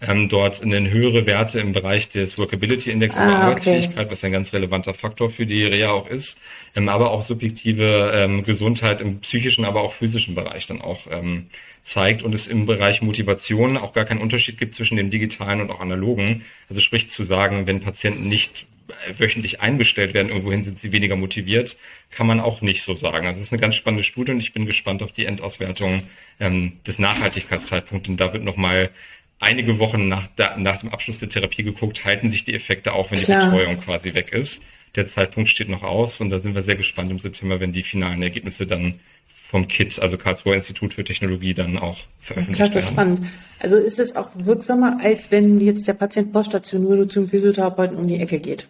ähm, 0.00 0.28
dort 0.28 0.60
in 0.60 0.70
den 0.70 0.90
höhere 0.90 1.26
Werte 1.26 1.58
im 1.60 1.72
Bereich 1.72 2.08
des 2.08 2.38
Workability 2.38 2.90
Index, 2.90 3.16
also 3.16 3.32
ah, 3.32 3.40
Arbeitsfähigkeit, 3.40 3.98
okay. 3.98 4.10
was 4.10 4.24
ein 4.24 4.32
ganz 4.32 4.52
relevanter 4.52 4.94
Faktor 4.94 5.28
für 5.28 5.44
die 5.44 5.64
Reha 5.64 5.90
auch 5.90 6.08
ist, 6.08 6.38
ähm, 6.76 6.88
aber 6.88 7.10
auch 7.10 7.22
subjektive 7.22 8.12
ähm, 8.14 8.44
Gesundheit 8.44 9.00
im 9.00 9.20
psychischen, 9.20 9.64
aber 9.64 9.82
auch 9.82 9.92
physischen 9.92 10.34
Bereich 10.34 10.66
dann 10.66 10.80
auch 10.80 11.06
ähm, 11.10 11.46
zeigt 11.82 12.22
und 12.22 12.34
es 12.34 12.46
im 12.46 12.66
Bereich 12.66 13.02
Motivation 13.02 13.76
auch 13.76 13.92
gar 13.92 14.04
keinen 14.04 14.20
Unterschied 14.20 14.58
gibt 14.58 14.74
zwischen 14.74 14.96
dem 14.96 15.10
digitalen 15.10 15.60
und 15.60 15.70
auch 15.70 15.80
analogen. 15.80 16.44
Also 16.68 16.80
sprich 16.80 17.10
zu 17.10 17.24
sagen, 17.24 17.66
wenn 17.66 17.80
Patienten 17.80 18.28
nicht 18.28 18.66
wöchentlich 19.16 19.60
einbestellt 19.60 20.14
werden, 20.14 20.28
irgendwohin 20.28 20.62
sind 20.62 20.78
sie 20.78 20.92
weniger 20.92 21.16
motiviert, 21.16 21.76
kann 22.10 22.26
man 22.26 22.40
auch 22.40 22.62
nicht 22.62 22.82
so 22.82 22.94
sagen. 22.94 23.26
Also 23.26 23.40
es 23.40 23.48
ist 23.48 23.52
eine 23.52 23.60
ganz 23.60 23.74
spannende 23.74 24.04
Studie 24.04 24.32
und 24.32 24.40
ich 24.40 24.52
bin 24.52 24.66
gespannt 24.66 25.02
auf 25.02 25.12
die 25.12 25.26
Endauswertung 25.26 26.04
ähm, 26.40 26.78
des 26.86 26.98
Nachhaltigkeitszeitpunkts. 26.98 28.08
Und 28.08 28.18
da 28.18 28.32
wird 28.32 28.44
nochmal 28.44 28.90
einige 29.38 29.78
Wochen 29.78 30.08
nach, 30.08 30.26
der, 30.28 30.56
nach 30.56 30.78
dem 30.78 30.90
Abschluss 30.90 31.18
der 31.18 31.28
Therapie 31.28 31.62
geguckt, 31.62 32.04
halten 32.04 32.30
sich 32.30 32.44
die 32.44 32.54
Effekte 32.54 32.92
auch, 32.92 33.10
wenn 33.10 33.18
Klar. 33.18 33.40
die 33.40 33.46
Betreuung 33.46 33.80
quasi 33.80 34.14
weg 34.14 34.32
ist. 34.32 34.62
Der 34.96 35.06
Zeitpunkt 35.06 35.48
steht 35.48 35.68
noch 35.68 35.82
aus 35.82 36.20
und 36.20 36.30
da 36.30 36.38
sind 36.38 36.54
wir 36.54 36.62
sehr 36.62 36.76
gespannt 36.76 37.10
im 37.10 37.18
September, 37.18 37.60
wenn 37.60 37.72
die 37.72 37.82
finalen 37.82 38.22
Ergebnisse 38.22 38.66
dann 38.66 39.00
vom 39.48 39.66
KIT, 39.66 39.98
also 40.00 40.18
Karlsruher 40.18 40.56
Institut 40.56 40.92
für 40.92 41.04
Technologie, 41.04 41.54
dann 41.54 41.78
auch 41.78 41.98
veröffentlicht 42.20 42.58
Klasse, 42.58 42.74
werden. 42.76 42.92
spannend. 42.92 43.26
Also 43.60 43.76
ist 43.76 43.98
es 43.98 44.14
auch 44.14 44.28
wirksamer, 44.34 44.98
als 45.02 45.30
wenn 45.30 45.60
jetzt 45.60 45.88
der 45.88 45.94
Patient 45.94 46.32
Poststation 46.32 46.82
nur 46.82 47.08
zum 47.08 47.28
Physiotherapeuten 47.28 47.96
um 47.96 48.06
die 48.06 48.16
Ecke 48.16 48.40
geht? 48.40 48.68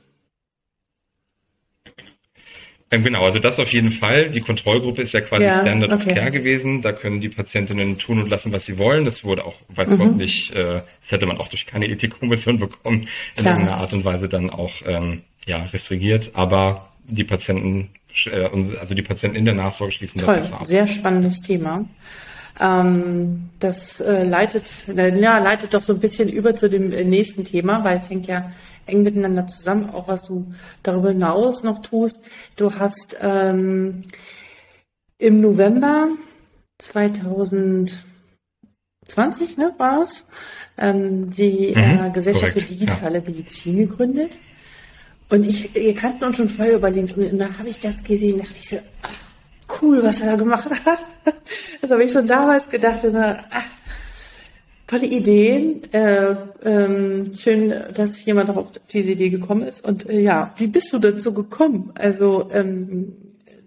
Ähm, 2.91 3.05
genau, 3.05 3.25
also 3.25 3.39
das 3.39 3.59
auf 3.59 3.73
jeden 3.73 3.91
Fall. 3.91 4.31
Die 4.31 4.41
Kontrollgruppe 4.41 5.03
ist 5.03 5.13
ja 5.13 5.21
quasi 5.21 5.45
ja, 5.45 5.61
Standard 5.61 5.93
okay. 5.93 6.11
of 6.11 6.15
Care 6.15 6.31
gewesen. 6.31 6.81
Da 6.81 6.93
können 6.93 7.21
die 7.21 7.29
Patientinnen 7.29 7.99
tun 7.99 8.21
und 8.21 8.31
lassen, 8.31 8.53
was 8.53 8.65
sie 8.65 8.79
wollen. 8.79 9.05
Das 9.05 9.25
wurde 9.25 9.45
auch, 9.45 9.57
weiß 9.69 9.91
mhm. 9.91 9.99
Gott 9.99 10.17
nicht, 10.17 10.53
äh, 10.55 10.83
das 11.03 11.13
hätte 11.13 11.27
man 11.27 11.39
auch 11.39 11.49
durch 11.49 11.67
keine 11.67 11.87
Ethikkommission 11.87 12.59
bekommen, 12.61 13.09
in 13.37 13.43
Klar. 13.43 13.55
irgendeiner 13.55 13.79
Art 13.79 13.93
und 13.93 14.05
Weise 14.05 14.29
dann 14.29 14.51
auch 14.51 14.73
ähm, 14.87 15.23
ja, 15.47 15.65
restringiert. 15.65 16.31
Aber 16.35 16.89
die 17.07 17.25
Patienten 17.25 17.91
äh, 18.27 18.49
also 18.81 18.95
die 18.95 19.03
Patienten 19.03 19.37
in 19.37 19.45
der 19.45 19.55
Nachsorge 19.55 19.93
schließen 19.93 20.21
Toll, 20.21 20.37
besser 20.37 20.61
ab. 20.61 20.67
Sehr 20.67 20.87
spannendes 20.87 21.41
Thema. 21.41 21.85
Ähm, 22.61 23.51
das 23.61 24.01
äh, 24.01 24.25
leitet, 24.25 24.89
äh, 24.89 25.17
ja, 25.21 25.39
leitet 25.39 25.75
doch 25.75 25.83
so 25.83 25.95
ein 25.95 26.01
bisschen 26.01 26.29
über 26.29 26.57
zu 26.57 26.69
dem 26.69 26.93
äh, 26.93 27.05
nächsten 27.05 27.45
Thema, 27.45 27.85
weil 27.85 27.99
es 27.99 28.11
hängt 28.11 28.27
ja 28.27 28.51
eng 28.87 29.03
miteinander 29.03 29.47
zusammen, 29.47 29.91
auch 29.91 30.09
was 30.09 30.23
du 30.23 30.53
darüber 30.83 31.11
hinaus 31.11 31.63
noch 31.63 31.83
tust. 31.83 32.21
Du 32.57 32.75
hast 32.75 33.17
ähm, 33.21 34.05
im 35.19 35.41
November 35.41 36.09
2020, 36.79 39.57
ne, 39.57 39.73
war 39.79 40.03
es, 40.03 40.27
ähm, 40.79 41.31
die 41.31 41.75
mhm, 41.77 42.07
äh, 42.07 42.11
Gesellschaft 42.11 42.55
korrekt, 42.55 42.69
für 42.69 42.75
digitale 42.75 43.19
ja. 43.19 43.25
Medizin 43.25 43.79
gegründet. 43.79 44.33
Und 45.29 45.45
ich, 45.45 45.77
ihr 45.77 45.95
kannten 45.95 46.25
uns 46.25 46.37
schon 46.37 46.49
vorher 46.49 46.77
überlebt 46.77 47.17
und 47.17 47.39
da 47.39 47.59
habe 47.59 47.69
ich 47.69 47.79
das 47.79 48.03
gesehen, 48.03 48.39
dachte 48.39 48.55
ich 48.55 48.71
so, 48.71 48.79
ach, 49.03 49.28
cool, 49.81 50.03
was 50.03 50.21
er 50.21 50.33
da 50.33 50.37
gemacht 50.37 50.71
hat. 50.85 51.05
Das 51.81 51.91
habe 51.91 52.05
ich 52.05 52.13
schon 52.13 52.27
damals 52.27 52.69
gedacht, 52.69 53.01
ach, 53.51 53.65
tolle 54.89 55.07
Ideen. 55.07 55.83
Äh, 55.93 56.35
ähm, 56.65 57.33
schön, 57.35 57.73
dass 57.95 58.25
jemand 58.25 58.51
auf 58.51 58.73
diese 58.93 59.13
Idee 59.13 59.31
gekommen 59.31 59.63
ist. 59.63 59.85
Und 59.85 60.11
äh, 60.11 60.21
ja, 60.21 60.53
wie 60.57 60.67
bist 60.67 60.93
du 60.93 60.99
dazu 60.99 61.33
gekommen? 61.33 61.93
Also 61.95 62.51
ähm, 62.53 63.13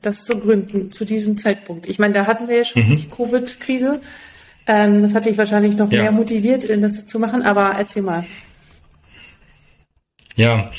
das 0.02 0.26
zu 0.26 0.40
gründen 0.40 0.92
zu 0.92 1.06
diesem 1.06 1.38
Zeitpunkt. 1.38 1.88
Ich 1.88 2.00
meine, 2.00 2.14
da 2.14 2.26
hatten 2.26 2.48
wir 2.48 2.58
ja 2.58 2.64
schon 2.66 2.90
mhm. 2.90 2.98
die 2.98 3.10
Covid-Krise. 3.10 4.02
Ähm, 4.68 5.02
das 5.02 5.16
hat 5.16 5.26
dich 5.26 5.38
wahrscheinlich 5.38 5.78
noch 5.78 5.92
ja. 5.92 6.02
mehr 6.02 6.12
motiviert, 6.12 6.70
das 6.70 7.08
zu 7.08 7.20
machen. 7.20 7.44
Aber 7.44 7.76
erzähl 7.78 8.04
mal. 8.04 8.26
Ja, 10.36 10.72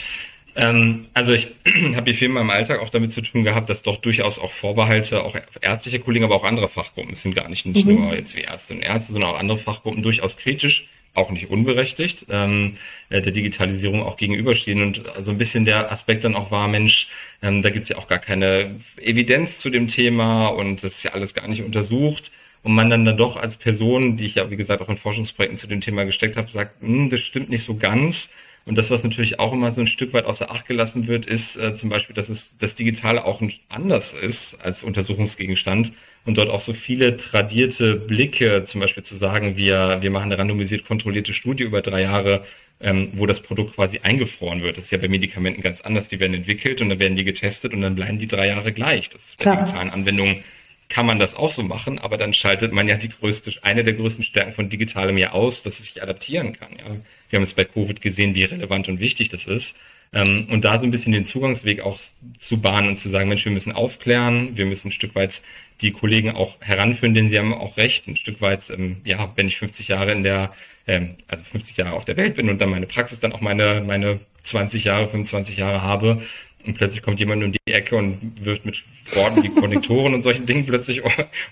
ähm, 0.54 1.06
also 1.14 1.32
ich 1.32 1.48
habe 1.94 2.10
hier 2.10 2.14
viel 2.14 2.28
in 2.28 2.34
meinem 2.34 2.50
Alltag 2.50 2.80
auch 2.80 2.90
damit 2.90 3.12
zu 3.12 3.22
tun 3.22 3.44
gehabt, 3.44 3.70
dass 3.70 3.82
doch 3.82 3.96
durchaus 3.96 4.38
auch 4.38 4.52
Vorbehalte, 4.52 5.22
auch 5.22 5.36
ärztliche 5.60 6.00
Kollegen, 6.00 6.24
aber 6.24 6.34
auch 6.34 6.44
andere 6.44 6.68
Fachgruppen, 6.68 7.12
es 7.12 7.22
sind 7.22 7.34
gar 7.34 7.48
nicht, 7.48 7.66
nicht 7.66 7.86
mhm. 7.86 7.94
nur 7.94 8.14
jetzt 8.14 8.36
wie 8.36 8.42
Ärzte 8.42 8.74
und 8.74 8.82
Ärzte, 8.82 9.12
sondern 9.12 9.30
auch 9.30 9.38
andere 9.38 9.58
Fachgruppen 9.58 10.02
durchaus 10.02 10.36
kritisch, 10.36 10.88
auch 11.14 11.30
nicht 11.30 11.50
unberechtigt, 11.50 12.26
ähm, 12.30 12.76
äh, 13.10 13.20
der 13.20 13.32
Digitalisierung 13.32 14.02
auch 14.02 14.16
gegenüberstehen. 14.16 14.82
Und 14.82 15.02
so 15.20 15.30
ein 15.30 15.38
bisschen 15.38 15.64
der 15.64 15.92
Aspekt 15.92 16.24
dann 16.24 16.34
auch 16.34 16.50
war, 16.50 16.68
Mensch, 16.68 17.08
ähm, 17.42 17.62
da 17.62 17.70
gibt's 17.70 17.88
ja 17.88 17.98
auch 17.98 18.08
gar 18.08 18.18
keine 18.18 18.76
Evidenz 18.98 19.58
zu 19.58 19.70
dem 19.70 19.88
Thema 19.88 20.46
und 20.46 20.82
das 20.84 20.94
ist 20.94 21.02
ja 21.02 21.12
alles 21.12 21.34
gar 21.34 21.48
nicht 21.48 21.62
untersucht 21.62 22.30
und 22.62 22.74
man 22.74 22.90
dann 22.90 23.04
dann 23.04 23.16
doch 23.16 23.36
als 23.36 23.56
Person, 23.56 24.16
die 24.16 24.26
ich 24.26 24.36
ja 24.36 24.50
wie 24.50 24.56
gesagt 24.56 24.80
auch 24.82 24.88
in 24.88 24.96
Forschungsprojekten 24.96 25.58
zu 25.58 25.66
dem 25.66 25.80
Thema 25.80 26.04
gesteckt 26.04 26.36
habe, 26.36 26.50
sagt, 26.50 26.80
hm, 26.80 27.10
das 27.10 27.20
stimmt 27.20 27.50
nicht 27.50 27.64
so 27.64 27.74
ganz. 27.74 28.30
Und 28.64 28.78
das, 28.78 28.90
was 28.90 29.02
natürlich 29.02 29.40
auch 29.40 29.52
immer 29.52 29.72
so 29.72 29.80
ein 29.80 29.86
Stück 29.86 30.12
weit 30.12 30.24
außer 30.24 30.50
Acht 30.50 30.66
gelassen 30.66 31.06
wird, 31.06 31.26
ist 31.26 31.56
äh, 31.56 31.74
zum 31.74 31.88
Beispiel, 31.88 32.14
dass 32.14 32.28
es 32.28 32.56
das 32.58 32.74
Digitale 32.74 33.24
auch 33.24 33.42
anders 33.68 34.12
ist 34.12 34.54
als 34.60 34.82
Untersuchungsgegenstand 34.82 35.92
und 36.24 36.38
dort 36.38 36.48
auch 36.48 36.60
so 36.60 36.72
viele 36.72 37.16
tradierte 37.16 37.96
Blicke, 37.96 38.62
zum 38.64 38.80
Beispiel 38.80 39.02
zu 39.02 39.16
sagen, 39.16 39.56
wir, 39.56 39.98
wir 40.00 40.10
machen 40.10 40.26
eine 40.26 40.38
randomisiert 40.38 40.84
kontrollierte 40.84 41.34
Studie 41.34 41.64
über 41.64 41.82
drei 41.82 42.02
Jahre, 42.02 42.44
ähm, 42.80 43.10
wo 43.14 43.26
das 43.26 43.40
Produkt 43.40 43.74
quasi 43.74 43.98
eingefroren 44.02 44.62
wird. 44.62 44.76
Das 44.76 44.84
ist 44.84 44.90
ja 44.92 44.98
bei 44.98 45.08
Medikamenten 45.08 45.62
ganz 45.62 45.80
anders. 45.80 46.08
Die 46.08 46.20
werden 46.20 46.34
entwickelt 46.34 46.80
und 46.80 46.88
dann 46.88 47.00
werden 47.00 47.16
die 47.16 47.24
getestet 47.24 47.72
und 47.74 47.80
dann 47.80 47.96
bleiben 47.96 48.18
die 48.18 48.28
drei 48.28 48.46
Jahre 48.46 48.72
gleich. 48.72 49.10
Das 49.10 49.22
ist 49.30 49.38
bei 49.38 49.44
Klar. 49.44 49.56
digitalen 49.64 49.90
Anwendungen 49.90 50.44
kann 50.92 51.06
man 51.06 51.18
das 51.18 51.34
auch 51.34 51.50
so 51.50 51.62
machen, 51.62 51.98
aber 51.98 52.18
dann 52.18 52.34
schaltet 52.34 52.70
man 52.70 52.86
ja 52.86 52.96
die 52.96 53.08
größte, 53.08 53.50
eine 53.62 53.82
der 53.82 53.94
größten 53.94 54.24
Stärken 54.24 54.52
von 54.52 54.68
Digitalem 54.68 55.16
ja 55.16 55.32
aus, 55.32 55.62
dass 55.62 55.80
es 55.80 55.86
sich 55.86 56.02
adaptieren 56.02 56.52
kann. 56.52 56.72
Ja. 56.78 56.96
Wir 57.30 57.38
haben 57.38 57.44
es 57.44 57.54
bei 57.54 57.64
Covid 57.64 58.02
gesehen, 58.02 58.34
wie 58.34 58.44
relevant 58.44 58.90
und 58.90 59.00
wichtig 59.00 59.30
das 59.30 59.46
ist. 59.46 59.74
Ähm, 60.12 60.48
und 60.50 60.66
da 60.66 60.76
so 60.76 60.84
ein 60.84 60.90
bisschen 60.90 61.14
den 61.14 61.24
Zugangsweg 61.24 61.80
auch 61.80 61.98
zu 62.38 62.60
bahnen 62.60 62.88
und 62.88 62.98
zu 62.98 63.08
sagen, 63.08 63.30
Mensch, 63.30 63.46
wir 63.46 63.52
müssen 63.52 63.72
aufklären, 63.72 64.54
wir 64.54 64.66
müssen 64.66 64.88
ein 64.88 64.92
Stück 64.92 65.14
weit 65.14 65.40
die 65.80 65.92
Kollegen 65.92 66.32
auch 66.32 66.60
heranführen, 66.60 67.14
denn 67.14 67.30
sie 67.30 67.38
haben 67.38 67.54
auch 67.54 67.78
recht, 67.78 68.06
ein 68.06 68.16
Stück 68.16 68.42
weit, 68.42 68.68
ähm, 68.68 68.98
ja, 69.04 69.32
wenn 69.34 69.48
ich 69.48 69.56
50 69.56 69.88
Jahre 69.88 70.12
in 70.12 70.22
der, 70.22 70.52
ähm, 70.86 71.16
also 71.26 71.42
50 71.42 71.78
Jahre 71.78 71.94
auf 71.94 72.04
der 72.04 72.18
Welt 72.18 72.34
bin 72.34 72.50
und 72.50 72.60
dann 72.60 72.68
meine 72.68 72.86
Praxis 72.86 73.18
dann 73.18 73.32
auch 73.32 73.40
meine, 73.40 73.80
meine 73.80 74.20
20 74.42 74.84
Jahre, 74.84 75.08
25 75.08 75.56
Jahre 75.56 75.80
habe, 75.80 76.20
und 76.64 76.74
plötzlich 76.74 77.02
kommt 77.02 77.18
jemand 77.18 77.42
um 77.42 77.52
die 77.52 77.58
Ecke 77.66 77.96
und 77.96 78.44
wirft 78.44 78.64
mit 78.64 78.82
Worten 79.14 79.42
wie 79.42 79.48
Konnektoren 79.48 80.14
und 80.14 80.22
solchen 80.22 80.46
Dingen 80.46 80.64
plötzlich 80.64 81.02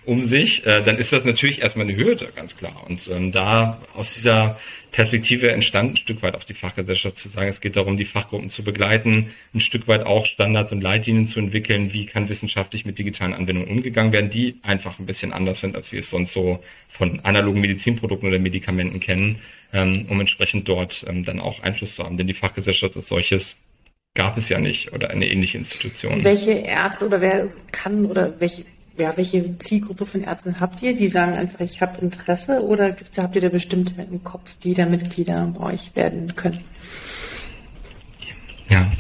um 0.05 0.23
sich, 0.23 0.65
äh, 0.67 0.83
dann 0.83 0.99
ist 0.99 1.13
das 1.13 1.25
natürlich 1.25 1.63
erstmal 1.63 1.87
eine 1.87 1.97
Hürde, 1.97 2.29
ganz 2.35 2.57
klar. 2.57 2.85
Und 2.89 3.09
ähm, 3.09 3.33
da 3.33 3.81
aus 3.95 4.15
dieser 4.15 4.59
Perspektive 4.93 5.51
entstand 5.51 5.93
ein 5.93 5.97
Stück 5.97 6.23
weit 6.23 6.35
auch 6.35 6.45
die 6.45 6.55
Fachgesellschaft 6.55 7.17
zu 7.17 7.29
sagen, 7.29 7.49
es 7.49 7.61
geht 7.61 7.77
darum, 7.77 7.97
die 7.97 8.05
Fachgruppen 8.05 8.51
zu 8.51 8.63
begleiten, 8.63 9.33
ein 9.55 9.61
Stück 9.61 9.89
weit 9.89 10.05
auch 10.05 10.27
Standards 10.27 10.73
und 10.73 10.81
Leitlinien 10.81 11.27
zu 11.27 11.41
entwickeln, 11.41 11.93
wie 11.93 12.07
kann 12.07 12.29
wissenschaftlich 12.29 12.85
mit 12.85 12.99
digitalen 12.99 13.35
Anwendungen 13.35 13.71
umgegangen 13.71 14.13
werden, 14.13 14.31
die 14.31 14.57
einfach 14.63 14.99
ein 14.99 15.07
bisschen 15.07 15.33
anders 15.33 15.61
sind, 15.61 15.75
als 15.77 15.93
wir 15.93 16.01
es 16.01 16.11
sonst 16.11 16.33
so 16.33 16.63
von 16.89 17.21
analogen 17.21 17.61
Medizinprodukten 17.61 18.29
oder 18.29 18.39
Medikamenten 18.39 19.01
kennen, 19.01 19.41
ähm, 19.73 20.07
um 20.09 20.21
entsprechend 20.21 20.69
dort 20.69 21.05
ähm, 21.09 21.25
dann 21.25 21.41
auch 21.41 21.63
Einfluss 21.63 21.97
zu 21.97 22.05
haben. 22.05 22.17
Denn 22.17 22.27
die 22.27 22.35
Fachgesellschaft 22.35 22.97
als 22.97 23.09
solches 23.09 23.57
gab 24.15 24.37
es 24.37 24.49
ja 24.49 24.59
nicht 24.59 24.93
oder 24.93 25.11
eine 25.11 25.29
ähnliche 25.29 25.59
Institution. 25.59 26.25
Welche 26.25 26.53
Ärzte 26.53 27.07
oder 27.07 27.21
wer 27.21 27.49
kann 27.73 28.07
oder 28.07 28.41
welche, 28.41 28.65
ja, 28.97 29.17
welche 29.17 29.59
Zielgruppe 29.59 30.07
von 30.07 30.25
Ärzten 30.25 30.59
habt 30.59 30.83
ihr, 30.83 30.97
die 30.97 31.09
sagen 31.09 31.33
einfach, 31.35 31.61
ich 31.61 31.81
habe 31.81 32.01
Interesse 32.01 32.63
oder 32.63 32.91
gibt's, 32.91 33.19
habt 33.19 33.37
ihr 33.37 33.43
da 33.43 33.49
bestimmte 33.49 33.95
im 34.03 34.25
Kopf, 34.25 34.59
die 34.59 34.75
da 34.75 34.87
Mitglieder 34.87 35.55
bei 35.57 35.75
euch 35.75 35.95
werden 35.95 36.35
können? 36.35 36.65
Ja. 38.69 38.91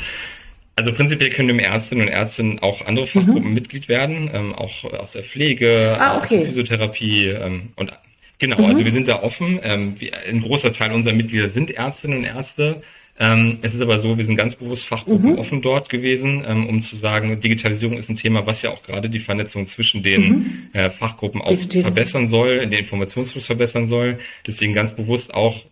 Also 0.77 0.92
prinzipiell 0.92 1.31
können 1.31 1.59
Ärztinnen 1.59 2.07
und 2.07 2.12
Ärzte 2.12 2.57
auch 2.62 2.87
andere 2.87 3.07
Fachgruppen 3.07 3.49
mhm. 3.49 3.55
Mitglied 3.55 3.88
werden, 3.88 4.31
ähm, 4.33 4.55
auch 4.55 4.85
aus 4.85 5.12
der 5.12 5.25
Pflege, 5.25 5.96
ah, 6.01 6.16
okay. 6.16 6.23
aus 6.23 6.29
der 6.29 6.46
Physiotherapie 6.46 7.27
ähm, 7.27 7.73
und 7.77 7.92
genau, 8.38 8.59
mhm. 8.59 8.64
also 8.64 8.85
wir 8.85 8.92
sind 8.92 9.07
da 9.07 9.23
offen. 9.23 9.61
Ähm, 9.62 9.96
ein 10.27 10.40
großer 10.40 10.73
Teil 10.73 10.92
unserer 10.92 11.12
Mitglieder 11.12 11.51
sind 11.51 11.70
Ärztinnen 11.70 12.18
und 12.18 12.25
Ärzte. 12.25 12.83
Ähm, 13.20 13.59
es 13.61 13.74
ist 13.74 13.83
aber 13.83 13.98
so, 13.98 14.16
wir 14.16 14.24
sind 14.24 14.37
ganz 14.37 14.56
bewusst 14.56 14.87
Fachgruppen 14.87 15.33
mhm. 15.33 15.38
offen 15.38 15.61
dort 15.61 15.90
gewesen, 15.90 16.42
ähm, 16.46 16.66
um 16.66 16.80
zu 16.80 16.96
sagen, 16.96 17.38
Digitalisierung 17.38 17.98
ist 17.98 18.09
ein 18.09 18.16
Thema, 18.16 18.46
was 18.46 18.62
ja 18.62 18.70
auch 18.70 18.83
gerade 18.83 19.11
die 19.11 19.18
Vernetzung 19.18 19.66
zwischen 19.66 20.02
den 20.02 20.22
mhm. 20.22 20.68
äh, 20.72 20.90
Fachgruppen 20.90 21.42
auch 21.42 21.50
Definitiv. 21.50 21.83
verbessern 21.83 22.28
soll, 22.28 22.61
den 22.61 22.72
Informationsfluss 22.72 23.44
verbessern 23.44 23.88
soll. 23.88 24.18
Deswegen 24.46 24.72
ganz 24.72 24.96
bewusst 24.96 25.35
auch 25.35 25.66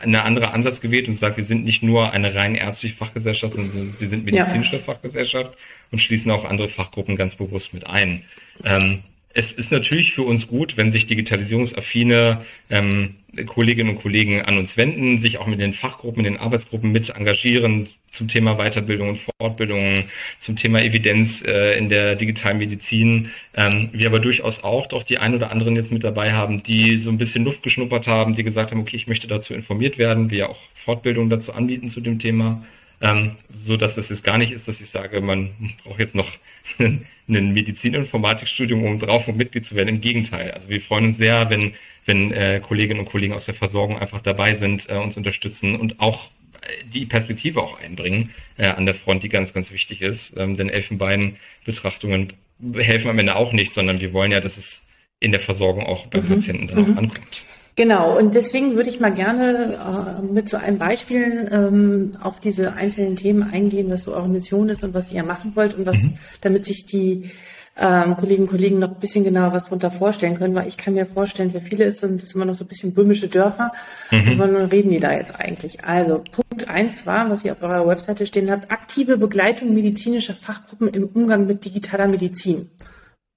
eine 0.00 0.24
andere 0.24 0.50
Ansatz 0.50 0.80
gewählt 0.80 1.06
und 1.06 1.14
sagt, 1.14 1.36
wir 1.36 1.44
sind 1.44 1.64
nicht 1.64 1.84
nur 1.84 2.12
eine 2.12 2.34
rein 2.34 2.56
ärztliche 2.56 2.96
Fachgesellschaft, 2.96 3.54
sondern 3.54 3.94
wir 4.00 4.08
sind 4.08 4.24
medizinische 4.24 4.76
ja. 4.76 4.82
Fachgesellschaft 4.82 5.56
und 5.92 6.00
schließen 6.00 6.32
auch 6.32 6.44
andere 6.44 6.68
Fachgruppen 6.68 7.14
ganz 7.14 7.36
bewusst 7.36 7.72
mit 7.72 7.86
ein. 7.86 8.24
Ähm, 8.64 9.00
es 9.32 9.52
ist 9.52 9.70
natürlich 9.70 10.12
für 10.12 10.22
uns 10.22 10.48
gut, 10.48 10.76
wenn 10.76 10.90
sich 10.90 11.06
digitalisierungsaffine 11.06 12.44
ähm, 12.68 13.14
Kolleginnen 13.46 13.90
und 13.90 14.02
Kollegen 14.02 14.42
an 14.42 14.58
uns 14.58 14.76
wenden, 14.76 15.18
sich 15.20 15.38
auch 15.38 15.46
mit 15.46 15.60
den 15.60 15.72
Fachgruppen, 15.72 16.24
den 16.24 16.36
Arbeitsgruppen 16.36 16.90
mit 16.90 17.10
engagieren 17.10 17.88
zum 18.10 18.26
Thema 18.26 18.56
Weiterbildung 18.56 19.10
und 19.10 19.20
Fortbildung, 19.38 20.06
zum 20.38 20.56
Thema 20.56 20.82
Evidenz 20.82 21.42
äh, 21.42 21.78
in 21.78 21.88
der 21.88 22.16
digitalen 22.16 22.58
Medizin. 22.58 23.30
Ähm, 23.54 23.90
wir 23.92 24.08
aber 24.08 24.18
durchaus 24.18 24.64
auch 24.64 24.88
doch 24.88 25.04
die 25.04 25.18
ein 25.18 25.34
oder 25.36 25.52
anderen 25.52 25.76
jetzt 25.76 25.92
mit 25.92 26.02
dabei 26.02 26.32
haben, 26.32 26.64
die 26.64 26.96
so 26.96 27.10
ein 27.10 27.18
bisschen 27.18 27.44
Luft 27.44 27.62
geschnuppert 27.62 28.08
haben, 28.08 28.34
die 28.34 28.42
gesagt 28.42 28.72
haben, 28.72 28.80
okay, 28.80 28.96
ich 28.96 29.06
möchte 29.06 29.28
dazu 29.28 29.54
informiert 29.54 29.96
werden, 29.96 30.30
wir 30.30 30.48
auch 30.48 30.58
Fortbildung 30.74 31.30
dazu 31.30 31.52
anbieten 31.52 31.88
zu 31.88 32.00
dem 32.00 32.18
Thema 32.18 32.64
ähm, 33.00 33.36
so 33.66 33.76
dass 33.76 33.96
es 33.96 34.08
jetzt 34.08 34.24
gar 34.24 34.38
nicht 34.38 34.52
ist, 34.52 34.68
dass 34.68 34.80
ich 34.80 34.90
sage, 34.90 35.20
man 35.20 35.50
braucht 35.84 36.00
jetzt 36.00 36.14
noch 36.14 36.30
ein 36.78 37.06
Medizininformatikstudium, 37.26 38.84
um 38.84 38.98
drauf 38.98 39.28
und 39.28 39.36
Mitglied 39.36 39.64
zu 39.64 39.74
werden. 39.74 39.88
Im 39.88 40.00
Gegenteil. 40.00 40.50
Also 40.50 40.68
wir 40.68 40.80
freuen 40.80 41.06
uns 41.06 41.16
sehr, 41.16 41.48
wenn, 41.50 41.74
wenn 42.04 42.32
äh, 42.32 42.60
Kolleginnen 42.60 43.00
und 43.00 43.06
Kollegen 43.06 43.32
aus 43.32 43.46
der 43.46 43.54
Versorgung 43.54 43.98
einfach 43.98 44.20
dabei 44.20 44.54
sind, 44.54 44.88
äh, 44.88 44.96
uns 44.96 45.16
unterstützen 45.16 45.76
und 45.76 46.00
auch 46.00 46.30
äh, 46.60 46.84
die 46.92 47.06
Perspektive 47.06 47.62
auch 47.62 47.80
einbringen 47.80 48.30
äh, 48.58 48.66
an 48.66 48.84
der 48.84 48.94
Front, 48.94 49.22
die 49.22 49.28
ganz, 49.28 49.54
ganz 49.54 49.70
wichtig 49.70 50.02
ist. 50.02 50.34
Ähm, 50.36 50.56
denn 50.56 50.68
Elfenbein-Betrachtungen 50.68 52.34
helfen 52.74 53.10
am 53.10 53.18
Ende 53.18 53.36
auch 53.36 53.52
nicht, 53.52 53.72
sondern 53.72 54.00
wir 54.00 54.12
wollen 54.12 54.32
ja, 54.32 54.40
dass 54.40 54.58
es 54.58 54.82
in 55.20 55.30
der 55.30 55.40
Versorgung 55.40 55.86
auch 55.86 56.06
beim 56.06 56.24
mhm. 56.24 56.28
Patienten 56.28 56.66
dann 56.66 56.78
mhm. 56.78 56.92
auch 56.92 56.98
ankommt. 56.98 57.42
Genau, 57.76 58.18
und 58.18 58.34
deswegen 58.34 58.74
würde 58.74 58.90
ich 58.90 59.00
mal 59.00 59.12
gerne 59.12 60.18
äh, 60.20 60.22
mit 60.22 60.48
so 60.48 60.56
einem 60.56 60.78
Beispiel 60.78 61.48
ähm, 61.50 62.12
auf 62.20 62.40
diese 62.40 62.74
einzelnen 62.74 63.16
Themen 63.16 63.42
eingehen, 63.42 63.90
was 63.90 64.02
so 64.02 64.14
eure 64.14 64.28
Mission 64.28 64.68
ist 64.68 64.82
und 64.82 64.92
was 64.92 65.12
ihr 65.12 65.22
machen 65.22 65.52
wollt 65.54 65.74
und 65.74 65.86
was, 65.86 66.02
mhm. 66.02 66.18
damit 66.40 66.64
sich 66.64 66.86
die 66.86 67.30
ähm, 67.78 68.16
Kolleginnen 68.16 68.48
und 68.48 68.50
Kollegen 68.50 68.78
noch 68.78 68.90
ein 68.90 69.00
bisschen 69.00 69.24
genauer 69.24 69.52
was 69.52 69.64
darunter 69.64 69.90
vorstellen 69.90 70.36
können, 70.36 70.54
weil 70.54 70.68
ich 70.68 70.76
kann 70.76 70.94
mir 70.94 71.06
vorstellen, 71.06 71.52
für 71.52 71.60
viele 71.60 71.84
ist 71.84 72.02
das 72.02 72.34
immer 72.34 72.44
noch 72.44 72.54
so 72.54 72.64
ein 72.64 72.68
bisschen 72.68 72.92
böhmische 72.92 73.28
Dörfer. 73.28 73.72
Mhm. 74.10 74.34
Wann 74.38 74.56
reden 74.56 74.90
die 74.90 75.00
da 75.00 75.12
jetzt 75.12 75.38
eigentlich? 75.40 75.82
Also 75.84 76.22
Punkt 76.30 76.68
eins 76.68 77.06
war, 77.06 77.30
was 77.30 77.44
ihr 77.44 77.52
auf 77.52 77.62
eurer 77.62 77.86
Webseite 77.86 78.26
stehen 78.26 78.50
habt, 78.50 78.70
aktive 78.70 79.16
Begleitung 79.16 79.72
medizinischer 79.72 80.34
Fachgruppen 80.34 80.88
im 80.88 81.04
Umgang 81.04 81.46
mit 81.46 81.64
digitaler 81.64 82.08
Medizin. 82.08 82.68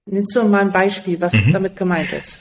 Nennst 0.05 0.35
du 0.35 0.43
mal 0.43 0.61
ein 0.61 0.71
Beispiel, 0.71 1.21
was 1.21 1.33
mhm. 1.45 1.53
damit 1.53 1.77
gemeint 1.77 2.11
ist? 2.11 2.39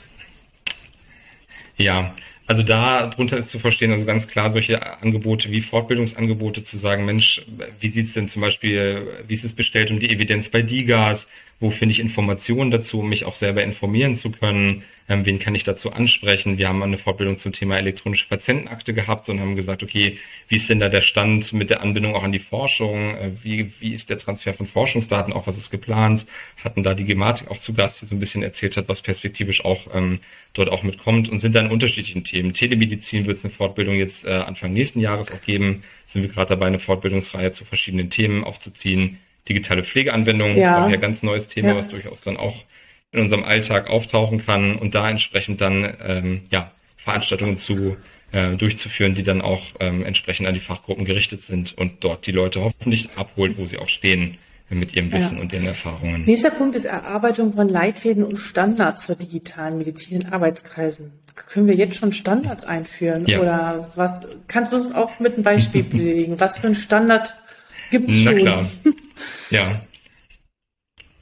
Ja, 1.77 2.15
also 2.45 2.61
da 2.61 3.07
drunter 3.07 3.37
ist 3.37 3.49
zu 3.49 3.59
verstehen, 3.59 3.91
also 3.91 4.05
ganz 4.05 4.27
klar 4.27 4.51
solche 4.51 5.01
Angebote 5.01 5.49
wie 5.51 5.61
Fortbildungsangebote 5.61 6.63
zu 6.63 6.77
sagen, 6.77 7.05
Mensch, 7.05 7.45
wie 7.79 7.89
sieht's 7.89 8.13
denn 8.13 8.27
zum 8.27 8.41
Beispiel, 8.41 9.23
wie 9.27 9.33
ist 9.33 9.45
es 9.45 9.53
bestellt 9.53 9.91
um 9.91 9.99
die 9.99 10.09
Evidenz 10.09 10.49
bei 10.49 10.61
DIGAS? 10.61 11.27
Wo 11.63 11.69
finde 11.69 11.93
ich 11.93 12.01
Informationen 12.01 12.71
dazu, 12.71 12.99
um 12.99 13.07
mich 13.07 13.23
auch 13.23 13.35
selber 13.35 13.63
informieren 13.63 14.17
zu 14.17 14.31
können? 14.31 14.83
Ähm, 15.07 15.25
wen 15.25 15.39
kann 15.39 15.55
ich 15.55 15.63
dazu 15.63 15.93
ansprechen? 15.93 16.57
Wir 16.57 16.67
haben 16.67 16.83
eine 16.83 16.97
Fortbildung 16.97 17.37
zum 17.37 17.53
Thema 17.53 17.77
elektronische 17.77 18.27
Patientenakte 18.27 18.93
gehabt 18.93 19.29
und 19.29 19.39
haben 19.39 19.55
gesagt, 19.55 19.81
okay, 19.81 20.17
wie 20.49 20.57
ist 20.57 20.69
denn 20.69 20.81
da 20.81 20.89
der 20.89 20.99
Stand 20.99 21.53
mit 21.53 21.69
der 21.69 21.79
Anbindung 21.79 22.15
auch 22.15 22.23
an 22.23 22.33
die 22.33 22.39
Forschung? 22.39 23.15
Äh, 23.15 23.31
wie, 23.43 23.71
wie 23.79 23.93
ist 23.93 24.09
der 24.09 24.17
Transfer 24.17 24.53
von 24.53 24.65
Forschungsdaten 24.65 25.31
auch? 25.31 25.47
Was 25.47 25.57
ist 25.57 25.69
geplant? 25.69 26.25
Hatten 26.61 26.83
da 26.83 26.93
die 26.95 27.05
Gematik 27.05 27.49
auch 27.49 27.59
zu 27.59 27.73
Gast, 27.73 28.01
die 28.01 28.07
so 28.07 28.15
ein 28.15 28.19
bisschen 28.19 28.43
erzählt 28.43 28.75
hat, 28.75 28.89
was 28.89 29.01
perspektivisch 29.01 29.63
auch 29.63 29.87
ähm, 29.93 30.19
dort 30.51 30.69
auch 30.69 30.83
mitkommt 30.83 31.29
und 31.29 31.39
sind 31.39 31.55
dann 31.55 31.71
unterschiedlichen 31.71 32.25
Themen. 32.25 32.51
Telemedizin 32.51 33.25
wird 33.25 33.37
es 33.37 33.45
eine 33.45 33.53
Fortbildung 33.53 33.95
jetzt 33.95 34.25
äh, 34.25 34.31
Anfang 34.31 34.73
nächsten 34.73 34.99
Jahres 34.99 35.31
auch 35.31 35.41
geben. 35.41 35.83
Sind 36.07 36.23
wir 36.23 36.29
gerade 36.29 36.49
dabei, 36.49 36.65
eine 36.65 36.79
Fortbildungsreihe 36.79 37.53
zu 37.53 37.63
verschiedenen 37.63 38.09
Themen 38.09 38.43
aufzuziehen. 38.43 39.19
Digitale 39.49 39.83
Pflegeanwendungen, 39.83 40.57
ja. 40.57 40.83
auch 40.83 40.89
ein 40.89 41.01
ganz 41.01 41.23
neues 41.23 41.47
Thema, 41.47 41.69
ja. 41.69 41.75
was 41.75 41.89
durchaus 41.89 42.21
dann 42.21 42.37
auch 42.37 42.63
in 43.11 43.21
unserem 43.21 43.43
Alltag 43.43 43.89
auftauchen 43.89 44.45
kann 44.45 44.75
und 44.75 44.95
da 44.95 45.09
entsprechend 45.09 45.61
dann 45.61 45.95
ähm, 46.05 46.41
ja, 46.49 46.71
Veranstaltungen 46.97 47.57
zu 47.57 47.97
äh, 48.31 48.55
durchzuführen, 48.55 49.13
die 49.13 49.23
dann 49.23 49.41
auch 49.41 49.61
ähm, 49.79 50.03
entsprechend 50.03 50.47
an 50.47 50.53
die 50.53 50.59
Fachgruppen 50.59 51.05
gerichtet 51.05 51.43
sind 51.43 51.77
und 51.77 52.03
dort 52.03 52.25
die 52.25 52.31
Leute 52.31 52.61
hoffentlich 52.61 53.09
abholt, 53.15 53.57
wo 53.57 53.65
sie 53.65 53.77
auch 53.77 53.89
stehen 53.89 54.37
mit 54.69 54.95
ihrem 54.95 55.11
Wissen 55.11 55.37
ja. 55.37 55.41
und 55.41 55.53
ihren 55.53 55.67
Erfahrungen. 55.67 56.23
Nächster 56.25 56.49
Punkt 56.49 56.75
ist 56.75 56.85
Erarbeitung 56.85 57.53
von 57.53 57.69
Leitfäden 57.69 58.23
und 58.23 58.37
Standards 58.37 59.05
zur 59.05 59.15
digitalen 59.15 59.77
Medizin 59.77 60.21
in 60.21 60.33
Arbeitskreisen. 60.33 61.11
Können 61.35 61.67
wir 61.67 61.75
jetzt 61.75 61.95
schon 61.95 62.13
Standards 62.13 62.63
einführen? 62.63 63.25
Ja. 63.27 63.39
Oder 63.39 63.91
was 63.95 64.25
kannst 64.47 64.73
du 64.73 64.77
es 64.77 64.93
auch 64.93 65.19
mit 65.19 65.35
einem 65.35 65.43
Beispiel 65.43 65.83
belegen? 65.83 66.39
Was 66.39 66.57
für 66.57 66.67
ein 66.67 66.75
Standard 66.75 67.33
gibt 67.93 68.09
es 68.09 68.15
schon? 68.15 68.25
Na 68.25 68.33
klar. 68.33 68.71
Ja. 69.49 69.85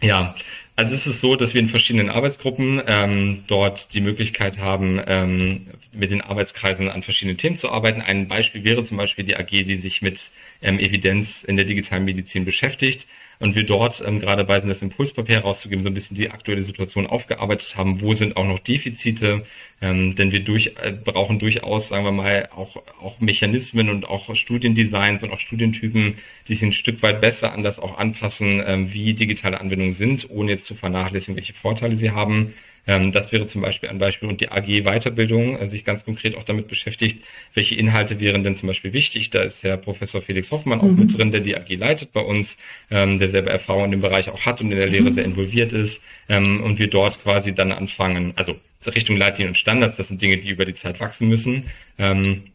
Ja, 0.02 0.36
also 0.76 0.96
es 0.96 1.06
ist 1.06 1.20
so, 1.20 1.36
dass 1.36 1.54
wir 1.54 1.62
in 1.62 1.68
verschiedenen 1.68 2.10
Arbeitsgruppen 2.10 2.82
ähm, 2.88 3.44
dort 3.46 3.94
die 3.94 4.02
Möglichkeit 4.02 4.58
haben, 4.58 5.00
ähm, 5.06 5.68
mit 5.92 6.10
den 6.10 6.22
Arbeitskreisen 6.22 6.90
an 6.90 7.04
verschiedenen 7.04 7.38
Themen 7.38 7.58
zu 7.58 7.70
arbeiten. 7.70 8.02
Ein 8.02 8.28
Beispiel 8.28 8.64
wäre 8.64 8.84
zum 8.84 8.98
Beispiel 8.98 9.26
die 9.26 9.36
AG, 9.36 9.50
die 9.50 9.76
sich 9.76 10.02
mit 10.02 10.32
ähm, 10.62 10.80
Evidenz 10.80 11.44
in 11.44 11.58
der 11.58 11.66
digitalen 11.66 12.06
Medizin 12.06 12.46
beschäftigt 12.46 13.06
und 13.42 13.56
wir 13.56 13.64
dort 13.64 14.04
ähm, 14.06 14.20
gerade 14.20 14.44
dabei 14.44 14.60
sind, 14.60 14.70
das 14.70 14.84
Impulspapier 14.84 15.38
herauszugeben, 15.38 15.82
so 15.84 15.90
ein 15.90 15.96
bisschen 15.96 16.16
die 16.16 16.30
aktuelle 16.30 16.62
Situation 16.62 17.08
aufgearbeitet 17.08 17.76
haben, 17.76 18.00
wo 18.00 18.14
sind 18.14 18.38
auch 18.38 18.46
noch 18.46 18.60
Defizite, 18.60 19.44
ähm, 19.82 20.16
denn 20.16 20.32
wir 20.32 20.42
durch, 20.44 20.76
äh, 20.82 20.92
brauchen 20.92 21.40
durchaus, 21.40 21.88
sagen 21.88 22.06
wir 22.06 22.12
mal, 22.12 22.50
auch, 22.56 22.78
auch 23.02 23.20
Mechanismen 23.20 23.90
und 23.90 24.06
auch 24.08 24.36
Studiendesigns 24.36 25.24
und 25.24 25.32
auch 25.32 25.40
Studientypen, 25.40 26.20
die 26.48 26.54
sich 26.54 26.64
ein 26.64 26.74
Stück 26.74 27.02
weit 27.02 27.20
besser 27.20 27.52
an 27.52 27.64
das 27.64 27.80
auch 27.80 27.98
anpassen, 27.98 28.62
ähm, 28.64 28.94
wie 28.94 29.16
digitale 29.16 29.60
Anwendungen 29.60 29.96
sind, 29.96 30.30
ohne 30.30 30.52
jetzt 30.52 30.66
zu 30.66 30.76
vernachlässigen, 30.76 31.36
welche 31.36 31.54
Vorteile 31.54 31.96
sie 31.96 32.12
haben. 32.12 32.54
Ähm, 32.88 33.12
das 33.12 33.32
wäre 33.32 33.46
zum 33.46 33.62
Beispiel 33.62 33.90
ein 33.90 34.00
Beispiel 34.00 34.28
und 34.28 34.42
die 34.42 34.50
AG 34.50 34.84
Weiterbildung 34.84 35.58
äh, 35.58 35.68
sich 35.68 35.86
ganz 35.86 36.04
konkret 36.04 36.36
auch 36.36 36.44
damit 36.44 36.68
beschäftigt, 36.68 37.24
welche 37.54 37.76
Inhalte 37.76 38.20
wären 38.20 38.44
denn 38.44 38.56
zum 38.56 38.68
Beispiel 38.68 38.94
wichtig. 38.94 39.30
Da 39.30 39.44
ist 39.44 39.64
Herr 39.64 39.78
Professor 39.78 40.22
Felix 40.22 40.52
Hoffmann 40.52 40.82
auch 40.82 40.86
mhm. 40.86 41.00
mit 41.00 41.18
drin, 41.18 41.32
der 41.32 41.42
die 41.42 41.56
AG 41.56 41.70
leitet 41.70 42.12
bei 42.12 42.22
uns, 42.22 42.58
ähm, 42.90 43.20
der 43.20 43.30
selber 43.30 43.52
Erfahrung 43.52 43.86
in 43.86 43.92
dem 43.92 44.02
Bereich 44.02 44.30
auch 44.30 44.46
hat 44.46 44.62
und 44.62 44.72
in 44.72 44.78
der 44.78 44.88
Lehre 44.88 45.12
mhm. 45.12 45.14
sehr 45.14 45.26
involviert 45.26 45.74
ist 45.74 46.02
ähm, 46.28 46.64
und 46.64 46.80
wir 46.80 46.90
dort 46.90 47.22
quasi 47.22 47.54
dann 47.54 47.72
anfangen, 47.72 48.34
also 48.36 48.56
Richtung 48.96 49.16
Leitlinien 49.16 49.50
und 49.50 49.58
Standards, 49.58 49.98
das 49.98 50.08
sind 50.08 50.22
Dinge, 50.24 50.38
die 50.38 50.50
über 50.50 50.66
die 50.66 50.74
Zeit 50.74 51.00
wachsen 51.00 51.30
müssen, 51.30 51.66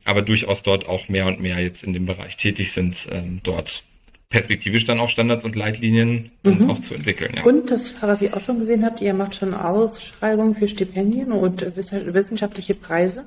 aber 0.05 0.23
durchaus 0.23 0.65
dort 0.65 0.89
auch 0.89 1.09
mehr 1.09 1.25
und 1.27 1.41
mehr 1.41 1.61
jetzt 1.61 1.85
in 1.85 1.93
dem 1.93 2.05
Bereich 2.05 2.37
tätig 2.37 2.73
sind, 2.73 3.09
dort 3.45 3.85
perspektivisch 4.29 4.85
dann 4.85 4.99
auch 4.99 5.09
Standards 5.09 5.45
und 5.45 5.55
Leitlinien 5.55 6.31
mhm. 6.43 6.69
auch 6.69 6.81
zu 6.81 6.95
entwickeln. 6.95 7.35
Ja. 7.37 7.45
Und 7.45 7.71
das, 7.71 8.03
was 8.03 8.23
ich 8.23 8.35
auch 8.35 8.41
schon 8.41 8.59
gesehen 8.59 8.85
habt, 8.85 9.01
ihr 9.01 9.15
macht 9.15 9.37
schon 9.37 9.55
Ausschreibungen 9.55 10.55
für 10.55 10.67
Stipendien 10.67 11.31
und 11.33 11.65
wissenschaftliche 11.77 12.75
Preise. 12.75 13.25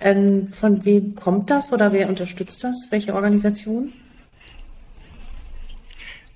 Ähm, 0.00 0.48
von 0.48 0.84
wem 0.84 1.14
kommt 1.14 1.50
das 1.50 1.72
oder 1.72 1.92
wer 1.92 2.08
unterstützt 2.08 2.64
das? 2.64 2.88
Welche 2.90 3.14
Organisation? 3.14 3.92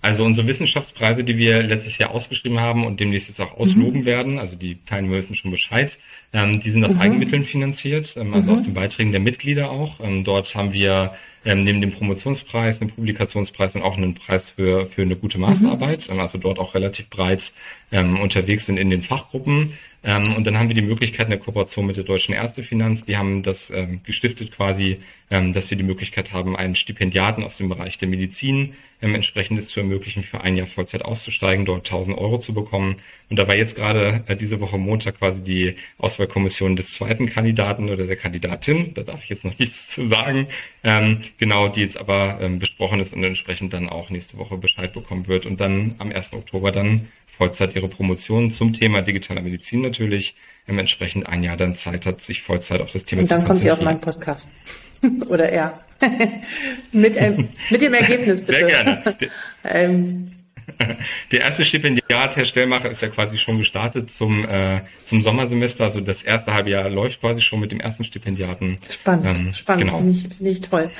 Also 0.04 0.22
unsere 0.22 0.46
Wissenschaftspreise, 0.46 1.24
die 1.24 1.38
wir 1.38 1.62
letztes 1.62 1.96
Jahr 1.96 2.10
ausgeschrieben 2.10 2.60
haben 2.60 2.84
und 2.84 3.00
demnächst 3.00 3.28
jetzt 3.28 3.40
auch 3.40 3.56
ausloben 3.56 4.02
mhm. 4.02 4.04
werden, 4.04 4.38
also 4.38 4.54
die 4.54 4.76
Teilnehmer 4.84 5.16
wissen 5.16 5.34
schon 5.34 5.50
Bescheid, 5.50 5.98
ähm, 6.34 6.60
die 6.60 6.70
sind 6.70 6.84
aus 6.84 6.92
mhm. 6.92 7.00
Eigenmitteln 7.00 7.44
finanziert, 7.44 8.14
ähm, 8.18 8.34
also 8.34 8.50
mhm. 8.50 8.58
aus 8.58 8.62
den 8.64 8.74
Beiträgen 8.74 9.12
der 9.12 9.22
Mitglieder 9.22 9.70
auch. 9.70 10.00
Ähm, 10.00 10.22
dort 10.22 10.54
haben 10.54 10.74
wir 10.74 11.14
ähm, 11.44 11.64
neben 11.64 11.80
dem 11.80 11.92
Promotionspreis, 11.92 12.80
einen 12.80 12.90
Publikationspreis 12.90 13.74
und 13.74 13.82
auch 13.82 13.96
einen 13.96 14.14
Preis 14.14 14.50
für, 14.50 14.86
für 14.86 15.02
eine 15.02 15.16
gute 15.16 15.38
Masterarbeit, 15.38 16.08
mhm. 16.10 16.20
also 16.20 16.38
dort 16.38 16.58
auch 16.58 16.74
relativ 16.74 17.08
breit 17.10 17.52
ähm, 17.92 18.18
unterwegs 18.18 18.66
sind 18.66 18.76
in 18.76 18.90
den 18.90 19.02
Fachgruppen. 19.02 19.74
Ähm, 20.02 20.34
und 20.36 20.44
dann 20.44 20.58
haben 20.58 20.68
wir 20.68 20.74
die 20.74 20.82
Möglichkeit 20.82 21.26
in 21.26 21.30
der 21.30 21.38
Kooperation 21.38 21.86
mit 21.86 21.96
der 21.96 22.04
Deutschen 22.04 22.34
Ärztefinanz, 22.34 23.06
die 23.06 23.16
haben 23.16 23.42
das 23.42 23.70
ähm, 23.70 24.00
gestiftet 24.04 24.52
quasi, 24.52 24.98
ähm, 25.30 25.52
dass 25.54 25.70
wir 25.70 25.78
die 25.78 25.84
Möglichkeit 25.84 26.32
haben, 26.32 26.56
einen 26.56 26.74
Stipendiaten 26.74 27.42
aus 27.42 27.56
dem 27.56 27.70
Bereich 27.70 27.96
der 27.96 28.08
Medizin 28.08 28.74
ähm, 29.00 29.14
entsprechendes 29.14 29.68
zu 29.68 29.80
ermöglichen, 29.80 30.22
für 30.22 30.42
ein 30.42 30.56
Jahr 30.56 30.66
Vollzeit 30.66 31.04
auszusteigen, 31.04 31.64
dort 31.64 31.86
1000 31.86 32.18
Euro 32.18 32.38
zu 32.38 32.52
bekommen. 32.52 32.96
Und 33.34 33.38
da 33.38 33.48
war 33.48 33.56
jetzt 33.56 33.74
gerade 33.74 34.22
äh, 34.28 34.36
diese 34.36 34.60
Woche 34.60 34.78
Montag 34.78 35.18
quasi 35.18 35.42
die 35.42 35.74
Auswahlkommission 35.98 36.76
des 36.76 36.92
zweiten 36.92 37.26
Kandidaten 37.26 37.90
oder 37.90 38.06
der 38.06 38.14
Kandidatin, 38.14 38.94
da 38.94 39.02
darf 39.02 39.24
ich 39.24 39.28
jetzt 39.28 39.44
noch 39.44 39.58
nichts 39.58 39.88
zu 39.88 40.06
sagen, 40.06 40.46
ähm, 40.84 41.18
genau, 41.36 41.66
die 41.66 41.80
jetzt 41.80 41.98
aber 41.98 42.38
ähm, 42.40 42.60
besprochen 42.60 43.00
ist 43.00 43.12
und 43.12 43.26
entsprechend 43.26 43.72
dann 43.72 43.88
auch 43.88 44.08
nächste 44.08 44.38
Woche 44.38 44.56
Bescheid 44.56 44.92
bekommen 44.92 45.26
wird 45.26 45.46
und 45.46 45.60
dann 45.60 45.96
am 45.98 46.12
1. 46.12 46.32
Oktober 46.32 46.70
dann 46.70 47.08
Vollzeit 47.26 47.74
ihre 47.74 47.88
Promotion 47.88 48.52
zum 48.52 48.72
Thema 48.72 49.02
digitaler 49.02 49.42
Medizin 49.42 49.80
natürlich 49.80 50.36
ähm, 50.68 50.78
entsprechend 50.78 51.28
ein 51.28 51.42
Jahr 51.42 51.56
dann 51.56 51.74
Zeit 51.74 52.06
hat, 52.06 52.20
sich 52.20 52.40
Vollzeit 52.40 52.80
auf 52.80 52.92
das 52.92 53.04
Thema 53.04 53.26
zu 53.26 53.34
konzentrieren. 53.34 53.40
Und 53.40 53.48
dann 53.48 53.48
kommt 53.48 53.62
sie 53.62 53.70
auf 53.72 53.80
meinen 53.80 54.00
Podcast. 54.00 54.48
Oder 55.28 55.48
er. 55.48 55.80
mit, 56.92 57.20
ähm, 57.20 57.48
mit 57.68 57.82
dem 57.82 57.94
Ergebnis 57.94 58.40
bitte. 58.42 58.58
Sehr 58.58 58.68
gerne. 58.68 59.16
ähm, 59.64 60.30
der 61.32 61.40
erste 61.40 61.64
Stipendiat, 61.64 62.36
Herr 62.36 62.44
Stellmacher, 62.44 62.90
ist 62.90 63.02
ja 63.02 63.08
quasi 63.08 63.38
schon 63.38 63.58
gestartet 63.58 64.10
zum, 64.10 64.44
äh, 64.48 64.82
zum 65.04 65.22
Sommersemester. 65.22 65.84
Also 65.84 66.00
das 66.00 66.22
erste 66.22 66.54
halbe 66.54 66.70
Jahr 66.70 66.88
läuft 66.88 67.20
quasi 67.20 67.40
schon 67.40 67.60
mit 67.60 67.72
dem 67.72 67.80
ersten 67.80 68.04
Stipendiaten. 68.04 68.76
Spannend, 68.88 69.26
ähm, 69.26 69.52
spannend, 69.52 69.84
genau. 69.84 69.98
finde 69.98 70.12
ich, 70.12 70.22
find 70.22 70.48
ich 70.48 70.60
toll. 70.60 70.90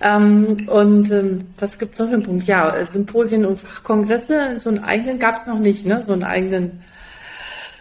Ähm, 0.00 0.68
und 0.68 1.10
ähm, 1.10 1.46
was 1.58 1.78
gibt's 1.78 1.98
noch 1.98 2.06
für 2.06 2.14
einen 2.14 2.22
Punkt? 2.22 2.46
Ja, 2.46 2.86
Symposien 2.86 3.44
und 3.44 3.58
Fachkongresse, 3.58 4.60
so 4.60 4.70
einen 4.70 4.84
eigenen 4.84 5.18
gab's 5.18 5.46
noch 5.46 5.58
nicht, 5.58 5.84
ne? 5.84 6.02
So 6.02 6.12
einen 6.12 6.24
eigenen 6.24 6.80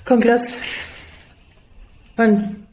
Kongress. 0.03 0.59
Wann? 2.15 2.67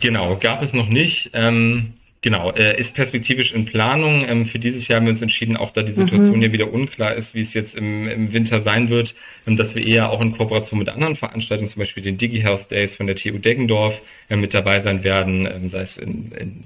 Genau, 0.00 0.36
gab 0.38 0.62
es 0.62 0.72
noch 0.72 0.88
nicht. 0.88 1.30
Ähm, 1.34 1.94
Genau, 2.24 2.52
äh, 2.52 2.80
ist 2.80 2.94
perspektivisch 2.94 3.52
in 3.52 3.66
Planung. 3.66 4.24
Ähm, 4.26 4.46
für 4.46 4.58
dieses 4.58 4.88
Jahr 4.88 4.96
haben 4.98 5.04
wir 5.04 5.12
uns 5.12 5.20
entschieden, 5.20 5.58
auch 5.58 5.72
da 5.72 5.82
die 5.82 5.92
Situation 5.92 6.36
mhm. 6.36 6.42
ja 6.42 6.52
wieder 6.54 6.72
unklar 6.72 7.14
ist, 7.14 7.34
wie 7.34 7.42
es 7.42 7.52
jetzt 7.52 7.76
im, 7.76 8.08
im 8.08 8.32
Winter 8.32 8.62
sein 8.62 8.88
wird, 8.88 9.14
ähm, 9.46 9.56
dass 9.58 9.74
wir 9.74 9.86
eher 9.86 10.08
auch 10.08 10.22
in 10.22 10.32
Kooperation 10.32 10.78
mit 10.78 10.88
anderen 10.88 11.16
Veranstaltungen, 11.16 11.68
zum 11.68 11.80
Beispiel 11.80 12.02
den 12.02 12.16
DigiHealth 12.16 12.70
Days 12.70 12.94
von 12.94 13.06
der 13.06 13.16
TU 13.16 13.36
Deggendorf, 13.36 14.00
äh, 14.30 14.36
mit 14.36 14.54
dabei 14.54 14.80
sein 14.80 15.04
werden, 15.04 15.46
ähm, 15.46 15.68
sei 15.68 15.82
es 15.82 15.98
in, 15.98 16.32
in 16.32 16.64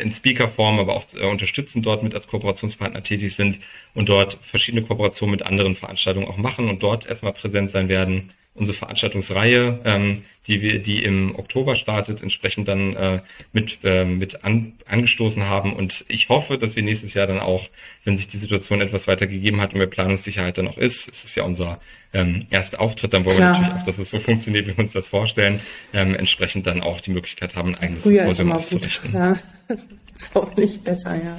in 0.00 0.12
Speakerform, 0.12 0.78
aber 0.78 0.94
auch 0.94 1.06
äh, 1.14 1.26
unterstützend 1.26 1.84
dort 1.84 2.04
mit 2.04 2.14
als 2.14 2.28
Kooperationspartner 2.28 3.02
tätig 3.02 3.34
sind 3.34 3.58
und 3.94 4.08
dort 4.08 4.38
verschiedene 4.42 4.84
Kooperationen 4.84 5.32
mit 5.32 5.42
anderen 5.42 5.74
Veranstaltungen 5.74 6.28
auch 6.28 6.36
machen 6.36 6.68
und 6.68 6.84
dort 6.84 7.08
erstmal 7.08 7.32
präsent 7.32 7.70
sein 7.70 7.88
werden 7.88 8.30
unsere 8.58 8.76
Veranstaltungsreihe, 8.76 9.80
ähm, 9.84 10.22
die 10.46 10.62
wir, 10.62 10.78
die 10.80 11.02
im 11.02 11.36
Oktober 11.36 11.76
startet, 11.76 12.22
entsprechend 12.22 12.68
dann 12.68 12.96
äh, 12.96 13.20
mit, 13.52 13.78
äh, 13.84 14.04
mit 14.04 14.44
an, 14.44 14.72
angestoßen 14.86 15.48
haben. 15.48 15.74
Und 15.74 16.04
ich 16.08 16.28
hoffe, 16.28 16.58
dass 16.58 16.74
wir 16.74 16.82
nächstes 16.82 17.14
Jahr 17.14 17.26
dann 17.26 17.38
auch, 17.38 17.68
wenn 18.04 18.16
sich 18.16 18.28
die 18.28 18.38
Situation 18.38 18.80
etwas 18.80 19.06
weiter 19.06 19.26
gegeben 19.26 19.60
hat 19.60 19.72
und 19.72 19.78
mehr 19.78 19.88
Planungssicherheit 19.88 20.56
dann 20.58 20.68
auch 20.68 20.78
ist, 20.78 21.08
es 21.08 21.24
ist 21.24 21.34
ja 21.36 21.44
unser 21.44 21.80
ähm, 22.12 22.46
erster 22.50 22.80
Auftritt, 22.80 23.12
dann 23.12 23.24
wollen 23.24 23.36
Klar. 23.36 23.54
wir 23.54 23.60
natürlich 23.60 23.82
auch, 23.82 23.86
dass 23.86 23.98
es 23.98 24.10
so 24.10 24.18
funktioniert, 24.18 24.66
wie 24.66 24.76
wir 24.76 24.84
uns 24.84 24.92
das 24.94 25.08
vorstellen, 25.08 25.60
ähm, 25.92 26.14
entsprechend 26.14 26.66
dann 26.66 26.82
auch 26.82 27.00
die 27.00 27.10
Möglichkeit 27.10 27.54
haben, 27.54 27.74
ein 27.74 27.82
eigenes 27.82 28.04
Symposium 28.04 28.52
auszurichten. 28.52 29.12
Ja, 29.12 29.36
das 29.68 29.86
ist 30.14 30.34
hoffentlich 30.34 30.80
besser, 30.80 31.14
ja. 31.14 31.38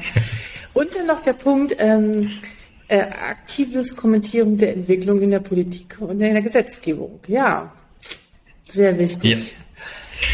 Und 0.73 0.93
dann 0.95 1.07
noch 1.07 1.23
der 1.23 1.33
Punkt, 1.33 1.75
ähm, 1.79 2.33
äh, 2.89 2.99
aktives 2.99 3.95
Kommentieren 3.95 4.57
der 4.57 4.73
Entwicklung 4.73 5.21
in 5.21 5.31
der 5.31 5.39
Politik 5.39 5.95
und 5.99 6.21
in 6.21 6.33
der 6.33 6.41
Gesetzgebung. 6.41 7.19
Ja, 7.27 7.71
sehr 8.67 8.97
wichtig. 8.97 9.51
Ja. 9.51 10.27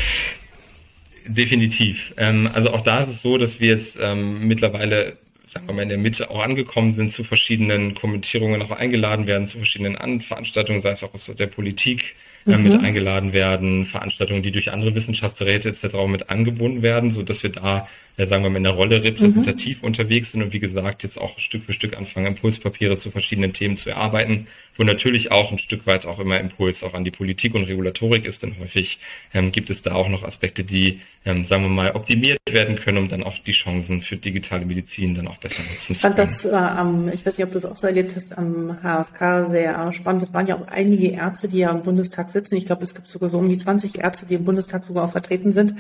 Definitiv. 1.27 2.13
Ähm, 2.17 2.49
also 2.53 2.71
auch 2.71 2.81
da 2.81 2.99
ist 2.99 3.09
es 3.09 3.21
so, 3.21 3.37
dass 3.37 3.59
wir 3.59 3.69
jetzt 3.69 3.97
ähm, 3.99 4.47
mittlerweile 4.47 5.17
sagen 5.55 5.67
wir 5.67 5.73
mal, 5.73 5.83
in 5.83 5.89
der 5.89 5.97
Mitte 5.97 6.29
auch 6.29 6.39
angekommen 6.39 6.91
sind, 6.91 7.13
zu 7.13 7.23
verschiedenen 7.23 7.95
Kommentierungen 7.95 8.61
auch 8.61 8.71
eingeladen 8.71 9.25
werden, 9.25 9.47
zu 9.47 9.57
verschiedenen 9.57 9.95
An 9.95 10.19
Veranstaltungen, 10.19 10.81
sei 10.81 10.91
es 10.91 11.03
auch 11.03 11.13
aus 11.13 11.31
der 11.33 11.47
Politik, 11.47 12.15
äh, 12.45 12.57
mhm. 12.57 12.63
mit 12.63 12.75
eingeladen 12.75 13.31
werden, 13.31 13.85
Veranstaltungen, 13.85 14.43
die 14.43 14.51
durch 14.51 14.71
andere 14.71 14.93
Wissenschaftsräte 14.95 15.69
etc. 15.69 15.95
auch 15.95 16.07
mit 16.07 16.29
angebunden 16.29 16.81
werden, 16.81 17.09
so 17.09 17.23
dass 17.23 17.41
wir 17.41 17.51
da, 17.51 17.87
äh, 18.17 18.25
sagen 18.25 18.43
wir 18.43 18.49
mal, 18.49 18.57
in 18.57 18.63
der 18.63 18.73
Rolle 18.73 19.03
repräsentativ 19.03 19.81
mhm. 19.81 19.87
unterwegs 19.87 20.31
sind 20.31 20.41
und 20.41 20.53
wie 20.53 20.59
gesagt 20.59 21.03
jetzt 21.03 21.19
auch 21.19 21.37
Stück 21.39 21.63
für 21.63 21.73
Stück 21.73 21.97
anfangen, 21.97 22.27
Impulspapiere 22.27 22.97
zu 22.97 23.11
verschiedenen 23.11 23.53
Themen 23.53 23.77
zu 23.77 23.89
erarbeiten, 23.89 24.47
wo 24.77 24.83
natürlich 24.83 25.31
auch 25.31 25.51
ein 25.51 25.57
Stück 25.57 25.85
weit 25.85 26.05
auch 26.05 26.19
immer 26.19 26.39
Impuls 26.39 26.83
auch 26.83 26.93
an 26.93 27.03
die 27.03 27.11
Politik 27.11 27.55
und 27.55 27.63
Regulatorik 27.63 28.25
ist, 28.25 28.43
denn 28.43 28.55
häufig 28.59 28.99
ähm, 29.33 29.51
gibt 29.51 29.69
es 29.69 29.81
da 29.81 29.93
auch 29.93 30.09
noch 30.09 30.23
Aspekte, 30.23 30.63
die, 30.63 31.01
ähm, 31.25 31.45
sagen 31.45 31.63
wir 31.63 31.69
mal, 31.69 31.91
optimiert 31.91 32.39
werden 32.49 32.75
können, 32.77 32.97
um 32.97 33.09
dann 33.09 33.23
auch 33.23 33.37
die 33.39 33.51
Chancen 33.51 34.01
für 34.01 34.17
digitale 34.17 34.65
Medizin 34.65 35.15
dann 35.15 35.27
auch 35.27 35.37
besser 35.37 35.63
nutzen 35.63 35.95
zu 35.95 36.01
können. 36.01 36.13
Ich 36.13 36.17
fand 36.17 36.17
das, 36.17 36.45
äh, 36.45 37.13
ich 37.13 37.25
weiß 37.25 37.37
nicht, 37.37 37.45
ob 37.45 37.51
du 37.51 37.57
es 37.57 37.65
auch 37.65 37.75
so 37.75 37.87
erlebt 37.87 38.13
hast, 38.15 38.37
am 38.37 38.77
HSK 38.81 39.49
sehr 39.49 39.91
spannend. 39.93 40.23
Es 40.23 40.33
waren 40.33 40.47
ja 40.47 40.55
auch 40.55 40.67
einige 40.67 41.09
Ärzte, 41.09 41.47
die 41.47 41.59
ja 41.59 41.71
im 41.71 41.83
Bundestag 41.83 42.29
sitzen. 42.29 42.55
Ich 42.55 42.65
glaube, 42.65 42.83
es 42.83 42.95
gibt 42.95 43.07
sogar 43.07 43.29
so 43.29 43.37
um 43.37 43.49
die 43.49 43.57
20 43.57 43.99
Ärzte, 43.99 44.25
die 44.25 44.35
im 44.35 44.45
Bundestag 44.45 44.83
sogar 44.83 45.05
auch 45.05 45.11
vertreten 45.11 45.51
sind. 45.51 45.75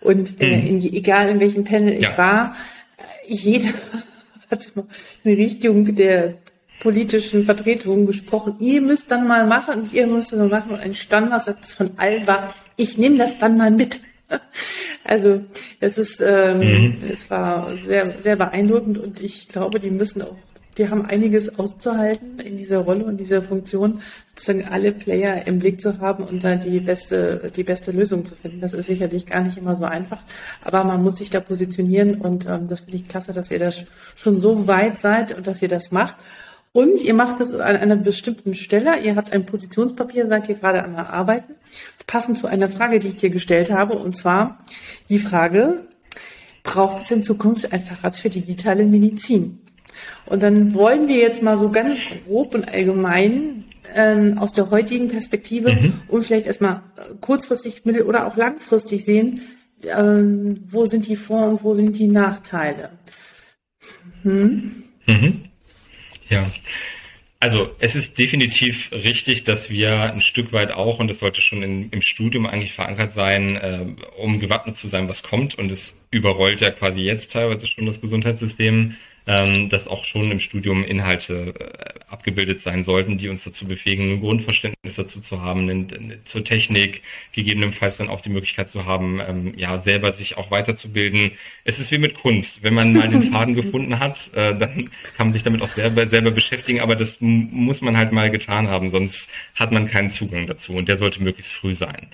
Und 0.00 0.40
äh, 0.40 0.68
in, 0.68 0.80
egal 0.80 1.28
in 1.28 1.40
welchem 1.40 1.64
Panel 1.68 1.94
ich 1.94 2.02
ja. 2.02 2.18
war, 2.18 2.56
jeder 3.26 3.68
hat 4.50 4.72
eine 5.24 5.36
Richtung 5.36 5.94
der 5.94 6.34
politischen 6.80 7.44
Vertretungen 7.44 8.06
gesprochen. 8.06 8.56
Ihr 8.60 8.80
müsst 8.80 9.10
dann 9.10 9.26
mal 9.26 9.46
machen, 9.46 9.90
ihr 9.92 10.06
müsst 10.06 10.32
dann 10.32 10.40
mal 10.40 10.48
machen. 10.48 10.72
Und 10.72 10.80
ein 10.80 10.94
Standardsatz 10.94 11.72
von 11.72 11.90
allen 11.96 12.26
war, 12.26 12.54
ich 12.76 12.98
nehme 12.98 13.18
das 13.18 13.38
dann 13.38 13.56
mal 13.56 13.70
mit. 13.70 14.00
Also 15.04 15.42
es 15.80 15.96
ist, 15.96 16.20
ähm, 16.20 16.58
mhm. 16.58 16.96
es 17.10 17.30
war 17.30 17.74
sehr, 17.76 18.20
sehr 18.20 18.36
beeindruckend 18.36 18.98
und 18.98 19.22
ich 19.22 19.48
glaube, 19.48 19.80
die 19.80 19.90
müssen 19.90 20.20
auch 20.20 20.36
die 20.78 20.88
haben 20.88 21.04
einiges 21.04 21.58
auszuhalten 21.58 22.38
in 22.38 22.56
dieser 22.56 22.78
Rolle 22.78 23.04
und 23.04 23.18
dieser 23.18 23.42
Funktion, 23.42 24.00
sozusagen 24.28 24.66
alle 24.68 24.92
Player 24.92 25.46
im 25.46 25.58
Blick 25.58 25.80
zu 25.80 25.98
haben 25.98 26.24
und 26.24 26.44
da 26.44 26.54
die 26.54 26.78
beste, 26.78 27.50
die 27.54 27.64
beste 27.64 27.90
Lösung 27.90 28.24
zu 28.24 28.36
finden. 28.36 28.60
Das 28.60 28.72
ist 28.72 28.86
sicherlich 28.86 29.26
gar 29.26 29.40
nicht 29.40 29.58
immer 29.58 29.76
so 29.76 29.84
einfach, 29.84 30.22
aber 30.62 30.84
man 30.84 31.02
muss 31.02 31.16
sich 31.16 31.30
da 31.30 31.40
positionieren 31.40 32.20
und 32.20 32.46
ähm, 32.46 32.68
das 32.68 32.80
finde 32.80 32.96
ich 32.96 33.08
klasse, 33.08 33.32
dass 33.32 33.50
ihr 33.50 33.58
da 33.58 33.70
schon 34.14 34.38
so 34.38 34.66
weit 34.68 34.98
seid 34.98 35.36
und 35.36 35.46
dass 35.46 35.60
ihr 35.60 35.68
das 35.68 35.90
macht. 35.90 36.16
Und 36.72 37.00
ihr 37.00 37.14
macht 37.14 37.40
es 37.40 37.52
an 37.54 37.76
einer 37.76 37.96
bestimmten 37.96 38.54
Stelle. 38.54 39.00
Ihr 39.00 39.16
habt 39.16 39.32
ein 39.32 39.46
Positionspapier, 39.46 40.26
seid 40.26 40.48
ihr 40.48 40.54
gerade 40.54 40.84
an 40.84 40.92
der 40.92 41.10
Arbeiten, 41.10 41.54
passend 42.06 42.38
zu 42.38 42.46
einer 42.46 42.68
Frage, 42.68 43.00
die 43.00 43.08
ich 43.08 43.16
dir 43.16 43.30
gestellt 43.30 43.72
habe, 43.72 43.94
und 43.94 44.16
zwar 44.16 44.58
die 45.08 45.18
Frage, 45.18 45.86
braucht 46.62 47.02
es 47.02 47.10
in 47.10 47.24
Zukunft 47.24 47.72
ein 47.72 47.84
Facharzt 47.84 48.20
für 48.20 48.28
digitale 48.28 48.84
Medizin? 48.84 49.60
Und 50.28 50.42
dann 50.42 50.74
wollen 50.74 51.08
wir 51.08 51.16
jetzt 51.16 51.42
mal 51.42 51.58
so 51.58 51.70
ganz 51.70 51.98
grob 52.26 52.54
und 52.54 52.68
allgemein 52.68 53.64
ähm, 53.94 54.36
aus 54.36 54.52
der 54.52 54.70
heutigen 54.70 55.08
Perspektive 55.08 55.72
mhm. 55.72 55.94
und 56.08 56.24
vielleicht 56.24 56.46
erstmal 56.46 56.82
kurzfristig, 57.22 57.86
mittel- 57.86 58.02
oder 58.02 58.26
auch 58.26 58.36
langfristig 58.36 59.06
sehen, 59.06 59.40
ähm, 59.82 60.60
wo 60.66 60.84
sind 60.84 61.08
die 61.08 61.16
Vor- 61.16 61.48
und 61.48 61.64
wo 61.64 61.72
sind 61.72 61.98
die 61.98 62.08
Nachteile. 62.08 62.90
Hm? 64.22 64.72
Mhm. 65.06 65.44
Ja. 66.28 66.50
Also 67.40 67.70
es 67.78 67.94
ist 67.94 68.18
definitiv 68.18 68.90
richtig, 68.92 69.44
dass 69.44 69.70
wir 69.70 70.12
ein 70.12 70.20
Stück 70.20 70.52
weit 70.52 70.72
auch, 70.72 70.98
und 70.98 71.08
das 71.08 71.20
sollte 71.20 71.40
schon 71.40 71.62
in, 71.62 71.88
im 71.90 72.02
Studium 72.02 72.44
eigentlich 72.44 72.74
verankert 72.74 73.14
sein, 73.14 73.56
äh, 73.56 73.86
um 74.18 74.40
gewappnet 74.40 74.76
zu 74.76 74.88
sein, 74.88 75.08
was 75.08 75.22
kommt. 75.22 75.56
Und 75.56 75.70
es 75.70 75.96
überrollt 76.10 76.60
ja 76.60 76.70
quasi 76.70 77.00
jetzt 77.00 77.32
teilweise 77.32 77.66
schon 77.66 77.86
das 77.86 78.00
Gesundheitssystem 78.00 78.96
ähm, 79.28 79.68
dass 79.68 79.86
auch 79.86 80.06
schon 80.06 80.30
im 80.30 80.40
Studium 80.40 80.82
Inhalte 80.82 81.54
äh, 81.58 82.00
abgebildet 82.08 82.62
sein 82.62 82.82
sollten, 82.82 83.18
die 83.18 83.28
uns 83.28 83.44
dazu 83.44 83.66
befähigen, 83.66 84.12
ein 84.12 84.20
Grundverständnis 84.20 84.96
dazu 84.96 85.20
zu 85.20 85.42
haben, 85.42 85.68
in, 85.68 85.88
in, 85.90 86.14
zur 86.24 86.44
Technik, 86.44 87.02
gegebenenfalls 87.32 87.98
dann 87.98 88.08
auch 88.08 88.22
die 88.22 88.30
Möglichkeit 88.30 88.70
zu 88.70 88.86
haben, 88.86 89.20
ähm, 89.20 89.52
ja, 89.58 89.80
selber 89.80 90.12
sich 90.12 90.38
auch 90.38 90.50
weiterzubilden. 90.50 91.32
Es 91.64 91.78
ist 91.78 91.92
wie 91.92 91.98
mit 91.98 92.14
Kunst. 92.14 92.62
Wenn 92.62 92.72
man 92.72 92.94
mal 92.94 93.08
den 93.08 93.22
Faden 93.22 93.54
gefunden 93.54 93.98
hat, 93.98 94.30
äh, 94.34 94.56
dann 94.56 94.88
kann 95.18 95.26
man 95.26 95.32
sich 95.32 95.42
damit 95.42 95.60
auch 95.60 95.68
selber, 95.68 96.08
selber 96.08 96.30
beschäftigen, 96.30 96.80
aber 96.80 96.96
das 96.96 97.18
muss 97.20 97.82
man 97.82 97.98
halt 97.98 98.12
mal 98.12 98.30
getan 98.30 98.68
haben, 98.68 98.88
sonst 98.88 99.28
hat 99.54 99.72
man 99.72 99.88
keinen 99.88 100.10
Zugang 100.10 100.46
dazu 100.46 100.72
und 100.72 100.88
der 100.88 100.96
sollte 100.96 101.22
möglichst 101.22 101.52
früh 101.52 101.74
sein. 101.74 102.06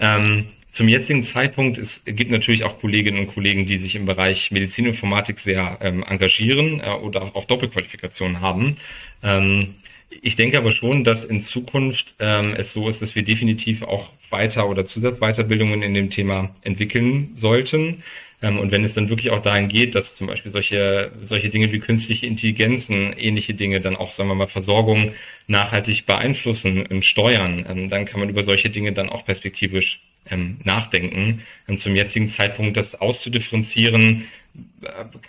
Ähm, 0.00 0.46
zum 0.72 0.88
jetzigen 0.88 1.22
Zeitpunkt, 1.22 1.78
es 1.78 2.02
gibt 2.06 2.30
natürlich 2.30 2.64
auch 2.64 2.80
Kolleginnen 2.80 3.18
und 3.18 3.34
Kollegen, 3.34 3.66
die 3.66 3.76
sich 3.76 3.94
im 3.94 4.06
Bereich 4.06 4.50
Medizininformatik 4.50 5.38
sehr 5.38 5.78
ähm, 5.82 6.02
engagieren 6.02 6.80
äh, 6.80 6.88
oder 6.88 7.36
auch 7.36 7.44
Doppelqualifikationen 7.44 8.40
haben. 8.40 8.78
Ähm, 9.22 9.74
ich 10.22 10.36
denke 10.36 10.58
aber 10.58 10.72
schon, 10.72 11.04
dass 11.04 11.24
in 11.24 11.42
Zukunft 11.42 12.14
ähm, 12.18 12.54
es 12.56 12.72
so 12.72 12.88
ist, 12.88 13.02
dass 13.02 13.14
wir 13.14 13.22
definitiv 13.22 13.82
auch 13.82 14.10
weiter 14.30 14.68
oder 14.68 14.84
Zusatzweiterbildungen 14.84 15.82
in 15.82 15.94
dem 15.94 16.10
Thema 16.10 16.54
entwickeln 16.62 17.32
sollten. 17.34 18.02
Ähm, 18.42 18.58
und 18.58 18.72
wenn 18.72 18.84
es 18.84 18.94
dann 18.94 19.08
wirklich 19.08 19.30
auch 19.30 19.40
dahin 19.40 19.68
geht, 19.68 19.94
dass 19.94 20.14
zum 20.14 20.26
Beispiel 20.26 20.52
solche, 20.52 21.12
solche 21.22 21.48
Dinge 21.48 21.72
wie 21.72 21.78
künstliche 21.78 22.26
Intelligenzen, 22.26 23.12
ähnliche 23.16 23.54
Dinge 23.54 23.80
dann 23.80 23.96
auch, 23.96 24.12
sagen 24.12 24.28
wir 24.28 24.34
mal, 24.34 24.48
Versorgung 24.48 25.12
nachhaltig 25.46 26.06
beeinflussen 26.06 26.86
und 26.86 27.04
steuern, 27.04 27.64
ähm, 27.68 27.88
dann 27.88 28.04
kann 28.04 28.20
man 28.20 28.28
über 28.28 28.42
solche 28.42 28.70
Dinge 28.70 28.92
dann 28.92 29.08
auch 29.08 29.24
perspektivisch 29.24 30.00
ähm, 30.30 30.58
nachdenken. 30.64 31.42
Zum 31.76 31.96
jetzigen 31.96 32.28
Zeitpunkt 32.28 32.76
das 32.76 33.00
auszudifferenzieren, 33.00 34.24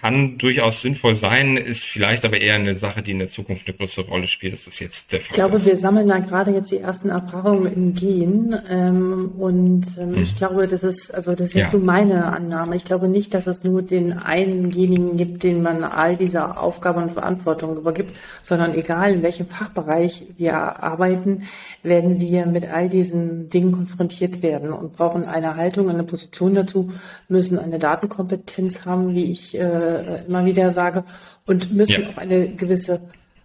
kann 0.02 0.38
durchaus 0.38 0.82
sinnvoll 0.82 1.16
sein, 1.16 1.58
ist 1.58 1.84
vielleicht 1.84 2.26
aber 2.26 2.42
eher 2.42 2.56
eine 2.56 2.76
Sache, 2.76 3.02
die 3.02 3.12
in 3.12 3.20
der 3.20 3.30
Zukunft 3.30 3.68
eine 3.68 3.78
größere 3.78 4.08
Rolle 4.08 4.28
spielt. 4.28 4.54
Das 4.54 4.68
ist 4.68 4.80
jetzt 4.80 5.12
der 5.12 5.20
Fall. 5.20 5.28
Ich 5.30 5.36
glaube, 5.36 5.64
wir 5.64 5.78
sammeln 5.78 6.08
da 6.08 6.20
gerade 6.20 6.52
jetzt 6.52 6.72
die 6.72 6.80
ersten 6.80 7.10
Erfahrungen 7.10 7.72
im 7.72 7.94
Gehen. 7.94 8.56
Ähm, 8.70 9.32
und 9.38 9.86
ähm, 9.98 10.16
hm. 10.16 10.22
ich 10.22 10.36
glaube, 10.36 10.68
das 10.68 10.84
ist, 10.84 11.14
also 11.14 11.34
das 11.34 11.50
ist 11.50 11.54
jetzt 11.54 11.74
ja. 11.74 11.80
so 11.80 11.86
meine 11.86 12.26
Annahme. 12.26 12.76
Ich 12.76 12.84
glaube 12.84 13.08
nicht, 13.08 13.34
dass 13.34 13.48
es 13.48 13.64
nur 13.64 13.82
den 13.82 14.14
einenjenigen 14.14 15.18
gibt, 15.18 15.44
den 15.44 15.62
man 15.62 15.84
all 15.84 16.18
diese 16.18 16.58
Aufgaben 16.58 17.04
und 17.04 17.12
Verantwortung 17.12 17.78
übergibt, 17.78 18.18
sondern 18.42 18.74
egal 18.74 19.14
in 19.14 19.24
welchem 19.24 19.48
Fachbereich 19.48 20.24
wir 20.38 20.56
arbeiten, 20.56 21.44
werden 21.84 22.20
wir 22.20 22.46
mit 22.46 22.66
all 22.66 22.90
diesen 22.90 23.50
Dingen 23.50 23.72
konfrontiert 23.72 24.42
werden 24.42 24.74
und 24.74 24.94
brauchen 24.94 25.26
eine 25.26 25.56
Haltung, 25.56 25.90
eine 25.90 26.04
Position 26.04 26.56
dazu, 26.56 26.92
müssen 27.28 27.60
eine 27.60 27.78
Datenkompetenz 27.78 28.86
haben, 28.86 29.13
wie 29.16 29.32
ich 29.32 29.58
äh, 29.58 30.26
immer 30.26 30.46
wieder 30.46 30.72
sage, 30.72 31.04
und 31.46 31.74
müssen 31.74 32.04
ja. 32.04 32.10
auch 32.10 32.18
eine 32.18 32.50
gewisse 32.50 33.02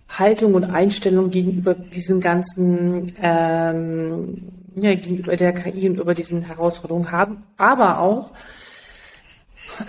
Haltung 0.09 0.55
und 0.55 0.65
Einstellung 0.65 1.31
gegenüber 1.31 1.75
diesen 1.75 2.21
ganzen, 2.21 3.13
ähm, 3.21 4.49
ja, 4.77 4.95
gegenüber 4.95 5.37
der 5.37 5.53
KI 5.53 5.89
und 5.89 5.99
über 5.99 6.15
diesen 6.15 6.43
Herausforderungen 6.43 7.11
haben, 7.11 7.43
aber 7.57 8.01
auch 8.01 8.31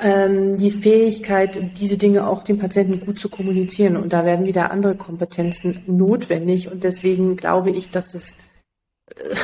ähm, 0.02 0.58
die 0.58 0.72
Fähigkeit, 0.72 1.80
diese 1.80 1.98
Dinge 1.98 2.28
auch 2.28 2.44
dem 2.44 2.60
Patienten 2.60 3.00
gut 3.00 3.18
zu 3.18 3.30
kommunizieren. 3.30 3.98
Und 3.98 4.13
da 4.13 4.26
werden 4.26 4.46
wieder 4.46 4.72
andere 4.72 4.96
Kompetenzen 4.96 5.82
notwendig. 5.88 6.72
Und 6.72 6.84
deswegen 6.84 7.38
glaube 7.38 7.72
ich, 7.72 7.89
dass 7.89 8.13
es 8.13 8.36
äh, 9.08 9.36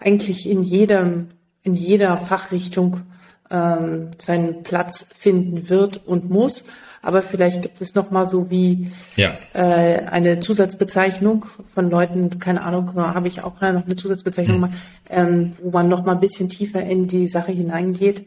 eigentlich 0.00 0.48
in 0.48 0.62
jedem, 0.62 1.28
in 1.62 1.74
jeder 1.74 2.16
Fachrichtung 2.16 3.00
ähm, 3.50 4.10
seinen 4.18 4.62
Platz 4.62 5.06
finden 5.16 5.68
wird 5.68 6.06
und 6.06 6.30
muss. 6.30 6.64
Aber 7.02 7.22
vielleicht 7.22 7.62
gibt 7.62 7.80
es 7.80 7.96
noch 7.96 8.12
mal 8.12 8.26
so 8.26 8.48
wie 8.48 8.92
ja. 9.16 9.36
äh, 9.54 10.04
eine 10.06 10.38
Zusatzbezeichnung 10.38 11.46
von 11.74 11.90
Leuten, 11.90 12.38
keine 12.38 12.62
Ahnung, 12.62 12.94
habe 12.94 13.26
ich 13.26 13.42
auch 13.42 13.60
noch 13.60 13.84
eine 13.84 13.96
Zusatzbezeichnung 13.96 14.56
hm. 14.56 14.62
gemacht, 14.62 14.78
ähm, 15.10 15.50
wo 15.60 15.70
man 15.70 15.88
noch 15.88 16.04
mal 16.04 16.12
ein 16.12 16.20
bisschen 16.20 16.48
tiefer 16.48 16.82
in 16.82 17.08
die 17.08 17.26
Sache 17.26 17.50
hineingeht, 17.50 18.26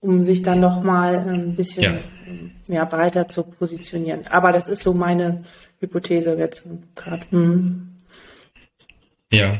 um 0.00 0.22
sich 0.22 0.42
dann 0.42 0.58
noch 0.58 0.82
mal 0.82 1.16
ein 1.16 1.54
bisschen 1.54 2.00
ja. 2.66 2.74
ja 2.74 2.84
breiter 2.84 3.28
zu 3.28 3.44
positionieren. 3.44 4.26
Aber 4.28 4.50
das 4.50 4.66
ist 4.66 4.82
so 4.82 4.92
meine 4.94 5.42
Hypothese 5.78 6.34
jetzt 6.36 6.64
gerade. 6.96 7.22
Hm. 7.30 7.88
Ja, 9.30 9.58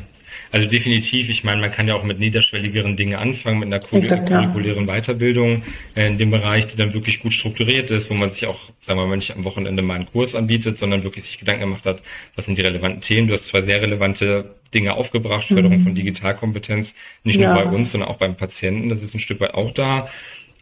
also 0.51 0.67
definitiv, 0.67 1.29
ich 1.29 1.43
meine, 1.43 1.61
man 1.61 1.71
kann 1.71 1.87
ja 1.87 1.95
auch 1.95 2.03
mit 2.03 2.19
niederschwelligeren 2.19 2.97
Dingen 2.97 3.15
anfangen, 3.15 3.59
mit 3.59 3.67
einer 3.67 3.79
curriculären 3.79 4.87
Weiterbildung 4.87 5.63
äh, 5.95 6.07
in 6.07 6.17
dem 6.17 6.31
Bereich, 6.31 6.67
die 6.67 6.77
dann 6.77 6.93
wirklich 6.93 7.21
gut 7.21 7.33
strukturiert 7.33 7.91
ist, 7.91 8.09
wo 8.09 8.15
man 8.15 8.31
sich 8.31 8.47
auch, 8.47 8.59
sagen 8.81 8.99
wir 8.99 9.05
mal, 9.05 9.15
nicht 9.15 9.35
am 9.35 9.43
Wochenende 9.43 9.83
mal 9.83 9.95
einen 9.95 10.07
Kurs 10.07 10.35
anbietet, 10.35 10.77
sondern 10.77 11.03
wirklich 11.03 11.25
sich 11.25 11.39
Gedanken 11.39 11.61
gemacht 11.61 11.85
hat, 11.85 12.01
was 12.35 12.45
sind 12.45 12.57
die 12.57 12.63
relevanten 12.63 13.01
Themen. 13.01 13.27
Du 13.27 13.33
hast 13.33 13.45
zwei 13.45 13.61
sehr 13.61 13.81
relevante 13.81 14.55
Dinge 14.73 14.93
aufgebracht, 14.93 15.47
Förderung 15.47 15.79
mhm. 15.79 15.83
von 15.83 15.95
Digitalkompetenz, 15.95 16.95
nicht 17.23 17.39
ja. 17.39 17.53
nur 17.53 17.63
bei 17.63 17.69
uns, 17.69 17.91
sondern 17.91 18.09
auch 18.09 18.17
beim 18.17 18.35
Patienten. 18.35 18.89
Das 18.89 19.03
ist 19.03 19.13
ein 19.13 19.19
Stück 19.19 19.39
weit 19.39 19.53
auch 19.53 19.71
da 19.71 20.09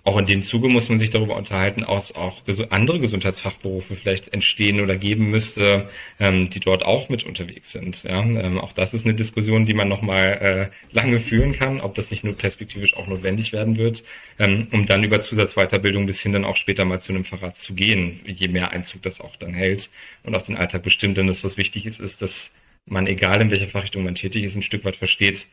auch 0.07 0.17
in 0.17 0.25
dem 0.25 0.41
Zuge 0.41 0.69
muss 0.69 0.87
man 0.87 0.99
sich 0.99 1.09
darüber 1.09 1.35
unterhalten, 1.35 1.83
aus 1.83 2.15
auch 2.15 2.41
andere 2.69 3.01
Gesundheitsfachberufe 3.01 3.95
vielleicht 3.95 4.33
entstehen 4.33 4.79
oder 4.79 4.95
geben 4.95 5.29
müsste, 5.29 5.89
ähm, 6.17 6.49
die 6.49 6.61
dort 6.61 6.85
auch 6.85 7.09
mit 7.09 7.25
unterwegs 7.25 7.73
sind. 7.73 8.03
Ja, 8.03 8.21
ähm, 8.21 8.57
auch 8.57 8.71
das 8.71 8.93
ist 8.93 9.05
eine 9.05 9.15
Diskussion, 9.15 9.65
die 9.65 9.73
man 9.73 9.89
nochmal 9.89 10.71
äh, 10.71 10.95
lange 10.95 11.19
führen 11.19 11.51
kann, 11.51 11.81
ob 11.81 11.93
das 11.95 12.09
nicht 12.09 12.23
nur 12.23 12.37
perspektivisch 12.37 12.95
auch 12.95 13.07
notwendig 13.07 13.51
werden 13.51 13.75
wird, 13.75 14.05
ähm, 14.39 14.67
um 14.71 14.85
dann 14.85 15.03
über 15.03 15.19
Zusatzweiterbildung 15.19 16.05
bis 16.05 16.21
hin 16.21 16.31
dann 16.31 16.45
auch 16.45 16.55
später 16.55 16.85
mal 16.85 17.01
zu 17.01 17.11
einem 17.11 17.25
Facharzt 17.25 17.61
zu 17.61 17.73
gehen, 17.73 18.21
je 18.25 18.47
mehr 18.47 18.71
Einzug 18.71 19.01
das 19.01 19.19
auch 19.19 19.35
dann 19.35 19.53
hält 19.53 19.89
und 20.23 20.33
auch 20.37 20.43
den 20.43 20.55
Alltag 20.55 20.83
bestimmt. 20.83 21.17
Denn 21.17 21.27
das, 21.27 21.43
was 21.43 21.57
wichtig 21.57 21.85
ist, 21.85 21.99
ist, 21.99 22.21
dass 22.21 22.53
man, 22.85 23.07
egal 23.07 23.41
in 23.41 23.51
welcher 23.51 23.67
Fachrichtung 23.67 24.05
man 24.05 24.15
tätig 24.15 24.45
ist, 24.45 24.55
ein 24.55 24.61
Stück 24.61 24.85
weit 24.85 24.95
versteht, 24.95 25.47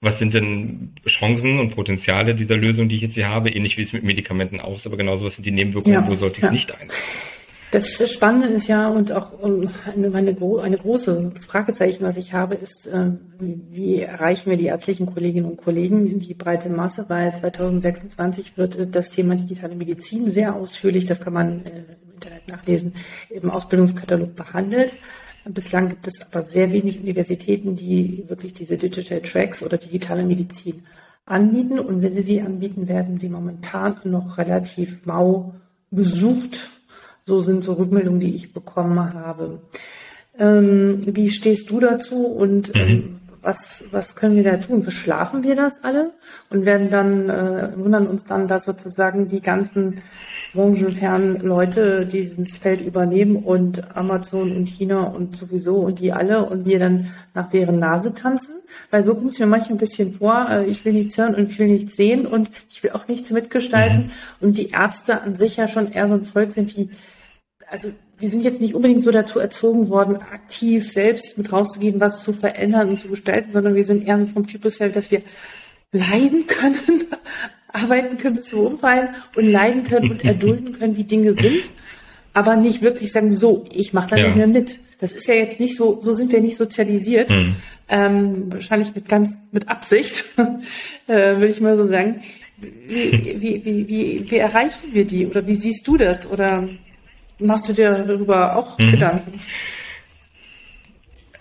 was 0.00 0.18
sind 0.18 0.34
denn 0.34 0.92
Chancen 1.06 1.58
und 1.58 1.74
Potenziale 1.74 2.34
dieser 2.34 2.56
Lösung, 2.56 2.88
die 2.88 2.96
ich 2.96 3.02
jetzt 3.02 3.14
hier 3.14 3.28
habe, 3.28 3.50
ähnlich 3.50 3.76
wie 3.76 3.82
es 3.82 3.92
mit 3.92 4.04
Medikamenten 4.04 4.60
auch 4.60 4.76
ist, 4.76 4.86
aber 4.86 4.96
genauso, 4.96 5.24
was 5.24 5.36
sind 5.36 5.46
die 5.46 5.52
Nebenwirkungen, 5.52 5.94
ja, 5.94 6.06
wo 6.06 6.14
sollte 6.14 6.38
ich 6.38 6.44
es 6.44 6.48
ja. 6.48 6.52
nicht 6.52 6.72
einsetzen? 6.72 6.96
Das 7.72 8.12
Spannende 8.12 8.46
ist 8.48 8.68
ja 8.68 8.88
und 8.88 9.10
auch 9.10 9.42
eine, 9.42 9.68
eine, 10.14 10.34
eine 10.62 10.78
große 10.78 11.32
Fragezeichen, 11.46 12.04
was 12.04 12.16
ich 12.16 12.32
habe, 12.32 12.54
ist, 12.54 12.86
äh, 12.86 13.10
wie 13.38 14.00
erreichen 14.00 14.50
wir 14.50 14.56
die 14.56 14.66
ärztlichen 14.66 15.06
Kolleginnen 15.06 15.50
und 15.50 15.56
Kollegen 15.56 16.06
in 16.06 16.20
die 16.20 16.34
breite 16.34 16.68
Masse, 16.68 17.06
weil 17.08 17.34
2026 17.34 18.56
wird 18.56 18.94
das 18.94 19.10
Thema 19.10 19.34
digitale 19.34 19.74
Medizin 19.74 20.30
sehr 20.30 20.54
ausführlich, 20.54 21.06
das 21.06 21.20
kann 21.20 21.32
man 21.32 21.66
äh, 21.66 21.82
im 22.02 22.14
Internet 22.14 22.48
nachlesen, 22.48 22.94
im 23.30 23.50
Ausbildungskatalog 23.50 24.36
behandelt. 24.36 24.94
Bislang 25.48 25.88
gibt 25.88 26.06
es 26.08 26.20
aber 26.22 26.42
sehr 26.42 26.72
wenig 26.72 27.00
Universitäten, 27.00 27.76
die 27.76 28.24
wirklich 28.28 28.52
diese 28.52 28.76
Digital 28.76 29.20
Tracks 29.20 29.62
oder 29.62 29.76
digitale 29.76 30.24
Medizin 30.24 30.82
anbieten. 31.24 31.78
Und 31.78 32.02
wenn 32.02 32.14
sie 32.14 32.22
sie 32.22 32.40
anbieten, 32.40 32.88
werden 32.88 33.16
sie 33.16 33.28
momentan 33.28 33.96
noch 34.04 34.38
relativ 34.38 35.06
mau 35.06 35.54
besucht. 35.90 36.70
So 37.26 37.40
sind 37.40 37.64
so 37.64 37.74
Rückmeldungen, 37.74 38.20
die 38.20 38.34
ich 38.34 38.52
bekommen 38.52 39.14
habe. 39.14 39.60
Ähm, 40.38 41.00
wie 41.06 41.30
stehst 41.30 41.70
du 41.70 41.80
dazu 41.80 42.26
und 42.26 42.72
ähm, 42.74 42.88
mhm. 42.88 43.20
Was, 43.46 43.84
was 43.92 44.16
können 44.16 44.34
wir 44.34 44.42
da 44.42 44.56
tun? 44.56 44.82
Verschlafen 44.82 45.44
wir 45.44 45.54
das 45.54 45.84
alle 45.84 46.10
und 46.50 46.64
werden 46.64 46.90
dann, 46.90 47.30
äh, 47.30 47.70
wundern 47.76 48.08
uns 48.08 48.24
dann, 48.24 48.48
dass 48.48 48.64
sozusagen 48.64 49.28
die 49.28 49.40
ganzen 49.40 50.02
branchenfernen 50.52 51.40
Leute 51.42 52.06
dieses 52.06 52.56
Feld 52.56 52.80
übernehmen 52.80 53.36
und 53.36 53.96
Amazon 53.96 54.56
und 54.56 54.66
China 54.66 55.04
und 55.04 55.36
sowieso 55.36 55.76
und 55.76 56.00
die 56.00 56.12
alle 56.12 56.44
und 56.44 56.64
wir 56.64 56.80
dann 56.80 57.12
nach 57.34 57.48
deren 57.48 57.78
Nase 57.78 58.14
tanzen. 58.14 58.56
Weil 58.90 59.04
so 59.04 59.14
kommt 59.14 59.30
es 59.30 59.38
mir 59.38 59.46
manchmal 59.46 59.76
ein 59.76 59.80
bisschen 59.80 60.14
vor, 60.14 60.48
äh, 60.50 60.66
ich 60.66 60.84
will 60.84 60.94
nichts 60.94 61.16
hören 61.16 61.36
und 61.36 61.50
ich 61.50 61.58
will 61.60 61.68
nichts 61.68 61.94
sehen 61.94 62.26
und 62.26 62.50
ich 62.68 62.82
will 62.82 62.90
auch 62.90 63.06
nichts 63.06 63.30
mitgestalten. 63.30 64.06
Mhm. 64.06 64.10
Und 64.40 64.58
die 64.58 64.70
Ärzte 64.70 65.22
an 65.22 65.36
sich 65.36 65.56
ja 65.56 65.68
schon 65.68 65.92
eher 65.92 66.08
so 66.08 66.14
ein 66.14 66.24
Volk 66.24 66.50
sind, 66.50 66.76
die, 66.76 66.90
also 67.70 67.90
wir 68.18 68.30
sind 68.30 68.44
jetzt 68.44 68.60
nicht 68.60 68.74
unbedingt 68.74 69.02
so 69.02 69.10
dazu 69.10 69.38
erzogen 69.38 69.88
worden, 69.88 70.16
aktiv 70.16 70.90
selbst 70.90 71.36
mit 71.36 71.52
rauszugehen, 71.52 72.00
was 72.00 72.24
zu 72.24 72.32
verändern 72.32 72.88
und 72.90 72.98
zu 72.98 73.08
gestalten, 73.08 73.52
sondern 73.52 73.74
wir 73.74 73.84
sind 73.84 74.06
eher 74.06 74.18
so 74.18 74.26
vom 74.26 74.46
Typus 74.46 74.80
her, 74.80 74.88
dass 74.88 75.10
wir 75.10 75.22
leiden 75.92 76.46
können, 76.46 77.04
arbeiten 77.68 78.16
können 78.16 78.36
bis 78.36 78.46
zum 78.46 78.60
Umfallen 78.60 79.08
und 79.34 79.46
leiden 79.46 79.84
können 79.84 80.10
und 80.10 80.24
erdulden 80.24 80.72
können, 80.78 80.96
wie 80.96 81.04
Dinge 81.04 81.34
sind, 81.34 81.68
aber 82.32 82.56
nicht 82.56 82.82
wirklich 82.82 83.12
sagen, 83.12 83.30
so, 83.30 83.64
ich 83.72 83.92
mache 83.92 84.10
da 84.10 84.16
ja. 84.16 84.26
nicht 84.26 84.36
mehr 84.36 84.46
mit. 84.46 84.78
Das 84.98 85.12
ist 85.12 85.28
ja 85.28 85.34
jetzt 85.34 85.60
nicht 85.60 85.76
so, 85.76 86.00
so 86.00 86.14
sind 86.14 86.32
wir 86.32 86.40
nicht 86.40 86.56
sozialisiert. 86.56 87.28
Mhm. 87.28 87.54
Ähm, 87.88 88.52
wahrscheinlich 88.52 88.94
mit 88.94 89.08
ganz 89.08 89.48
mit 89.52 89.68
Absicht, 89.68 90.24
äh, 91.06 91.36
würde 91.36 91.48
ich 91.48 91.60
mal 91.60 91.76
so 91.76 91.86
sagen. 91.86 92.22
Wie, 92.58 93.12
wie, 93.12 93.64
wie, 93.64 93.88
wie, 93.88 94.30
wie 94.30 94.36
erreichen 94.36 94.88
wir 94.92 95.04
die? 95.04 95.26
Oder 95.26 95.46
wie 95.46 95.56
siehst 95.56 95.86
du 95.86 95.98
das? 95.98 96.30
Oder 96.30 96.66
machst 97.38 97.68
du 97.68 97.72
dir 97.72 98.04
darüber 98.06 98.56
auch 98.56 98.78
mhm. 98.78 98.90
Gedanken? 98.90 99.40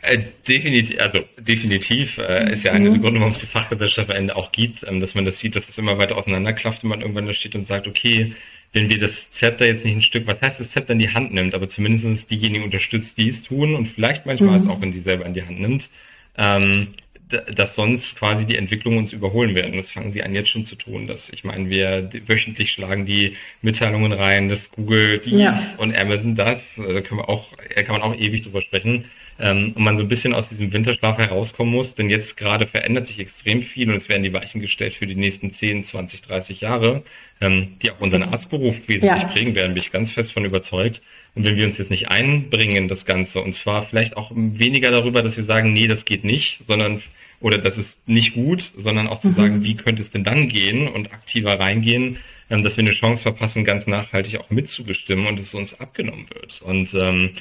Äh, 0.01 0.19
definitiv, 0.47 0.99
also 0.99 1.19
definitiv 1.37 2.17
äh, 2.19 2.53
ist 2.53 2.63
ja 2.63 2.73
einer 2.73 2.89
der 2.89 2.97
mhm. 2.97 3.01
Gründe, 3.01 3.19
warum 3.19 3.31
es 3.31 3.39
die 3.39 3.47
Fachgesellschaft 3.47 4.11
am 4.11 4.17
Ende 4.17 4.35
auch 4.35 4.51
gibt, 4.51 4.85
ähm, 4.87 4.99
dass 4.99 5.15
man 5.15 5.25
das 5.25 5.39
sieht, 5.39 5.55
dass 5.55 5.67
es 5.67 5.77
immer 5.77 5.97
weiter 5.97 6.15
auseinanderklafft 6.15 6.83
und 6.83 6.89
man 6.89 7.01
irgendwann 7.01 7.25
da 7.25 7.33
steht 7.33 7.55
und 7.55 7.65
sagt, 7.65 7.87
okay, 7.87 8.33
wenn 8.73 8.89
wir 8.89 8.99
das 8.99 9.31
Zepter 9.31 9.65
jetzt 9.65 9.85
nicht 9.85 9.95
ein 9.95 10.01
Stück, 10.01 10.27
was 10.27 10.41
heißt 10.41 10.59
das 10.59 10.71
Zepter 10.71 10.93
in 10.93 10.99
die 10.99 11.13
Hand 11.13 11.33
nimmt, 11.33 11.55
aber 11.55 11.69
zumindest 11.69 12.29
diejenigen 12.29 12.65
unterstützt, 12.65 13.17
die 13.17 13.29
es 13.29 13.41
tun 13.41 13.73
und 13.73 13.85
vielleicht 13.85 14.25
manchmal 14.25 14.51
mhm. 14.51 14.55
es 14.57 14.67
auch 14.67 14.81
in 14.81 14.91
die 14.91 14.99
selber 14.99 15.25
in 15.25 15.33
die 15.33 15.43
Hand 15.43 15.59
nimmt, 15.59 15.89
ähm, 16.37 16.89
dass 17.29 17.75
sonst 17.75 18.17
quasi 18.17 18.45
die 18.45 18.55
Entwicklungen 18.55 18.99
uns 18.99 19.13
überholen 19.13 19.55
werden. 19.55 19.77
Das 19.77 19.91
fangen 19.91 20.11
sie 20.11 20.21
an 20.21 20.35
jetzt 20.35 20.49
schon 20.49 20.65
zu 20.65 20.75
tun. 20.75 21.07
Dass, 21.07 21.29
ich 21.29 21.43
meine, 21.43 21.69
wir 21.69 22.09
wöchentlich 22.27 22.71
schlagen 22.71 23.05
die 23.05 23.35
Mitteilungen 23.61 24.11
rein, 24.11 24.47
dass 24.49 24.71
Google 24.71 25.19
dies 25.19 25.39
ja. 25.39 25.59
und 25.77 25.95
Amazon 25.95 26.35
das. 26.35 26.75
Da 26.75 27.01
können 27.01 27.21
wir 27.21 27.29
auch, 27.29 27.47
kann 27.75 27.99
man 27.99 28.01
auch 28.01 28.15
ewig 28.15 28.43
drüber 28.43 28.61
sprechen. 28.61 29.05
Ähm, 29.37 29.73
und 29.75 29.83
man 29.83 29.97
so 29.97 30.03
ein 30.03 30.07
bisschen 30.07 30.33
aus 30.33 30.47
diesem 30.47 30.71
Winterschlaf 30.71 31.17
herauskommen 31.17 31.73
muss, 31.73 31.93
denn 31.93 32.09
jetzt 32.09 32.37
gerade 32.37 32.65
verändert 32.65 33.07
sich 33.07 33.19
extrem 33.19 33.63
viel 33.63 33.89
und 33.89 33.97
es 33.97 34.07
werden 34.07 34.23
die 34.23 34.31
Weichen 34.31 34.61
gestellt 34.61 34.93
für 34.93 35.07
die 35.07 35.15
nächsten 35.15 35.51
10, 35.51 35.83
20, 35.83 36.21
30 36.21 36.61
Jahre, 36.61 37.03
ähm, 37.41 37.77
die 37.81 37.91
auch 37.91 37.99
unseren 37.99 38.23
Arztberuf 38.23 38.87
wesentlich 38.87 39.21
ja. 39.21 39.27
prägen 39.27 39.55
werden, 39.55 39.73
bin 39.73 39.83
ich 39.83 39.91
ganz 39.91 40.11
fest 40.11 40.31
von 40.31 40.45
überzeugt. 40.45 41.01
Und 41.35 41.43
wenn 41.43 41.57
wir 41.57 41.65
uns 41.65 41.77
jetzt 41.77 41.91
nicht 41.91 42.07
einbringen 42.07 42.75
in 42.75 42.87
das 42.87 43.05
Ganze, 43.05 43.41
und 43.41 43.53
zwar 43.53 43.83
vielleicht 43.83 44.15
auch 44.15 44.31
weniger 44.33 44.91
darüber, 44.91 45.21
dass 45.21 45.35
wir 45.35 45.43
sagen, 45.43 45.73
nee, 45.73 45.87
das 45.87 46.05
geht 46.05 46.23
nicht, 46.23 46.61
sondern 46.65 47.01
oder 47.41 47.57
das 47.57 47.77
ist 47.77 48.07
nicht 48.07 48.33
gut, 48.33 48.71
sondern 48.77 49.07
auch 49.07 49.19
zu 49.19 49.27
mhm. 49.27 49.33
sagen, 49.33 49.63
wie 49.63 49.75
könnte 49.75 50.01
es 50.01 50.09
denn 50.09 50.23
dann 50.23 50.47
gehen 50.47 50.87
und 50.87 51.11
aktiver 51.11 51.59
reingehen, 51.59 52.17
ähm, 52.49 52.63
dass 52.63 52.77
wir 52.77 52.83
eine 52.83 52.91
Chance 52.91 53.23
verpassen, 53.23 53.65
ganz 53.65 53.87
nachhaltig 53.87 54.39
auch 54.39 54.49
mitzubestimmen 54.49 55.27
und 55.27 55.39
es 55.39 55.53
uns 55.53 55.79
abgenommen 55.79 56.27
wird. 56.33 56.61
Und 56.61 56.93
ähm, 56.93 57.31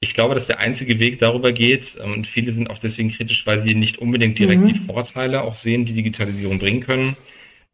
ich 0.00 0.14
glaube, 0.14 0.34
dass 0.34 0.46
der 0.46 0.60
einzige 0.60 0.98
Weg 0.98 1.18
darüber 1.18 1.52
geht, 1.52 1.98
ähm, 2.02 2.12
und 2.12 2.26
viele 2.26 2.52
sind 2.52 2.70
auch 2.70 2.78
deswegen 2.78 3.10
kritisch, 3.10 3.46
weil 3.46 3.60
sie 3.60 3.74
nicht 3.74 3.98
unbedingt 3.98 4.38
direkt 4.38 4.62
mhm. 4.62 4.72
die 4.72 4.78
Vorteile 4.78 5.42
auch 5.42 5.54
sehen, 5.54 5.84
die 5.84 5.94
Digitalisierung 5.94 6.58
bringen 6.58 6.80
können, 6.80 7.16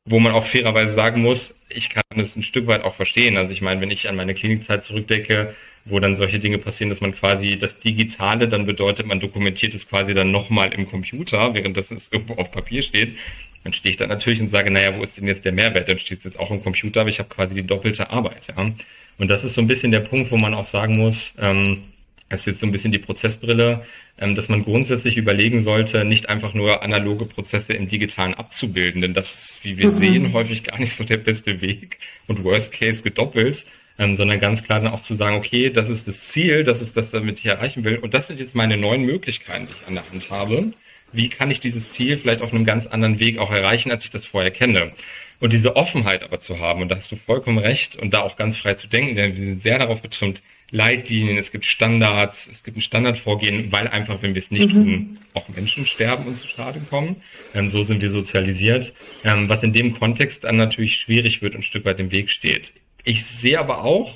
wo 0.07 0.21
man 0.21 0.33
auch 0.33 0.47
fairerweise 0.47 0.95
sagen 0.95 1.21
muss, 1.21 1.55
ich 1.69 1.91
kann 1.91 2.03
es 2.17 2.37
ein 2.37 2.43
Stück 2.43 2.67
weit 2.69 2.85
auch 2.85 2.95
verstehen. 2.95 3.37
Also 3.37 3.53
ich 3.53 3.61
meine, 3.61 3.81
wenn 3.81 3.91
ich 3.91 4.09
an 4.09 4.17
meine 4.17 4.35
Klinikzeit 4.35 4.85
zurückdecke, 4.85 5.55
wo 5.85 6.01
dann 6.01 6.17
solche 6.17 6.39
Dinge 6.39 6.59
passieren, 6.59 6.91
dass 6.91 7.01
man 7.01 7.15
quasi 7.15 7.59
das 7.59 7.79
Digitale 7.81 8.49
dann 8.49 8.67
bedeutet, 8.67 9.07
man 9.07 9.21
dokumentiert 9.21 9.75
es 9.75 9.89
quasi 9.89 10.15
dann 10.15 10.31
nochmal 10.31 10.73
im 10.73 10.89
Computer, 10.89 11.55
während 11.55 11.77
das 11.77 11.91
irgendwo 12.11 12.35
auf 12.35 12.51
Papier 12.51 12.83
steht, 12.83 13.17
dann 13.65 13.73
stehe 13.73 13.91
ich 13.91 13.97
da 13.97 14.07
natürlich 14.07 14.41
und 14.41 14.49
sage, 14.49 14.71
naja, 14.71 14.97
wo 14.97 15.03
ist 15.03 15.17
denn 15.17 15.27
jetzt 15.27 15.45
der 15.45 15.53
Mehrwert? 15.53 15.89
Dann 15.89 15.99
steht 15.99 16.19
es 16.19 16.25
jetzt 16.25 16.39
auch 16.39 16.53
im 16.53 16.63
Computer, 16.63 17.01
aber 17.01 17.11
ich 17.11 17.19
habe 17.19 17.29
quasi 17.29 17.55
die 17.55 17.67
doppelte 17.67 18.11
Arbeit. 18.11 18.47
Ja? 18.57 18.71
Und 19.19 19.29
das 19.29 19.43
ist 19.43 19.55
so 19.55 19.61
ein 19.61 19.67
bisschen 19.67 19.91
der 19.91 20.01
Punkt, 20.01 20.31
wo 20.31 20.37
man 20.37 20.55
auch 20.55 20.67
sagen 20.67 20.97
muss, 20.97 21.35
ähm, 21.41 21.83
das 22.29 22.41
ist 22.41 22.47
jetzt 22.47 22.61
so 22.61 22.67
ein 22.67 22.73
bisschen 22.73 22.93
die 22.93 22.99
Prozessbrille, 22.99 23.85
ähm, 24.19 24.35
dass 24.35 24.49
man 24.49 24.65
grundsätzlich 24.65 25.17
überlegen 25.17 25.63
sollte, 25.63 26.05
nicht 26.05 26.29
einfach 26.29 26.55
nur 26.55 26.83
analoge 26.83 27.25
Prozesse 27.25 27.75
im 27.75 27.89
Digitalen 27.89 28.35
abzubilden, 28.35 29.01
denn 29.01 29.15
das 29.15 29.35
ist, 29.35 29.65
wie 29.65 29.79
wir 29.79 29.93
mhm. 29.93 29.99
sehen, 29.99 30.33
häufig 30.33 30.65
gar 30.65 30.79
nicht 30.79 30.95
so 30.95 31.05
der 31.05 31.19
beste 31.19 31.61
Weg 31.61 31.99
und 32.27 32.43
Worst 32.43 32.73
Case 32.73 33.03
gedoppelt, 33.03 33.65
ähm, 33.99 34.17
sondern 34.17 34.41
ganz 34.41 34.65
klar 34.65 34.81
dann 34.81 34.93
auch 34.93 35.03
zu 35.03 35.15
sagen, 35.15 35.37
okay, 35.37 35.71
das 35.71 35.89
ist 35.89 36.09
das 36.09 36.29
Ziel, 36.29 36.65
das 36.65 36.83
ist 36.83 36.97
das, 36.97 37.13
damit 37.13 37.39
ich 37.39 37.47
erreichen 37.47 37.85
will 37.85 37.97
und 37.99 38.13
das 38.13 38.27
sind 38.27 38.41
jetzt 38.41 38.55
meine 38.55 38.77
neuen 38.77 39.03
Möglichkeiten, 39.03 39.67
die 39.67 39.73
ich 39.73 39.89
an 39.89 39.95
der 39.95 40.11
Hand 40.11 40.31
habe. 40.31 40.73
Wie 41.13 41.29
kann 41.29 41.51
ich 41.53 41.61
dieses 41.61 41.93
Ziel 41.93 42.19
vielleicht 42.19 42.43
auf 42.43 42.53
einem 42.53 42.65
ganz 42.65 42.87
anderen 42.89 43.21
Weg 43.21 43.39
auch 43.39 43.53
erreichen, 43.53 43.93
als 43.93 44.05
ich 44.05 44.11
das 44.11 44.27
vorher 44.27 44.51
kenne? 44.51 44.93
Und 45.39 45.53
diese 45.53 45.77
Offenheit 45.77 46.25
aber 46.25 46.41
zu 46.41 46.59
haben, 46.59 46.83
und 46.83 46.89
da 46.89 46.97
hast 46.97 47.13
du 47.13 47.17
vollkommen 47.17 47.59
recht, 47.59 47.97
und 47.97 48.13
da 48.13 48.23
auch 48.23 48.37
ganz 48.37 48.57
frei 48.57 48.75
zu 48.75 48.89
denken, 48.89 49.15
denn 49.15 49.37
wir 49.37 49.45
sind 49.45 49.63
sehr 49.63 49.79
darauf 49.79 50.03
getrimmt, 50.03 50.43
Leitlinien, 50.71 51.39
es 51.39 51.53
gibt 51.53 51.65
Standards, 51.65 52.49
es 52.51 52.65
gibt 52.65 52.77
ein 52.77 52.81
Standardvorgehen, 52.81 53.71
weil 53.71 53.87
einfach, 53.87 54.23
wenn 54.23 54.35
wir 54.35 54.43
es 54.43 54.51
nicht 54.51 54.75
mhm. 54.75 54.85
tun, 54.85 55.19
auch 55.33 55.49
Menschen 55.49 55.87
sterben 55.87 56.27
und 56.27 56.39
zu 56.39 56.49
Schaden 56.49 56.89
kommen. 56.89 57.17
Ähm, 57.55 57.69
so 57.69 57.85
sind 57.85 58.03
wir 58.03 58.11
sozialisiert, 58.11 58.93
ähm, 59.25 59.49
was 59.49 59.63
in 59.63 59.73
dem 59.73 59.95
Kontext 59.95 60.45
dann 60.45 60.57
natürlich 60.57 60.97
schwierig 60.99 61.43
wird 61.43 61.55
und 61.55 61.61
ein 61.61 61.65
Stück 61.65 61.85
weit 61.85 62.01
im 62.01 62.11
Weg 62.11 62.31
steht. 62.31 62.73
Ich 63.05 63.25
sehe 63.25 63.61
aber 63.61 63.85
auch, 63.85 64.15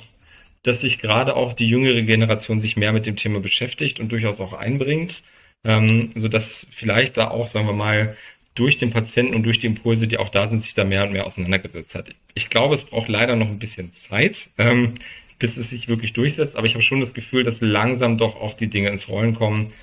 dass 0.63 0.81
sich 0.81 0.99
gerade 0.99 1.35
auch 1.35 1.53
die 1.53 1.67
jüngere 1.67 2.01
Generation 2.01 2.59
sich 2.59 2.75
mehr 2.75 2.91
mit 2.91 3.05
dem 3.05 3.15
Thema 3.15 3.39
beschäftigt 3.39 3.99
und 3.99 4.11
durchaus 4.11 4.39
auch 4.41 4.53
einbringt, 4.53 5.23
ähm, 5.63 6.11
so 6.15 6.27
dass 6.27 6.67
vielleicht 6.69 7.17
da 7.17 7.29
auch, 7.29 7.47
sagen 7.47 7.67
wir 7.67 7.73
mal, 7.73 8.15
durch 8.53 8.77
den 8.77 8.91
Patienten 8.91 9.33
und 9.33 9.43
durch 9.43 9.59
die 9.59 9.67
Impulse, 9.67 10.07
die 10.07 10.17
auch 10.17 10.29
da 10.29 10.47
sind, 10.47 10.61
sich 10.61 10.73
da 10.73 10.83
mehr 10.83 11.03
und 11.03 11.13
mehr 11.13 11.25
auseinandergesetzt 11.25 11.95
hat. 11.95 12.09
Ich 12.33 12.49
glaube, 12.49 12.75
es 12.75 12.83
braucht 12.83 13.07
leider 13.07 13.35
noch 13.35 13.47
ein 13.47 13.59
bisschen 13.59 13.93
Zeit. 13.93 14.49
Ähm, 14.57 14.95
bis 15.41 15.57
es 15.57 15.71
sich 15.71 15.87
wirklich 15.87 16.13
durchsetzt. 16.13 16.55
Aber 16.55 16.67
ich 16.67 16.73
habe 16.73 16.83
schon 16.83 17.01
das 17.01 17.13
Gefühl, 17.13 17.43
dass 17.43 17.59
langsam 17.61 18.17
doch 18.17 18.39
auch 18.39 18.53
die 18.53 18.67
Dinge 18.67 18.89
ins 18.89 19.09
Rollen 19.09 19.35
kommen. 19.35 19.73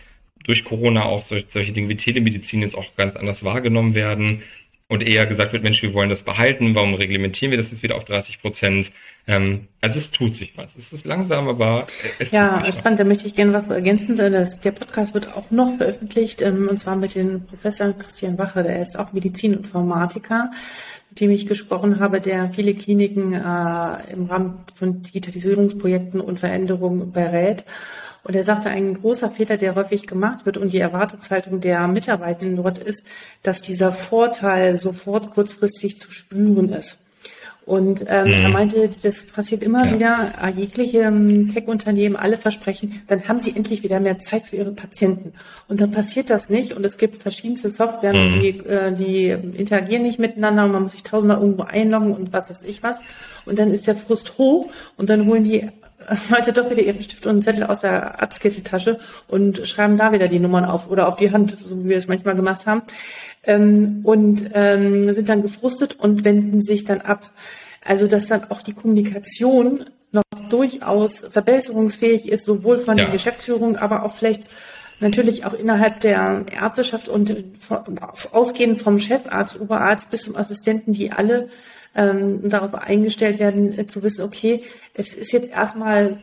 Durch 0.44 0.64
Corona 0.64 1.02
auch 1.02 1.22
solche, 1.22 1.46
solche 1.48 1.72
Dinge 1.72 1.88
wie 1.88 1.96
Telemedizin 1.96 2.62
jetzt 2.62 2.76
auch 2.76 2.86
ganz 2.96 3.16
anders 3.16 3.44
wahrgenommen 3.44 3.94
werden 3.94 4.42
und 4.86 5.02
eher 5.02 5.26
gesagt 5.26 5.52
wird, 5.52 5.62
Mensch, 5.62 5.82
wir 5.82 5.92
wollen 5.92 6.08
das 6.08 6.22
behalten, 6.22 6.74
warum 6.74 6.94
reglementieren 6.94 7.50
wir 7.50 7.58
das 7.58 7.70
jetzt 7.70 7.82
wieder 7.82 7.96
auf 7.96 8.04
30 8.04 8.40
Prozent? 8.40 8.92
Ähm, 9.26 9.66
also 9.82 9.98
es 9.98 10.10
tut 10.10 10.34
sich 10.34 10.56
was. 10.56 10.76
Es 10.76 10.92
ist 10.92 11.04
langsam, 11.04 11.48
aber 11.48 11.86
es 12.18 12.30
ja, 12.30 12.56
tut 12.56 12.66
sich 12.66 12.74
spannend. 12.76 13.00
Da 13.00 13.04
möchte 13.04 13.26
ich 13.26 13.34
gerne 13.34 13.52
was 13.52 13.68
ergänzen. 13.68 14.16
Das, 14.16 14.60
der 14.60 14.70
Podcast 14.70 15.12
wird 15.12 15.36
auch 15.36 15.50
noch 15.50 15.76
veröffentlicht, 15.76 16.40
ähm, 16.40 16.68
und 16.70 16.78
zwar 16.78 16.96
mit 16.96 17.14
dem 17.16 17.44
Professor 17.44 17.92
Christian 17.92 18.38
Wache, 18.38 18.62
der 18.62 18.80
ist 18.80 18.98
auch 18.98 19.12
Medizininformatiker 19.12 20.52
dem 21.20 21.30
ich 21.30 21.46
gesprochen 21.46 22.00
habe, 22.00 22.20
der 22.20 22.50
viele 22.50 22.74
Kliniken 22.74 23.32
äh, 23.32 24.12
im 24.12 24.26
Rahmen 24.26 24.64
von 24.74 25.02
Digitalisierungsprojekten 25.02 26.20
und 26.20 26.40
Veränderungen 26.40 27.12
berät. 27.12 27.64
Und 28.24 28.34
er 28.34 28.44
sagte, 28.44 28.68
ein 28.68 28.94
großer 28.94 29.30
Fehler, 29.30 29.56
der 29.56 29.74
häufig 29.74 30.06
gemacht 30.06 30.44
wird 30.44 30.58
und 30.58 30.72
die 30.72 30.80
Erwartungshaltung 30.80 31.60
der 31.60 31.86
Mitarbeitenden 31.88 32.56
dort 32.56 32.78
ist, 32.78 33.06
dass 33.42 33.62
dieser 33.62 33.92
Vorteil 33.92 34.76
sofort 34.76 35.30
kurzfristig 35.30 35.98
zu 35.98 36.10
spüren 36.10 36.70
ist. 36.70 37.04
Und 37.68 38.06
ähm, 38.08 38.28
mhm. 38.28 38.32
er 38.32 38.48
meinte, 38.48 38.90
das 39.02 39.26
passiert 39.26 39.62
immer 39.62 39.84
ja. 39.84 39.94
wieder, 39.94 40.32
äh, 40.42 40.50
jegliche 40.50 41.00
ähm, 41.00 41.50
Tech-Unternehmen, 41.52 42.16
alle 42.16 42.38
versprechen, 42.38 43.02
dann 43.08 43.28
haben 43.28 43.40
sie 43.40 43.54
endlich 43.54 43.82
wieder 43.82 44.00
mehr 44.00 44.18
Zeit 44.18 44.46
für 44.46 44.56
ihre 44.56 44.72
Patienten. 44.72 45.34
Und 45.68 45.82
dann 45.82 45.90
passiert 45.90 46.30
das 46.30 46.48
nicht 46.48 46.72
und 46.72 46.82
es 46.86 46.96
gibt 46.96 47.16
verschiedenste 47.16 47.68
Software, 47.68 48.14
mhm. 48.14 48.40
die, 48.40 48.48
äh, 48.60 48.92
die 48.94 49.28
interagieren 49.58 50.02
nicht 50.02 50.18
miteinander 50.18 50.64
und 50.64 50.72
man 50.72 50.80
muss 50.80 50.92
sich 50.92 51.02
tausendmal 51.02 51.42
irgendwo 51.42 51.64
einloggen 51.64 52.14
und 52.14 52.32
was 52.32 52.48
weiß 52.48 52.62
ich 52.62 52.82
was. 52.82 53.02
Und 53.44 53.58
dann 53.58 53.70
ist 53.70 53.86
der 53.86 53.96
Frust 53.96 54.38
hoch 54.38 54.70
und 54.96 55.10
dann 55.10 55.26
holen 55.26 55.44
die 55.44 55.68
Leute 56.30 56.54
doch 56.54 56.70
wieder 56.70 56.82
ihre 56.82 57.02
Stift 57.02 57.26
und 57.26 57.32
einen 57.32 57.42
Zettel 57.42 57.64
aus 57.64 57.82
der 57.82 58.22
Arztkitteltasche 58.22 58.98
und 59.26 59.68
schreiben 59.68 59.98
da 59.98 60.10
wieder 60.10 60.28
die 60.28 60.38
Nummern 60.38 60.64
auf 60.64 60.90
oder 60.90 61.06
auf 61.06 61.16
die 61.16 61.32
Hand, 61.32 61.54
so 61.62 61.84
wie 61.84 61.90
wir 61.90 61.98
es 61.98 62.08
manchmal 62.08 62.34
gemacht 62.34 62.66
haben 62.66 62.80
ähm, 63.44 64.00
und 64.04 64.50
ähm, 64.54 65.12
sind 65.14 65.28
dann 65.28 65.42
gefrustet 65.42 65.98
und 65.98 66.24
wenden 66.24 66.60
sich 66.60 66.84
dann 66.84 67.00
ab. 67.00 67.30
Also 67.84 68.06
dass 68.06 68.28
dann 68.28 68.50
auch 68.50 68.62
die 68.62 68.72
Kommunikation 68.72 69.84
noch 70.10 70.22
durchaus 70.48 71.18
verbesserungsfähig 71.18 72.28
ist, 72.28 72.44
sowohl 72.44 72.80
von 72.80 72.98
ja. 72.98 73.04
den 73.04 73.12
Geschäftsführungen, 73.12 73.76
aber 73.76 74.04
auch 74.04 74.14
vielleicht 74.14 74.44
natürlich 75.00 75.44
auch 75.44 75.52
innerhalb 75.52 76.00
der 76.00 76.46
Ärzteschaft 76.50 77.08
und 77.08 77.34
ausgehend 78.32 78.80
vom 78.82 78.98
Chefarzt, 78.98 79.60
Oberarzt 79.60 80.10
bis 80.10 80.22
zum 80.22 80.36
Assistenten, 80.36 80.92
die 80.92 81.12
alle 81.12 81.48
ähm, 81.94 82.48
darauf 82.48 82.74
eingestellt 82.74 83.38
werden, 83.38 83.78
äh, 83.78 83.86
zu 83.86 84.02
wissen, 84.02 84.22
okay, 84.22 84.64
es 84.94 85.14
ist 85.14 85.32
jetzt 85.32 85.50
erstmal 85.50 86.18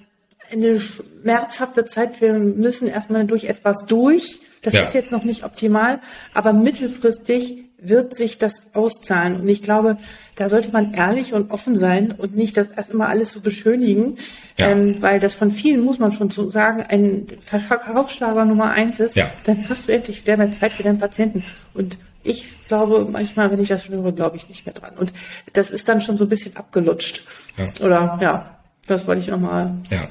eine 0.52 0.80
schmerzhafte 0.80 1.86
Zeit, 1.86 2.22
wir 2.22 2.34
müssen 2.34 2.88
erstmal 2.88 3.26
durch 3.26 3.46
etwas 3.46 3.86
durch 3.86 4.40
das 4.66 4.74
ja. 4.74 4.82
ist 4.82 4.96
jetzt 4.96 5.12
noch 5.12 5.24
nicht 5.24 5.44
optimal, 5.44 6.02
aber 6.34 6.52
mittelfristig 6.52 7.66
wird 7.88 8.16
sich 8.16 8.38
das 8.38 8.74
auszahlen. 8.74 9.42
Und 9.42 9.50
ich 9.50 9.62
glaube, 9.62 9.98
da 10.36 10.50
sollte 10.50 10.72
man 10.72 10.94
ehrlich 10.94 11.34
und 11.34 11.52
offen 11.52 11.76
sein 11.76 12.12
und 12.12 12.36
nicht 12.36 12.58
das 12.58 12.70
erst 12.70 12.90
immer 12.90 13.08
alles 13.08 13.32
so 13.32 13.42
beschönigen, 13.42 14.18
ja. 14.58 14.70
ähm, 14.70 15.02
weil 15.02 15.20
das 15.20 15.34
von 15.34 15.52
vielen, 15.52 15.84
muss 15.84 16.00
man 16.00 16.12
schon 16.12 16.30
so 16.30 16.50
sagen, 16.50 16.84
ein 16.88 17.28
Verkaufsschlager 17.42 18.46
Nummer 18.46 18.72
eins 18.72 19.00
ist. 19.00 19.16
Ja. 19.16 19.32
Dann 19.46 19.68
hast 19.70 19.88
du 19.88 19.94
endlich 19.94 20.24
wieder 20.24 20.38
mehr 20.38 20.52
Zeit 20.52 20.74
für 20.74 20.84
deinen 20.84 21.00
Patienten. 21.00 21.44
Und 21.74 21.98
ich 22.24 22.66
glaube, 22.68 23.08
manchmal, 23.10 23.52
wenn 23.52 23.60
ich 23.62 23.70
das 23.70 23.88
höre, 23.88 24.12
glaube 24.12 24.38
ich 24.38 24.50
nicht 24.50 24.66
mehr 24.66 24.74
dran. 24.74 24.94
Und 24.98 25.14
das 25.54 25.72
ist 25.72 25.88
dann 25.88 26.02
schon 26.02 26.18
so 26.18 26.26
ein 26.26 26.30
bisschen 26.30 26.56
abgelutscht. 26.58 27.24
Ja. 27.58 27.70
Oder 27.86 28.18
ja, 28.22 28.58
das 28.88 29.08
wollte 29.08 29.22
ich 29.22 29.28
nochmal. 29.28 29.76
Ja. 29.90 30.10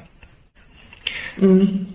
Mhm. 1.37 1.87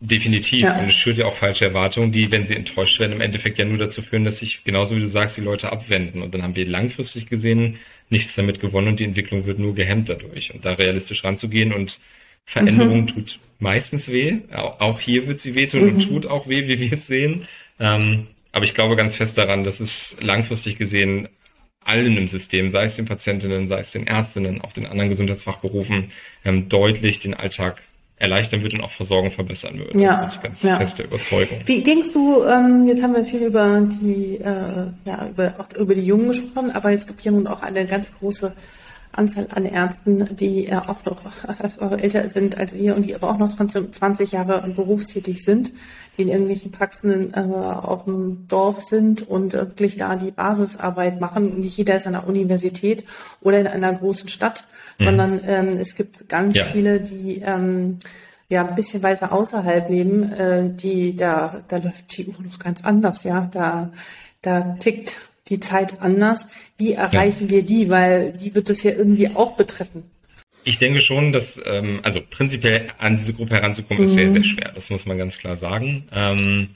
Definitiv. 0.00 0.60
Ja. 0.62 0.78
Und 0.78 0.88
es 0.88 0.94
schürt 0.94 1.18
ja 1.18 1.26
auch 1.26 1.34
falsche 1.34 1.66
Erwartungen, 1.66 2.12
die, 2.12 2.30
wenn 2.30 2.44
sie 2.44 2.54
enttäuscht 2.54 3.00
werden, 3.00 3.12
im 3.12 3.20
Endeffekt 3.20 3.58
ja 3.58 3.64
nur 3.64 3.78
dazu 3.78 4.02
führen, 4.02 4.24
dass 4.24 4.38
sich, 4.38 4.64
genauso 4.64 4.96
wie 4.96 5.00
du 5.00 5.08
sagst, 5.08 5.36
die 5.36 5.40
Leute 5.40 5.72
abwenden. 5.72 6.22
Und 6.22 6.34
dann 6.34 6.42
haben 6.42 6.56
wir 6.56 6.66
langfristig 6.66 7.28
gesehen 7.28 7.78
nichts 8.10 8.34
damit 8.34 8.60
gewonnen 8.60 8.88
und 8.88 9.00
die 9.00 9.04
Entwicklung 9.04 9.46
wird 9.46 9.58
nur 9.58 9.74
gehemmt 9.74 10.08
dadurch. 10.08 10.52
Und 10.52 10.64
da 10.64 10.74
realistisch 10.74 11.24
ranzugehen 11.24 11.72
und 11.72 11.98
Veränderung 12.44 13.02
mhm. 13.02 13.06
tut 13.06 13.38
meistens 13.58 14.10
weh. 14.10 14.38
Auch 14.52 15.00
hier 15.00 15.26
wird 15.26 15.40
sie 15.40 15.54
wehtun 15.54 15.84
mhm. 15.84 15.88
und 15.94 16.08
tut 16.08 16.26
auch 16.26 16.48
weh, 16.48 16.68
wie 16.68 16.78
wir 16.78 16.92
es 16.92 17.06
sehen. 17.06 17.46
Ähm, 17.80 18.26
aber 18.52 18.64
ich 18.64 18.74
glaube 18.74 18.96
ganz 18.96 19.16
fest 19.16 19.38
daran, 19.38 19.64
dass 19.64 19.80
es 19.80 20.16
langfristig 20.20 20.78
gesehen 20.78 21.28
allen 21.80 22.16
im 22.16 22.28
System, 22.28 22.70
sei 22.70 22.84
es 22.84 22.96
den 22.96 23.04
Patientinnen, 23.04 23.66
sei 23.66 23.80
es 23.80 23.90
den 23.90 24.06
Ärztinnen, 24.06 24.60
auch 24.60 24.72
den 24.72 24.86
anderen 24.86 25.10
Gesundheitsfachberufen, 25.10 26.12
ähm, 26.44 26.68
deutlich 26.68 27.18
den 27.18 27.34
Alltag 27.34 27.82
erleichtern 28.16 28.62
wird 28.62 28.74
und 28.74 28.80
auch 28.80 28.90
Versorgung 28.90 29.30
verbessern 29.30 29.78
wird. 29.78 29.96
Ja, 29.96 30.24
das 30.24 30.34
ist 30.34 30.42
ganz 30.42 30.62
ja. 30.62 30.76
feste 30.76 31.02
Überzeugung. 31.02 31.58
Wie 31.66 31.82
denkst 31.82 32.12
du, 32.12 32.44
ähm, 32.44 32.86
jetzt 32.86 33.02
haben 33.02 33.14
wir 33.14 33.24
viel 33.24 33.42
über 33.42 33.80
die, 33.80 34.36
äh, 34.36 34.86
ja, 35.04 35.28
über, 35.28 35.54
auch 35.58 35.76
über 35.76 35.94
die 35.94 36.06
Jungen 36.06 36.28
gesprochen, 36.28 36.70
aber 36.70 36.92
es 36.92 37.06
gibt 37.06 37.22
ja 37.22 37.32
nun 37.32 37.46
auch 37.46 37.62
eine 37.62 37.86
ganz 37.86 38.16
große 38.16 38.54
Anzahl 39.16 39.46
an 39.50 39.64
Ärzten, 39.64 40.36
die 40.36 40.66
äh, 40.66 40.76
auch 40.76 41.04
noch 41.04 41.22
äh, 41.80 42.02
älter 42.02 42.28
sind 42.28 42.58
als 42.58 42.74
wir 42.74 42.96
und 42.96 43.02
die 43.02 43.14
aber 43.14 43.30
auch 43.30 43.38
noch 43.38 43.54
20 43.56 44.32
Jahre 44.32 44.62
berufstätig 44.74 45.44
sind, 45.44 45.72
die 46.16 46.22
in 46.22 46.28
irgendwelchen 46.28 46.70
Praxen 46.70 47.32
äh, 47.34 47.40
auf 47.40 48.04
dem 48.04 48.46
Dorf 48.48 48.82
sind 48.82 49.28
und 49.28 49.52
wirklich 49.52 49.96
da 49.96 50.16
die 50.16 50.30
Basisarbeit 50.30 51.20
machen. 51.20 51.60
Nicht 51.60 51.76
jeder 51.76 51.96
ist 51.96 52.06
an 52.06 52.14
der 52.14 52.26
Universität 52.26 53.04
oder 53.40 53.58
in 53.58 53.66
einer 53.66 53.92
großen 53.92 54.28
Stadt, 54.28 54.66
mhm. 54.98 55.04
sondern 55.04 55.40
ähm, 55.44 55.78
es 55.78 55.94
gibt 55.94 56.28
ganz 56.28 56.56
ja. 56.56 56.64
viele, 56.64 57.00
die 57.00 57.42
ähm, 57.44 57.98
ja 58.48 58.66
ein 58.66 58.74
bisschen 58.74 59.02
weiter 59.02 59.32
außerhalb 59.32 59.88
leben, 59.88 60.32
äh, 60.32 60.70
die 60.70 61.16
da 61.16 61.62
da 61.68 61.78
läuft 61.78 62.16
die 62.16 62.26
Uhr 62.26 62.34
noch 62.42 62.58
ganz 62.58 62.84
anders, 62.84 63.24
ja, 63.24 63.48
da 63.52 63.90
da 64.42 64.76
tickt 64.78 65.20
die 65.48 65.60
Zeit 65.60 66.00
anders. 66.00 66.48
Wie 66.78 66.92
erreichen 66.92 67.44
ja. 67.44 67.50
wir 67.50 67.62
die? 67.62 67.90
Weil 67.90 68.32
die 68.32 68.54
wird 68.54 68.70
es 68.70 68.82
ja 68.82 68.92
irgendwie 68.92 69.28
auch 69.28 69.56
betreffen. 69.56 70.04
Ich 70.64 70.78
denke 70.78 71.00
schon, 71.00 71.32
dass, 71.32 71.60
ähm, 71.66 72.00
also 72.02 72.20
prinzipiell 72.28 72.88
an 72.98 73.18
diese 73.18 73.34
Gruppe 73.34 73.56
heranzukommen, 73.56 74.02
mhm. 74.02 74.08
ist 74.08 74.14
sehr, 74.14 74.30
sehr 74.30 74.40
mhm. 74.40 74.44
schwer. 74.44 74.72
Das 74.74 74.90
muss 74.90 75.04
man 75.04 75.18
ganz 75.18 75.38
klar 75.38 75.56
sagen. 75.56 76.08
Ähm, 76.12 76.68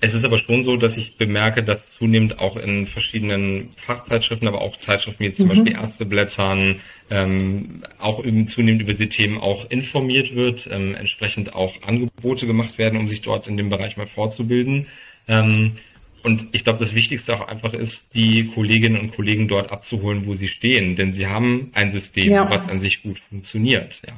es 0.00 0.12
ist 0.12 0.24
aber 0.24 0.38
schon 0.38 0.64
so, 0.64 0.76
dass 0.76 0.96
ich 0.96 1.16
bemerke, 1.16 1.62
dass 1.62 1.90
zunehmend 1.90 2.38
auch 2.38 2.56
in 2.56 2.86
verschiedenen 2.86 3.70
Fachzeitschriften, 3.76 4.46
aber 4.46 4.60
auch 4.60 4.76
Zeitschriften 4.76 5.24
wie 5.24 5.32
zum 5.32 5.46
mhm. 5.46 5.48
Beispiel 5.48 5.72
Ärzteblättern, 5.72 6.80
ähm, 7.10 7.82
auch 7.98 8.22
eben 8.22 8.46
zunehmend 8.46 8.82
über 8.82 8.92
diese 8.92 9.08
Themen 9.08 9.38
auch 9.38 9.70
informiert 9.70 10.34
wird, 10.34 10.68
ähm, 10.70 10.94
entsprechend 10.94 11.54
auch 11.54 11.82
Angebote 11.82 12.46
gemacht 12.46 12.76
werden, 12.76 12.98
um 12.98 13.08
sich 13.08 13.22
dort 13.22 13.48
in 13.48 13.56
dem 13.56 13.70
Bereich 13.70 13.96
mal 13.96 14.06
fortzubilden. 14.06 14.86
Ähm, 15.26 15.72
und 16.24 16.48
ich 16.52 16.64
glaube, 16.64 16.78
das 16.78 16.94
Wichtigste 16.94 17.34
auch 17.34 17.46
einfach 17.46 17.74
ist, 17.74 18.14
die 18.14 18.46
Kolleginnen 18.46 18.98
und 18.98 19.14
Kollegen 19.14 19.46
dort 19.46 19.70
abzuholen, 19.70 20.24
wo 20.26 20.32
sie 20.32 20.48
stehen. 20.48 20.96
Denn 20.96 21.12
sie 21.12 21.26
haben 21.26 21.70
ein 21.74 21.92
System, 21.92 22.32
ja. 22.32 22.48
was 22.48 22.66
an 22.66 22.80
sich 22.80 23.02
gut 23.02 23.18
funktioniert. 23.18 24.00
Ja. 24.06 24.14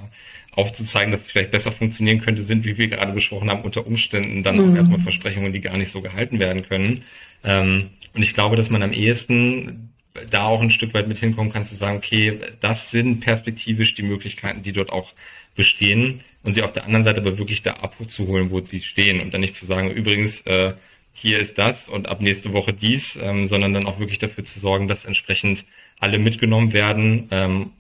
Aufzuzeigen, 0.53 1.11
dass 1.11 1.23
es 1.23 1.31
vielleicht 1.33 1.51
besser 1.51 1.73
funktionieren 1.73 2.21
könnte, 2.21 2.45
sind, 2.45 2.65
wie 2.65 2.79
wir 2.79 2.87
gerade 2.87 3.13
besprochen 3.13 3.51
haben, 3.51 3.63
unter 3.63 3.89
Umständen 3.89 4.45
dann 4.45 4.55
mhm. 4.55 4.73
auch 4.73 4.77
erstmal 4.77 5.01
Versprechungen, 5.01 5.53
die 5.53 5.61
gar 5.61 5.77
nicht 5.77 5.91
so 5.91 6.01
gehalten 6.01 6.39
werden 6.39 6.63
können. 6.63 7.03
Ähm, 7.43 7.91
und 8.15 8.23
ich 8.23 8.35
glaube, 8.35 8.55
dass 8.55 8.71
man 8.71 8.85
am 8.85 8.93
ehesten 8.93 9.91
da 10.31 10.45
auch 10.45 10.63
ein 10.63 10.71
Stück 10.71 10.95
weit 10.95 11.09
mit 11.09 11.19
hinkommen 11.19 11.53
kann, 11.53 11.65
zu 11.65 11.75
sagen, 11.75 11.97
okay, 11.97 12.39
das 12.61 12.93
sind 12.93 13.19
perspektivisch 13.19 13.95
die 13.95 14.05
Möglichkeiten, 14.05 14.63
die 14.63 14.73
dort 14.73 14.91
auch 14.91 15.13
bestehen 15.57 16.21
und 16.45 16.53
sie 16.53 16.63
auf 16.63 16.73
der 16.73 16.85
anderen 16.85 17.05
Seite 17.05 17.21
aber 17.21 17.37
wirklich 17.37 17.63
da 17.63 17.73
abzuholen, 17.73 18.53
wo 18.53 18.61
sie 18.61 18.81
stehen 18.81 19.21
und 19.21 19.35
dann 19.35 19.41
nicht 19.41 19.57
zu 19.57 19.67
sagen, 19.67 19.91
übrigens, 19.91 20.43
äh, 20.43 20.75
hier 21.19 21.39
ist 21.39 21.57
das 21.57 21.89
und 21.89 22.09
ab 22.09 22.21
nächste 22.21 22.53
Woche 22.53 22.75
dies, 22.75 23.19
ähm, 23.21 23.47
sondern 23.47 23.73
dann 23.73 23.87
auch 23.87 23.99
wirklich 23.99 24.19
dafür 24.19 24.45
zu 24.45 24.61
sorgen, 24.61 24.87
dass 24.87 25.07
entsprechend 25.07 25.65
alle 25.99 26.19
mitgenommen 26.19 26.75
werden 26.75 27.29
ähm, 27.31 27.71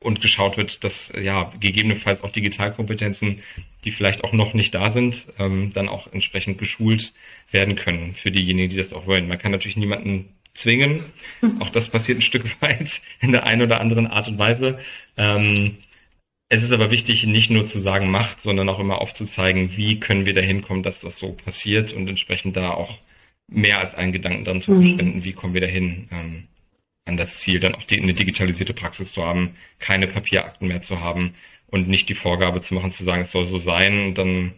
und 0.00 0.22
geschaut 0.22 0.56
wird, 0.56 0.82
dass 0.82 1.12
ja 1.14 1.52
gegebenenfalls 1.60 2.22
auch 2.22 2.30
Digitalkompetenzen, 2.30 3.42
die 3.84 3.90
vielleicht 3.90 4.24
auch 4.24 4.32
noch 4.32 4.54
nicht 4.54 4.74
da 4.74 4.90
sind, 4.90 5.26
ähm, 5.38 5.72
dann 5.74 5.90
auch 5.90 6.10
entsprechend 6.10 6.56
geschult 6.56 7.12
werden 7.50 7.76
können 7.76 8.14
für 8.14 8.30
diejenigen, 8.30 8.70
die 8.70 8.76
das 8.76 8.94
auch 8.94 9.06
wollen. 9.06 9.28
Man 9.28 9.38
kann 9.38 9.52
natürlich 9.52 9.76
niemanden 9.76 10.30
zwingen. 10.54 11.04
Auch 11.60 11.68
das 11.68 11.88
passiert 11.88 12.18
ein 12.18 12.22
Stück 12.22 12.44
weit 12.62 13.02
in 13.20 13.32
der 13.32 13.44
einen 13.44 13.60
oder 13.60 13.78
anderen 13.78 14.06
Art 14.06 14.26
und 14.26 14.38
Weise. 14.38 14.78
Ähm, 15.18 15.76
es 16.48 16.62
ist 16.62 16.72
aber 16.72 16.90
wichtig, 16.90 17.26
nicht 17.26 17.50
nur 17.50 17.66
zu 17.66 17.80
sagen, 17.80 18.10
macht, 18.10 18.40
sondern 18.40 18.68
auch 18.68 18.78
immer 18.78 19.00
aufzuzeigen, 19.00 19.76
wie 19.76 19.98
können 19.98 20.26
wir 20.26 20.34
dahin 20.34 20.62
kommen, 20.62 20.82
dass 20.82 21.00
das 21.00 21.18
so 21.18 21.32
passiert 21.32 21.92
und 21.92 22.08
entsprechend 22.08 22.56
da 22.56 22.70
auch 22.70 22.98
mehr 23.48 23.78
als 23.78 23.94
einen 23.94 24.12
Gedanken 24.12 24.44
dann 24.44 24.60
zu 24.60 24.72
mhm. 24.72 24.86
verschwenden, 24.86 25.24
wie 25.24 25.32
kommen 25.32 25.54
wir 25.54 25.60
dahin 25.60 26.08
ähm, 26.10 26.44
an 27.04 27.16
das 27.16 27.38
Ziel, 27.38 27.60
dann 27.60 27.74
auch 27.74 27.84
die, 27.84 28.00
eine 28.00 28.14
digitalisierte 28.14 28.74
Praxis 28.74 29.12
zu 29.12 29.24
haben, 29.24 29.56
keine 29.78 30.06
Papierakten 30.08 30.68
mehr 30.68 30.82
zu 30.82 31.00
haben 31.00 31.34
und 31.68 31.88
nicht 31.88 32.08
die 32.08 32.14
Vorgabe 32.14 32.60
zu 32.60 32.74
machen, 32.74 32.90
zu 32.90 33.04
sagen, 33.04 33.22
es 33.22 33.30
soll 33.30 33.46
so 33.46 33.58
sein 33.58 34.00
und 34.00 34.14
dann 34.16 34.52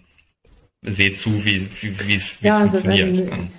seht 0.83 1.19
zu, 1.19 1.45
wie, 1.45 1.69
wie, 1.81 2.07
wie 2.07 2.15
es, 2.15 2.43
wie 2.43 2.47
ja, 2.47 2.65
es 2.65 2.71
funktioniert. 2.71 3.33
Ein, 3.33 3.51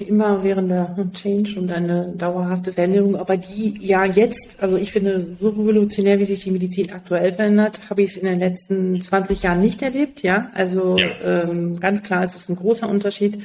immer 0.00 0.42
während 0.42 0.70
der 0.70 0.94
Change 1.12 1.58
und 1.58 1.70
eine 1.70 2.12
dauerhafte 2.16 2.72
Veränderung, 2.72 3.16
aber 3.16 3.36
die 3.36 3.78
ja 3.80 4.04
jetzt, 4.04 4.62
also 4.62 4.76
ich 4.76 4.92
finde, 4.92 5.20
so 5.20 5.50
revolutionär, 5.50 6.18
wie 6.18 6.24
sich 6.24 6.44
die 6.44 6.50
Medizin 6.50 6.92
aktuell 6.92 7.32
verändert, 7.32 7.80
habe 7.90 8.02
ich 8.02 8.10
es 8.10 8.16
in 8.16 8.26
den 8.26 8.38
letzten 8.38 9.00
20 9.00 9.42
Jahren 9.42 9.60
nicht 9.60 9.82
erlebt, 9.82 10.22
ja. 10.22 10.50
Also 10.54 10.96
ja. 10.96 11.42
Ähm, 11.44 11.80
ganz 11.80 12.02
klar 12.02 12.24
ist 12.24 12.36
es 12.36 12.48
ein 12.48 12.56
großer 12.56 12.88
Unterschied. 12.88 13.42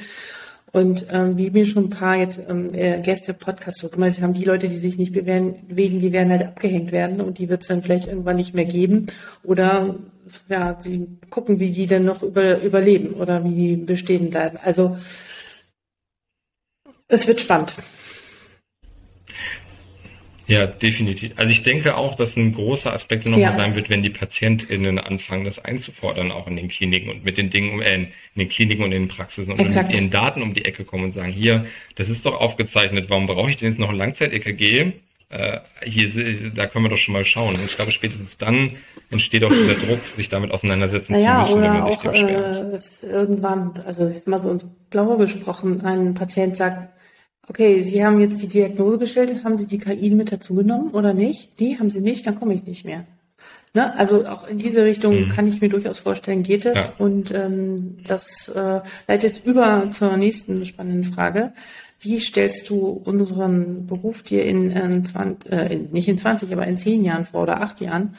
Und 0.72 1.06
ähm, 1.10 1.38
wie 1.38 1.50
mir 1.50 1.64
schon 1.64 1.84
ein 1.84 1.90
paar 1.90 2.18
jetzt 2.18 2.38
ähm, 2.48 2.74
äh, 2.74 3.00
Gäste 3.00 3.32
Podcast 3.32 3.78
so 3.78 3.88
gemeldet 3.88 4.20
haben, 4.20 4.34
die 4.34 4.44
Leute, 4.44 4.68
die 4.68 4.76
sich 4.76 4.98
nicht 4.98 5.12
bewegen, 5.12 5.64
die 5.68 6.12
werden 6.12 6.30
halt 6.30 6.42
abgehängt 6.42 6.92
werden 6.92 7.22
und 7.22 7.38
die 7.38 7.48
wird 7.48 7.62
es 7.62 7.68
dann 7.68 7.82
vielleicht 7.82 8.08
irgendwann 8.08 8.36
nicht 8.36 8.54
mehr 8.54 8.66
geben. 8.66 9.06
Oder 9.42 9.94
ja, 10.48 10.76
sie 10.78 11.06
gucken, 11.30 11.60
wie 11.60 11.70
die 11.70 11.86
dann 11.86 12.04
noch 12.04 12.22
über, 12.22 12.60
überleben 12.60 13.14
oder 13.14 13.44
wie 13.44 13.54
die 13.54 13.76
bestehen 13.76 14.30
bleiben. 14.30 14.58
Also 14.62 14.98
es 17.08 17.26
wird 17.26 17.40
spannend. 17.40 17.74
Ja, 20.48 20.66
definitiv. 20.66 21.32
Also 21.36 21.50
ich 21.50 21.64
denke 21.64 21.96
auch, 21.96 22.14
dass 22.14 22.36
ein 22.36 22.54
großer 22.54 22.92
Aspekt 22.92 23.24
nochmal 23.24 23.40
ja. 23.40 23.56
sein 23.56 23.74
wird, 23.74 23.90
wenn 23.90 24.04
die 24.04 24.10
PatientInnen 24.10 24.98
anfangen, 25.00 25.44
das 25.44 25.58
einzufordern, 25.58 26.30
auch 26.30 26.46
in 26.46 26.54
den 26.54 26.68
Kliniken 26.68 27.10
und 27.10 27.24
mit 27.24 27.36
den 27.36 27.50
Dingen, 27.50 27.82
äh, 27.82 27.94
in 27.94 28.08
den 28.36 28.48
Kliniken 28.48 28.84
und 28.84 28.92
in 28.92 29.02
den 29.02 29.08
Praxisen 29.08 29.52
und 29.52 29.60
mit 29.60 29.90
ihren 29.90 30.10
Daten 30.10 30.42
um 30.42 30.54
die 30.54 30.64
Ecke 30.64 30.84
kommen 30.84 31.04
und 31.04 31.12
sagen, 31.12 31.32
hier, 31.32 31.66
das 31.96 32.08
ist 32.08 32.26
doch 32.26 32.40
aufgezeichnet, 32.40 33.06
warum 33.08 33.26
brauche 33.26 33.50
ich 33.50 33.56
denn 33.56 33.70
jetzt 33.70 33.80
noch 33.80 33.88
ein 33.88 33.96
Langzeit-EKG? 33.96 34.92
Äh, 35.28 35.58
hier, 35.82 36.52
da 36.54 36.66
können 36.66 36.84
wir 36.84 36.90
doch 36.90 36.96
schon 36.96 37.14
mal 37.14 37.24
schauen. 37.24 37.56
Und 37.56 37.64
ich 37.64 37.74
glaube, 37.74 37.90
spätestens 37.90 38.38
dann 38.38 38.70
entsteht 39.10 39.42
auch 39.44 39.50
dieser 39.50 39.74
Druck, 39.74 39.98
sich 39.98 40.28
damit 40.28 40.52
auseinandersetzen 40.52 41.14
naja, 41.14 41.44
zu 41.44 41.56
müssen, 41.56 41.58
oder 41.58 41.72
wenn 41.72 41.80
man 41.80 41.92
sich 41.92 42.08
auch, 42.08 43.02
äh, 43.02 43.10
irgendwann, 43.10 43.82
also 43.84 44.04
jetzt 44.04 44.28
mal 44.28 44.40
so 44.40 44.50
ins 44.50 44.64
Blaue 44.90 45.18
gesprochen, 45.18 45.84
ein 45.84 46.14
Patient 46.14 46.56
sagt, 46.56 46.90
Okay, 47.48 47.82
Sie 47.82 48.04
haben 48.04 48.20
jetzt 48.20 48.42
die 48.42 48.48
Diagnose 48.48 48.98
gestellt. 48.98 49.44
Haben 49.44 49.56
Sie 49.56 49.66
die 49.66 49.78
KI 49.78 50.10
mit 50.10 50.32
dazu 50.32 50.54
genommen 50.54 50.90
oder 50.90 51.14
nicht? 51.14 51.60
Nee, 51.60 51.76
haben 51.78 51.90
Sie 51.90 52.00
nicht, 52.00 52.26
dann 52.26 52.34
komme 52.34 52.54
ich 52.54 52.64
nicht 52.64 52.84
mehr. 52.84 53.04
Ne? 53.76 53.94
Also 53.96 54.26
auch 54.26 54.48
in 54.48 54.58
diese 54.58 54.84
Richtung 54.84 55.24
mhm. 55.24 55.28
kann 55.28 55.46
ich 55.46 55.60
mir 55.60 55.68
durchaus 55.68 55.98
vorstellen, 55.98 56.42
geht 56.42 56.66
es. 56.66 56.74
Ja. 56.74 56.92
Und 56.98 57.32
ähm, 57.32 57.98
das 58.06 58.48
äh, 58.48 58.80
leitet 59.06 59.44
über 59.44 59.90
zur 59.90 60.16
nächsten 60.16 60.64
spannenden 60.64 61.04
Frage. 61.04 61.52
Wie 62.00 62.18
stellst 62.18 62.68
du 62.68 62.88
unseren 62.88 63.86
Beruf 63.86 64.22
dir 64.22 64.44
in, 64.44 64.70
in 64.70 65.04
20, 65.04 65.52
äh, 65.52 65.76
nicht 65.92 66.08
in 66.08 66.18
20, 66.18 66.52
aber 66.52 66.66
in 66.66 66.76
10 66.76 67.04
Jahren 67.04 67.26
vor 67.26 67.42
oder 67.42 67.60
8 67.60 67.80
Jahren? 67.80 68.16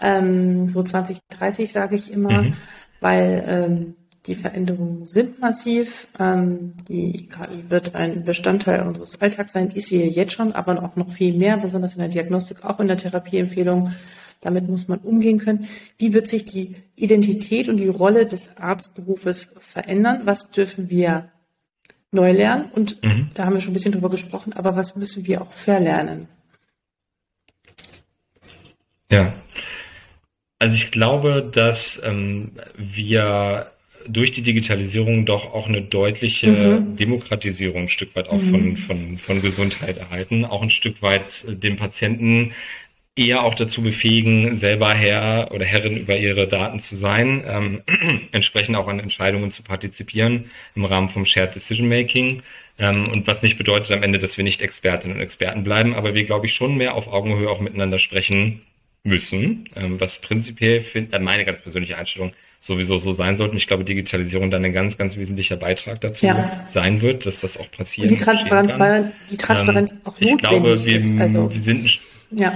Ähm, 0.00 0.68
so 0.68 0.82
2030 0.82 1.72
sage 1.72 1.96
ich 1.96 2.12
immer, 2.12 2.42
mhm. 2.42 2.52
weil 3.00 3.44
ähm, 3.46 3.94
die 4.28 4.34
Veränderungen 4.34 5.06
sind 5.06 5.40
massiv. 5.40 6.06
Ähm, 6.18 6.74
die 6.88 7.26
KI 7.26 7.68
wird 7.68 7.94
ein 7.94 8.24
Bestandteil 8.24 8.86
unseres 8.86 9.20
Alltags 9.20 9.52
sein, 9.52 9.70
ist 9.70 9.88
sie 9.88 10.04
jetzt 10.04 10.34
schon, 10.34 10.52
aber 10.52 10.82
auch 10.82 10.96
noch 10.96 11.10
viel 11.10 11.34
mehr, 11.34 11.56
besonders 11.56 11.94
in 11.94 12.00
der 12.00 12.08
Diagnostik, 12.08 12.64
auch 12.64 12.78
in 12.78 12.88
der 12.88 12.98
Therapieempfehlung. 12.98 13.92
Damit 14.40 14.68
muss 14.68 14.86
man 14.86 14.98
umgehen 15.00 15.38
können. 15.38 15.66
Wie 15.96 16.12
wird 16.12 16.28
sich 16.28 16.44
die 16.44 16.76
Identität 16.94 17.68
und 17.68 17.78
die 17.78 17.88
Rolle 17.88 18.26
des 18.26 18.56
Arztberufes 18.56 19.54
verändern? 19.58 20.20
Was 20.24 20.52
dürfen 20.52 20.90
wir 20.90 21.30
neu 22.12 22.30
lernen? 22.30 22.70
Und 22.72 23.02
mhm. 23.02 23.30
da 23.34 23.46
haben 23.46 23.54
wir 23.54 23.60
schon 23.60 23.72
ein 23.72 23.74
bisschen 23.74 23.92
drüber 23.92 24.10
gesprochen, 24.10 24.52
aber 24.52 24.76
was 24.76 24.94
müssen 24.94 25.26
wir 25.26 25.42
auch 25.42 25.50
verlernen? 25.50 26.28
Ja, 29.10 29.32
also 30.58 30.74
ich 30.74 30.90
glaube, 30.90 31.48
dass 31.50 32.00
ähm, 32.04 32.52
wir 32.76 33.72
durch 34.08 34.32
die 34.32 34.42
Digitalisierung 34.42 35.24
doch 35.24 35.52
auch 35.54 35.68
eine 35.68 35.82
deutliche 35.82 36.48
mhm. 36.50 36.96
Demokratisierung 36.96 37.82
ein 37.82 37.88
Stück 37.88 38.14
weit 38.16 38.28
auch 38.28 38.40
mhm. 38.40 38.50
von, 38.50 38.76
von, 38.76 39.18
von 39.18 39.42
Gesundheit 39.42 39.98
erhalten, 39.98 40.44
auch 40.44 40.62
ein 40.62 40.70
Stück 40.70 41.02
weit 41.02 41.44
äh, 41.46 41.54
den 41.54 41.76
Patienten 41.76 42.52
eher 43.18 43.42
auch 43.42 43.54
dazu 43.54 43.82
befähigen, 43.82 44.54
selber 44.54 44.94
Herr 44.94 45.50
oder 45.52 45.64
Herrin 45.64 45.96
über 45.96 46.16
ihre 46.16 46.46
Daten 46.46 46.78
zu 46.78 46.94
sein, 46.94 47.42
ähm, 47.46 47.82
entsprechend 48.32 48.76
auch 48.76 48.86
an 48.86 49.00
Entscheidungen 49.00 49.50
zu 49.50 49.62
partizipieren 49.62 50.50
im 50.76 50.84
Rahmen 50.84 51.08
vom 51.08 51.26
Shared 51.26 51.54
Decision 51.54 51.88
Making. 51.88 52.42
Ähm, 52.78 53.08
und 53.08 53.26
was 53.26 53.42
nicht 53.42 53.58
bedeutet 53.58 53.90
am 53.90 54.04
Ende, 54.04 54.20
dass 54.20 54.36
wir 54.36 54.44
nicht 54.44 54.62
Expertinnen 54.62 55.16
und 55.16 55.22
Experten 55.22 55.64
bleiben, 55.64 55.94
aber 55.94 56.14
wir, 56.14 56.24
glaube 56.24 56.46
ich, 56.46 56.54
schon 56.54 56.76
mehr 56.76 56.94
auf 56.94 57.08
Augenhöhe 57.08 57.50
auch 57.50 57.60
miteinander 57.60 57.98
sprechen 57.98 58.62
müssen, 59.02 59.68
ähm, 59.74 60.00
was 60.00 60.20
prinzipiell, 60.20 60.80
find, 60.80 61.12
äh, 61.12 61.18
meine 61.18 61.44
ganz 61.44 61.60
persönliche 61.60 61.98
Einstellung, 61.98 62.32
sowieso 62.60 62.98
so 62.98 63.12
sein 63.12 63.36
sollte. 63.36 63.52
Und 63.52 63.58
ich 63.58 63.66
glaube, 63.66 63.84
Digitalisierung 63.84 64.50
dann 64.50 64.64
ein 64.64 64.72
ganz, 64.72 64.98
ganz 64.98 65.16
wesentlicher 65.16 65.56
Beitrag 65.56 66.00
dazu 66.00 66.26
ja. 66.26 66.66
sein 66.68 67.00
wird, 67.00 67.26
dass 67.26 67.40
das 67.40 67.56
auch 67.58 67.70
passiert. 67.70 68.10
Und 68.10 68.18
die 68.18 68.22
Transparenz, 68.22 68.78
weil 68.78 69.12
die 69.30 69.36
Transparenz 69.36 69.92
ähm, 69.92 69.98
auch 70.04 70.20
notwendig 70.20 70.34
ich 70.34 70.38
glaube, 70.38 70.84
wir, 70.84 70.96
ist. 70.96 71.20
Also, 71.20 71.52
wir 71.52 71.60
sind 71.60 71.98
ja, 72.30 72.52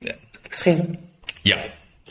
ja, 0.00 0.14
extrem. 0.44 0.98
Ja, 1.42 1.56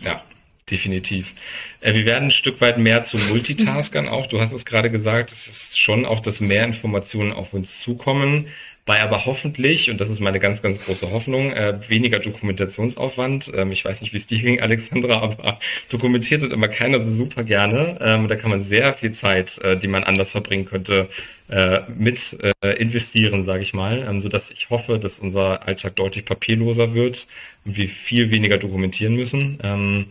ja, 0.02 0.24
definitiv. 0.70 1.34
Äh, 1.82 1.94
wir 1.94 2.06
werden 2.06 2.26
ein 2.26 2.32
Stück 2.32 2.62
weit 2.62 2.78
mehr 2.78 3.04
zu 3.04 3.18
Multitaskern 3.18 4.08
auch. 4.08 4.28
Du 4.28 4.42
hast 4.42 4.52
es 4.52 4.66
gerade 4.66 4.90
gesagt, 4.90 5.32
es 5.32 5.48
ist 5.48 5.80
schon 5.80 6.06
auch, 6.06 6.22
dass 6.22 6.40
mehr 6.40 6.64
Informationen 6.64 7.32
auf 7.32 7.54
uns 7.54 7.80
zukommen. 7.80 8.48
Bei 8.86 9.02
aber 9.02 9.26
hoffentlich, 9.26 9.90
und 9.90 10.00
das 10.00 10.10
ist 10.10 10.20
meine 10.20 10.40
ganz, 10.40 10.62
ganz 10.62 10.86
große 10.86 11.10
Hoffnung, 11.10 11.52
äh, 11.52 11.80
weniger 11.90 12.20
Dokumentationsaufwand. 12.20 13.52
Ähm, 13.56 13.72
ich 13.72 13.84
weiß 13.84 14.02
nicht, 14.02 14.14
wie 14.14 14.18
es 14.18 14.28
dir 14.28 14.38
ging, 14.38 14.62
Alexandra, 14.62 15.22
aber 15.22 15.60
dokumentiert 15.90 16.42
wird 16.42 16.54
immer 16.54 16.68
keiner 16.68 17.02
so 17.02 17.10
super 17.10 17.44
gerne. 17.44 17.98
Ähm, 18.00 18.28
da 18.28 18.36
kann 18.36 18.52
man 18.52 18.64
sehr 18.64 18.94
viel 18.94 19.12
Zeit, 19.14 19.58
äh, 19.60 19.76
die 19.76 19.88
man 19.88 20.04
anders 20.04 20.30
verbringen 20.32 20.66
könnte, 20.66 21.10
äh, 21.50 21.82
mit 21.98 22.38
äh, 22.64 22.76
investieren, 22.78 23.44
sage 23.44 23.64
ich 23.64 23.74
mal, 23.74 24.06
ähm, 24.08 24.22
so 24.22 24.30
dass 24.30 24.52
ich 24.52 24.70
hoffe, 24.70 25.00
dass 25.00 25.18
unser 25.18 25.68
Alltag 25.68 25.96
deutlich 25.96 26.26
papierloser 26.26 26.94
wird 26.94 27.28
und 27.66 27.78
wir 27.78 27.90
viel 27.90 28.30
weniger 28.30 28.60
dokumentieren 28.60 29.16
müssen. 29.16 29.60
Ähm, 29.64 30.06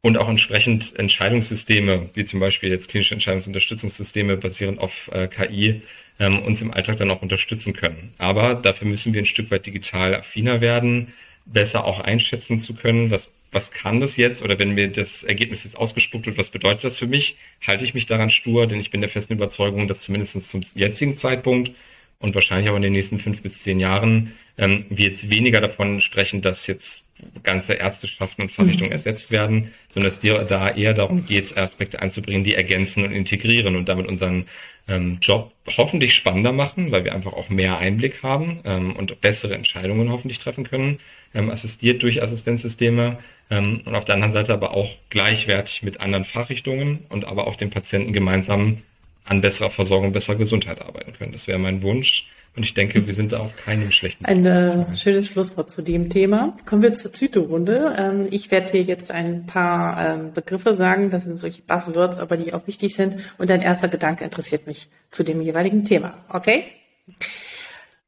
und 0.00 0.16
auch 0.16 0.28
entsprechend 0.28 0.96
Entscheidungssysteme, 0.98 2.10
wie 2.14 2.24
zum 2.24 2.40
Beispiel 2.40 2.70
jetzt 2.70 2.88
klinische 2.88 3.14
Entscheidungsunterstützungssysteme 3.14 4.36
basierend 4.36 4.80
auf 4.80 5.10
äh, 5.12 5.28
KI, 5.28 5.82
ähm, 6.18 6.40
uns 6.40 6.60
im 6.62 6.72
Alltag 6.72 6.96
dann 6.96 7.10
auch 7.10 7.22
unterstützen 7.22 7.72
können. 7.72 8.14
Aber 8.18 8.54
dafür 8.54 8.88
müssen 8.88 9.12
wir 9.12 9.22
ein 9.22 9.26
Stück 9.26 9.50
weit 9.50 9.66
digital 9.66 10.14
affiner 10.14 10.60
werden, 10.60 11.12
besser 11.46 11.84
auch 11.84 12.00
einschätzen 12.00 12.60
zu 12.60 12.74
können, 12.74 13.10
was, 13.10 13.30
was 13.52 13.70
kann 13.70 14.00
das 14.00 14.16
jetzt 14.16 14.42
oder 14.42 14.58
wenn 14.58 14.70
mir 14.74 14.88
das 14.88 15.22
Ergebnis 15.22 15.64
jetzt 15.64 15.76
ausgespuckt 15.76 16.26
wird, 16.26 16.38
was 16.38 16.50
bedeutet 16.50 16.84
das 16.84 16.96
für 16.98 17.06
mich? 17.06 17.36
Halte 17.66 17.84
ich 17.84 17.94
mich 17.94 18.06
daran 18.06 18.30
stur, 18.30 18.66
denn 18.66 18.80
ich 18.80 18.90
bin 18.90 19.00
der 19.00 19.10
festen 19.10 19.34
Überzeugung, 19.34 19.88
dass 19.88 20.00
zumindest 20.00 20.50
zum 20.50 20.62
jetzigen 20.74 21.16
Zeitpunkt 21.16 21.72
und 22.18 22.34
wahrscheinlich 22.34 22.70
auch 22.70 22.76
in 22.76 22.82
den 22.82 22.92
nächsten 22.92 23.18
fünf 23.18 23.42
bis 23.42 23.62
zehn 23.62 23.80
Jahren 23.80 24.32
ähm, 24.58 24.86
wir 24.90 25.08
jetzt 25.08 25.30
weniger 25.30 25.60
davon 25.60 26.00
sprechen, 26.00 26.42
dass 26.42 26.66
jetzt 26.66 27.04
ganze 27.42 27.74
Ärzteschaften 27.74 28.42
und 28.42 28.50
Verrichtungen 28.50 28.90
mhm. 28.90 28.96
ersetzt 28.96 29.30
werden, 29.30 29.72
sondern 29.88 30.12
es 30.12 30.20
da 30.20 30.70
eher 30.70 30.94
darum 30.94 31.26
geht, 31.26 31.56
Aspekte 31.56 32.00
einzubringen, 32.00 32.44
die 32.44 32.54
ergänzen 32.54 33.04
und 33.04 33.12
integrieren 33.12 33.76
und 33.76 33.88
damit 33.88 34.06
unseren 34.06 34.46
ähm, 34.88 35.18
Job 35.20 35.52
hoffentlich 35.76 36.14
spannender 36.14 36.52
machen, 36.52 36.90
weil 36.90 37.04
wir 37.04 37.14
einfach 37.14 37.32
auch 37.32 37.48
mehr 37.48 37.78
Einblick 37.78 38.22
haben 38.22 38.60
ähm, 38.64 38.96
und 38.96 39.20
bessere 39.20 39.54
Entscheidungen 39.54 40.10
hoffentlich 40.10 40.38
treffen 40.38 40.64
können, 40.64 40.98
ähm, 41.34 41.50
assistiert 41.50 42.02
durch 42.02 42.22
Assistenzsysteme 42.22 43.18
ähm, 43.50 43.82
und 43.84 43.94
auf 43.94 44.04
der 44.04 44.14
anderen 44.14 44.32
Seite 44.32 44.52
aber 44.52 44.72
auch 44.72 44.90
gleichwertig 45.10 45.82
mit 45.82 46.00
anderen 46.00 46.24
Fachrichtungen 46.24 47.00
und 47.10 47.26
aber 47.26 47.46
auch 47.46 47.56
den 47.56 47.70
Patienten 47.70 48.12
gemeinsam 48.12 48.78
an 49.24 49.40
besserer 49.42 49.70
Versorgung, 49.70 50.12
besserer 50.12 50.36
Gesundheit 50.36 50.80
arbeiten 50.80 51.12
können. 51.12 51.32
Das 51.32 51.46
wäre 51.46 51.58
mein 51.58 51.82
Wunsch. 51.82 52.26
Und 52.56 52.64
ich 52.64 52.74
denke, 52.74 53.06
wir 53.06 53.14
sind 53.14 53.32
da 53.32 53.38
auf 53.38 53.56
keinem 53.56 53.90
schlechten 53.90 54.24
Ein 54.24 54.44
äh, 54.44 54.96
schönes 54.96 55.28
Schlusswort 55.28 55.70
zu 55.70 55.82
dem 55.82 56.10
Thema. 56.10 56.56
Kommen 56.66 56.82
wir 56.82 56.94
zur 56.94 57.12
Zyto-Runde. 57.12 57.94
Ähm, 57.96 58.28
ich 58.30 58.50
werde 58.50 58.72
hier 58.72 58.82
jetzt 58.82 59.10
ein 59.10 59.46
paar 59.46 60.14
ähm, 60.14 60.32
Begriffe 60.32 60.74
sagen. 60.74 61.10
Das 61.10 61.24
sind 61.24 61.36
solche 61.36 61.62
Buzzwords, 61.62 62.18
aber 62.18 62.36
die 62.36 62.52
auch 62.52 62.66
wichtig 62.66 62.96
sind. 62.96 63.14
Und 63.38 63.48
dein 63.48 63.62
erster 63.62 63.88
Gedanke 63.88 64.24
interessiert 64.24 64.66
mich 64.66 64.88
zu 65.10 65.22
dem 65.22 65.40
jeweiligen 65.40 65.84
Thema. 65.84 66.18
Okay? 66.28 66.64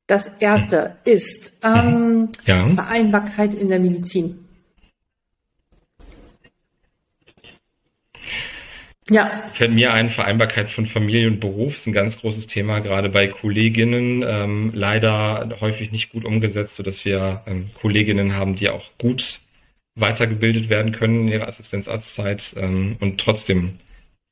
Das 0.07 0.27
erste 0.39 0.97
ist 1.05 1.59
ähm, 1.63 2.31
ja. 2.45 2.69
Vereinbarkeit 2.75 3.55
in 3.55 3.69
der 3.69 3.79
Medizin. 3.79 4.49
Ja. 9.11 9.43
Fällt 9.53 9.73
mir 9.73 9.93
ein, 9.93 10.09
Vereinbarkeit 10.09 10.71
von 10.71 10.87
Familie 10.87 11.27
und 11.27 11.41
Beruf 11.41 11.77
ist 11.77 11.87
ein 11.87 11.93
ganz 11.93 12.19
großes 12.19 12.47
Thema, 12.47 12.79
gerade 12.79 13.09
bei 13.09 13.27
Kolleginnen. 13.27 14.25
Ähm, 14.27 14.71
leider 14.73 15.57
häufig 15.61 15.91
nicht 15.91 16.13
gut 16.13 16.25
umgesetzt, 16.25 16.77
sodass 16.77 17.05
wir 17.05 17.43
ähm, 17.47 17.71
Kolleginnen 17.75 18.35
haben, 18.35 18.55
die 18.55 18.69
auch 18.69 18.91
gut 18.99 19.41
weitergebildet 19.97 20.69
werden 20.69 20.93
können 20.93 21.23
in 21.23 21.29
ihrer 21.29 21.49
Assistenzarztzeit 21.49 22.55
ähm, 22.57 22.97
und 23.01 23.21
trotzdem 23.21 23.81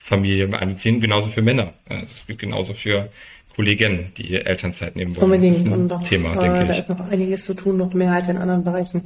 Familie 0.01 0.57
einbeziehen. 0.57 1.01
Genauso 1.01 1.29
für 1.29 1.43
Männer. 1.43 1.74
Also 1.89 2.12
es 2.14 2.26
gibt 2.26 2.39
genauso 2.41 2.72
für 2.72 3.11
Kolleginnen, 3.57 4.12
die 4.16 4.35
Elternzeit 4.35 4.95
nehmen 4.95 5.16
wollen. 5.16 5.24
Unbedingt. 5.24 5.68
Und 5.68 5.89
doch, 5.89 6.07
Thema, 6.07 6.37
äh, 6.37 6.41
denke 6.41 6.62
ich. 6.62 6.68
da 6.68 6.74
ist 6.76 6.89
noch 6.89 7.01
einiges 7.01 7.45
zu 7.45 7.55
tun, 7.55 7.76
noch 7.76 7.93
mehr 7.93 8.12
als 8.12 8.29
in 8.29 8.37
anderen 8.37 8.62
Bereichen. 8.62 9.03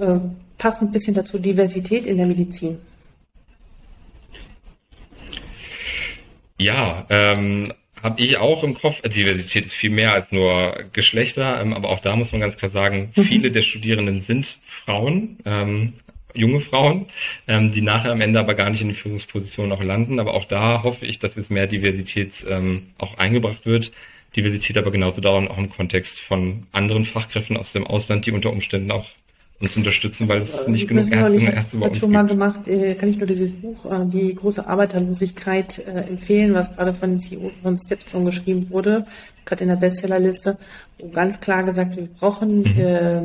Äh, 0.00 0.18
passend 0.56 0.90
ein 0.90 0.92
bisschen 0.92 1.14
dazu 1.14 1.40
Diversität 1.40 2.06
in 2.06 2.18
der 2.18 2.26
Medizin. 2.26 2.78
Ja, 6.58 7.06
ähm, 7.10 7.72
habe 8.02 8.20
ich 8.20 8.36
auch 8.38 8.62
im 8.62 8.74
Kopf. 8.74 9.00
Also 9.02 9.16
Diversität 9.16 9.64
ist 9.64 9.74
viel 9.74 9.90
mehr 9.90 10.12
als 10.12 10.32
nur 10.32 10.84
Geschlechter, 10.92 11.60
ähm, 11.60 11.72
aber 11.72 11.88
auch 11.88 12.00
da 12.00 12.16
muss 12.16 12.32
man 12.32 12.40
ganz 12.40 12.56
klar 12.56 12.70
sagen, 12.70 13.10
mhm. 13.14 13.24
viele 13.24 13.50
der 13.50 13.62
Studierenden 13.62 14.20
sind 14.20 14.58
Frauen, 14.64 15.38
ähm, 15.44 15.94
junge 16.34 16.60
Frauen, 16.60 17.06
ähm, 17.48 17.72
die 17.72 17.80
nachher 17.80 18.12
am 18.12 18.20
Ende 18.20 18.38
aber 18.38 18.54
gar 18.54 18.70
nicht 18.70 18.82
in 18.82 18.88
die 18.88 18.94
Führungsposition 18.94 19.72
auch 19.72 19.82
landen. 19.82 20.20
Aber 20.20 20.34
auch 20.34 20.44
da 20.44 20.82
hoffe 20.82 21.06
ich, 21.06 21.18
dass 21.18 21.36
jetzt 21.36 21.50
mehr 21.50 21.66
Diversität 21.66 22.44
ähm, 22.48 22.88
auch 22.98 23.18
eingebracht 23.18 23.66
wird. 23.66 23.92
Diversität 24.36 24.76
aber 24.76 24.90
genauso 24.90 25.20
dauern 25.20 25.48
auch 25.48 25.58
im 25.58 25.70
Kontext 25.70 26.20
von 26.20 26.66
anderen 26.72 27.04
Fachkräften 27.04 27.56
aus 27.56 27.72
dem 27.72 27.86
Ausland, 27.86 28.26
die 28.26 28.32
unter 28.32 28.50
Umständen 28.50 28.90
auch 28.90 29.08
uns 29.58 29.76
unterstützen, 29.76 30.28
weil 30.28 30.42
es 30.42 30.68
nicht 30.68 30.86
genug 30.86 31.10
Ärzte 31.10 31.32
und 31.32 31.42
Ärzte 31.42 31.76
bei 31.78 31.88
uns 31.88 31.98
schon 31.98 32.12
mal 32.12 32.26
gemacht, 32.26 32.68
äh, 32.68 32.94
kann 32.94 33.08
ich 33.08 33.16
nur 33.16 33.26
dieses 33.26 33.52
Buch, 33.52 33.86
äh, 33.86 34.04
die 34.04 34.34
große 34.34 34.66
Arbeiterlosigkeit, 34.66 35.78
äh, 35.78 36.02
empfehlen, 36.02 36.52
was 36.52 36.74
gerade 36.76 36.92
von 36.92 37.10
den 37.10 37.18
CEO 37.18 37.50
von 37.62 37.76
Stepstone 37.76 38.26
geschrieben 38.26 38.68
wurde, 38.68 39.06
ist 39.36 39.46
gerade 39.46 39.64
in 39.64 39.70
der 39.70 39.76
Bestsellerliste, 39.76 40.58
wo 40.98 41.08
ganz 41.08 41.40
klar 41.40 41.62
gesagt 41.62 41.96
wir 41.96 42.06
brauchen, 42.06 42.58
mhm. 42.60 42.66
äh, 42.66 43.22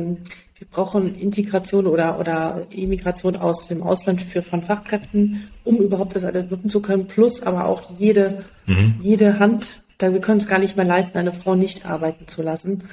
wir 0.62 0.68
brauchen 0.70 1.16
Integration 1.16 1.86
oder, 1.86 2.18
oder 2.18 2.66
Immigration 2.70 3.36
aus 3.36 3.68
dem 3.68 3.82
Ausland 3.82 4.22
für, 4.22 4.42
von 4.42 4.62
Fachkräften, 4.62 5.50
um 5.64 5.78
überhaupt 5.78 6.16
das 6.16 6.24
alles 6.24 6.50
nutzen 6.50 6.70
zu 6.70 6.80
können, 6.80 7.08
plus 7.08 7.42
aber 7.42 7.66
auch 7.66 7.98
jede, 7.98 8.44
mhm. 8.66 8.94
jede 9.00 9.38
Hand, 9.38 9.80
da 9.98 10.12
wir 10.12 10.20
können 10.20 10.38
es 10.38 10.48
gar 10.48 10.60
nicht 10.60 10.76
mehr 10.76 10.86
leisten, 10.86 11.18
eine 11.18 11.32
Frau 11.32 11.56
nicht 11.56 11.84
arbeiten 11.84 12.26
zu 12.26 12.42
lassen. 12.42 12.84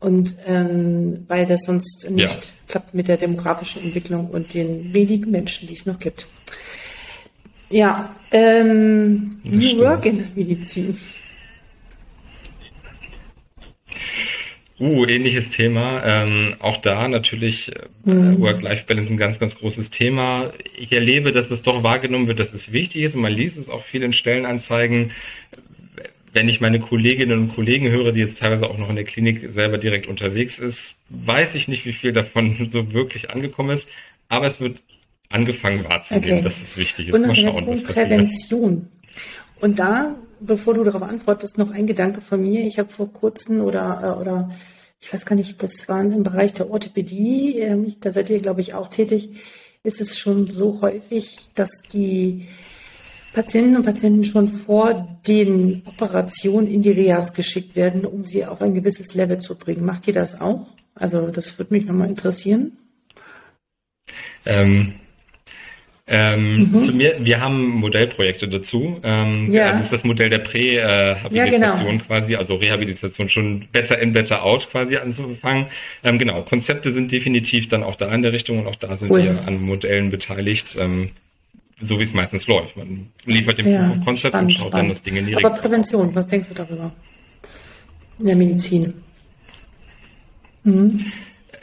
Und 0.00 0.36
ähm, 0.46 1.24
weil 1.26 1.44
das 1.44 1.64
sonst 1.64 2.08
nicht 2.08 2.44
ja. 2.44 2.50
klappt 2.68 2.94
mit 2.94 3.08
der 3.08 3.16
demografischen 3.16 3.82
Entwicklung 3.82 4.28
und 4.28 4.54
den 4.54 4.94
wenigen 4.94 5.30
Menschen, 5.30 5.66
die 5.66 5.74
es 5.74 5.86
noch 5.86 5.98
gibt. 5.98 6.28
Ja, 7.70 8.14
ähm, 8.30 9.40
New 9.42 9.78
Work 9.78 10.06
in 10.06 10.18
der 10.18 10.26
Medizin. 10.34 10.96
Uh, 14.80 15.04
ähnliches 15.06 15.50
Thema. 15.50 16.04
Ähm, 16.04 16.54
auch 16.60 16.76
da 16.76 17.08
natürlich 17.08 17.72
äh, 17.74 18.10
mhm. 18.10 18.40
Work-Life-Balance 18.40 19.12
ein 19.12 19.16
ganz, 19.16 19.40
ganz 19.40 19.56
großes 19.56 19.90
Thema. 19.90 20.52
Ich 20.78 20.92
erlebe, 20.92 21.32
dass 21.32 21.50
es 21.50 21.62
doch 21.62 21.82
wahrgenommen 21.82 22.28
wird, 22.28 22.38
dass 22.38 22.54
es 22.54 22.70
wichtig 22.70 23.02
ist 23.02 23.16
und 23.16 23.22
man 23.22 23.32
liest 23.32 23.56
es 23.56 23.68
auch 23.68 23.82
viel 23.82 24.04
in 24.04 24.12
Stellenanzeigen 24.12 25.10
wenn 26.32 26.48
ich 26.48 26.60
meine 26.60 26.80
Kolleginnen 26.80 27.38
und 27.38 27.54
Kollegen 27.54 27.88
höre, 27.88 28.12
die 28.12 28.20
jetzt 28.20 28.38
teilweise 28.38 28.68
auch 28.68 28.78
noch 28.78 28.90
in 28.90 28.96
der 28.96 29.04
Klinik 29.04 29.52
selber 29.52 29.78
direkt 29.78 30.06
unterwegs 30.06 30.58
ist, 30.58 30.94
weiß 31.08 31.54
ich 31.54 31.68
nicht, 31.68 31.86
wie 31.86 31.92
viel 31.92 32.12
davon 32.12 32.68
so 32.72 32.92
wirklich 32.92 33.30
angekommen 33.30 33.70
ist. 33.70 33.88
Aber 34.28 34.46
es 34.46 34.60
wird 34.60 34.80
angefangen 35.30 35.84
wahrzunehmen, 35.84 36.38
okay. 36.38 36.42
dass 36.42 36.62
es 36.62 36.76
wichtig 36.76 37.08
ist. 37.08 37.14
Und 37.14 37.26
Mal 37.26 37.34
schauen, 37.34 37.66
was 37.66 37.82
Prävention. 37.82 38.88
Und 39.60 39.78
da, 39.78 40.14
bevor 40.40 40.74
du 40.74 40.84
darauf 40.84 41.02
antwortest, 41.02 41.58
noch 41.58 41.70
ein 41.70 41.86
Gedanke 41.86 42.20
von 42.20 42.40
mir. 42.40 42.64
Ich 42.64 42.78
habe 42.78 42.88
vor 42.88 43.12
kurzem 43.12 43.60
oder, 43.60 44.16
äh, 44.16 44.20
oder 44.20 44.50
ich 45.00 45.12
weiß 45.12 45.26
gar 45.26 45.36
nicht, 45.36 45.62
das 45.62 45.88
war 45.88 46.00
im 46.00 46.22
Bereich 46.22 46.54
der 46.54 46.70
Orthopädie, 46.70 47.58
ähm, 47.58 47.94
da 48.00 48.10
seid 48.10 48.30
ihr, 48.30 48.40
glaube 48.40 48.60
ich, 48.60 48.74
auch 48.74 48.88
tätig, 48.88 49.30
ist 49.82 50.00
es 50.00 50.18
schon 50.18 50.48
so 50.48 50.80
häufig, 50.80 51.50
dass 51.54 51.70
die 51.92 52.48
Patienten 53.38 53.76
und 53.76 53.84
Patienten 53.84 54.24
schon 54.24 54.48
vor 54.48 55.06
den 55.28 55.82
Operationen 55.86 56.66
in 56.66 56.82
die 56.82 56.90
Reas 56.90 57.34
geschickt 57.34 57.76
werden, 57.76 58.04
um 58.04 58.24
sie 58.24 58.44
auf 58.44 58.60
ein 58.62 58.74
gewisses 58.74 59.14
Level 59.14 59.38
zu 59.38 59.56
bringen. 59.56 59.86
Macht 59.86 60.08
ihr 60.08 60.12
das 60.12 60.40
auch? 60.40 60.66
Also 60.96 61.28
das 61.28 61.56
würde 61.56 61.72
mich 61.72 61.86
nochmal 61.86 62.08
interessieren. 62.08 62.72
Ähm, 64.44 64.94
ähm, 66.08 66.68
mhm. 66.72 66.80
zu 66.80 66.92
mir, 66.92 67.16
wir 67.20 67.40
haben 67.40 67.68
Modellprojekte 67.68 68.48
dazu. 68.48 68.98
Ähm, 69.04 69.52
ja. 69.52 69.68
Also 69.68 69.82
ist 69.84 69.92
das 69.92 70.02
Modell 70.02 70.30
der 70.30 70.40
Prähabilitation 70.40 71.86
ja, 71.86 71.92
genau. 71.92 72.04
quasi, 72.04 72.34
also 72.34 72.56
Rehabilitation 72.56 73.28
schon 73.28 73.68
better 73.70 74.00
in, 74.00 74.12
better 74.12 74.42
out 74.42 74.68
quasi 74.68 74.96
anzufangen. 74.96 75.66
Ähm, 76.02 76.18
genau, 76.18 76.42
Konzepte 76.42 76.90
sind 76.90 77.12
definitiv 77.12 77.68
dann 77.68 77.84
auch 77.84 77.94
da 77.94 78.12
in 78.12 78.22
der 78.22 78.32
Richtung 78.32 78.58
und 78.58 78.66
auch 78.66 78.74
da 78.74 78.96
sind 78.96 79.12
cool. 79.12 79.22
wir 79.22 79.46
an 79.46 79.60
Modellen 79.60 80.10
beteiligt. 80.10 80.76
Ähm, 80.76 81.12
so 81.80 81.98
wie 81.98 82.04
es 82.04 82.12
meistens 82.12 82.46
läuft. 82.46 82.76
Man 82.76 83.08
liefert 83.24 83.58
den 83.58 83.70
ja, 83.70 83.88
Proof 83.88 83.98
of 83.98 84.04
Concept 84.04 84.32
spannend, 84.32 84.50
und 84.50 84.52
schaut 84.52 84.68
spannend. 84.68 84.74
dann 84.74 84.88
das 84.88 85.02
Ding 85.02 85.16
in 85.16 85.26
die 85.26 85.36
Aber 85.36 85.50
Prävention, 85.50 86.14
was 86.14 86.26
denkst 86.26 86.48
du 86.48 86.54
darüber? 86.54 86.92
In 88.18 88.26
der 88.26 88.36
Medizin. 88.36 88.94
Mhm. 90.64 91.06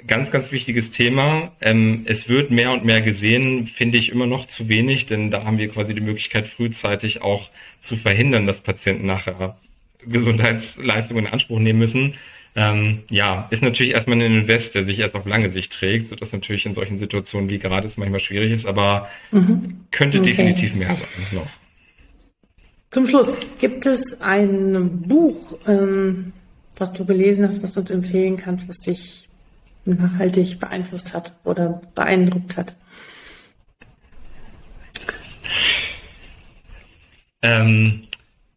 Ganz, 0.07 0.29
ganz 0.29 0.51
wichtiges 0.51 0.91
Thema. 0.91 1.51
Ähm, 1.61 2.03
es 2.05 2.29
wird 2.29 2.51
mehr 2.51 2.71
und 2.71 2.85
mehr 2.85 3.01
gesehen, 3.01 3.65
finde 3.65 3.97
ich 3.97 4.09
immer 4.09 4.27
noch 4.27 4.45
zu 4.45 4.69
wenig, 4.69 5.07
denn 5.07 5.31
da 5.31 5.43
haben 5.43 5.57
wir 5.57 5.67
quasi 5.69 5.95
die 5.95 6.01
Möglichkeit, 6.01 6.47
frühzeitig 6.47 7.23
auch 7.23 7.49
zu 7.81 7.95
verhindern, 7.95 8.45
dass 8.45 8.61
Patienten 8.61 9.07
nachher 9.07 9.57
Gesundheitsleistungen 10.05 11.25
in 11.25 11.31
Anspruch 11.31 11.59
nehmen 11.59 11.79
müssen. 11.79 12.13
Ähm, 12.57 13.03
ja, 13.09 13.47
ist 13.51 13.63
natürlich 13.63 13.93
erstmal 13.93 14.17
ein 14.17 14.33
Invest, 14.33 14.75
der 14.75 14.85
sich 14.85 14.99
erst 14.99 15.15
auf 15.15 15.25
lange 15.25 15.49
Sicht 15.49 15.73
trägt, 15.73 16.07
sodass 16.07 16.31
natürlich 16.31 16.65
in 16.65 16.73
solchen 16.73 16.97
Situationen 16.97 17.49
wie 17.49 17.59
gerade 17.59 17.85
es 17.85 17.97
manchmal 17.97 18.21
schwierig 18.21 18.51
ist, 18.51 18.65
aber 18.65 19.09
mhm. 19.31 19.85
könnte 19.91 20.19
okay. 20.19 20.29
definitiv 20.29 20.73
mehr 20.73 20.95
sein 20.95 21.25
noch. 21.33 21.47
Zum 22.91 23.07
Schluss 23.09 23.41
gibt 23.59 23.85
es 23.85 24.21
ein 24.21 25.01
Buch, 25.01 25.57
ähm, 25.67 26.31
was 26.77 26.93
du 26.93 27.03
gelesen 27.03 27.45
hast, 27.45 27.61
was 27.61 27.73
du 27.73 27.81
uns 27.81 27.91
empfehlen 27.91 28.37
kannst, 28.37 28.69
was 28.69 28.77
dich 28.77 29.27
nachhaltig 29.83 30.57
beeinflusst 30.57 31.13
hat 31.13 31.33
oder 31.43 31.81
beeindruckt 31.93 32.55
hat? 32.55 32.73
Ähm, 37.41 38.07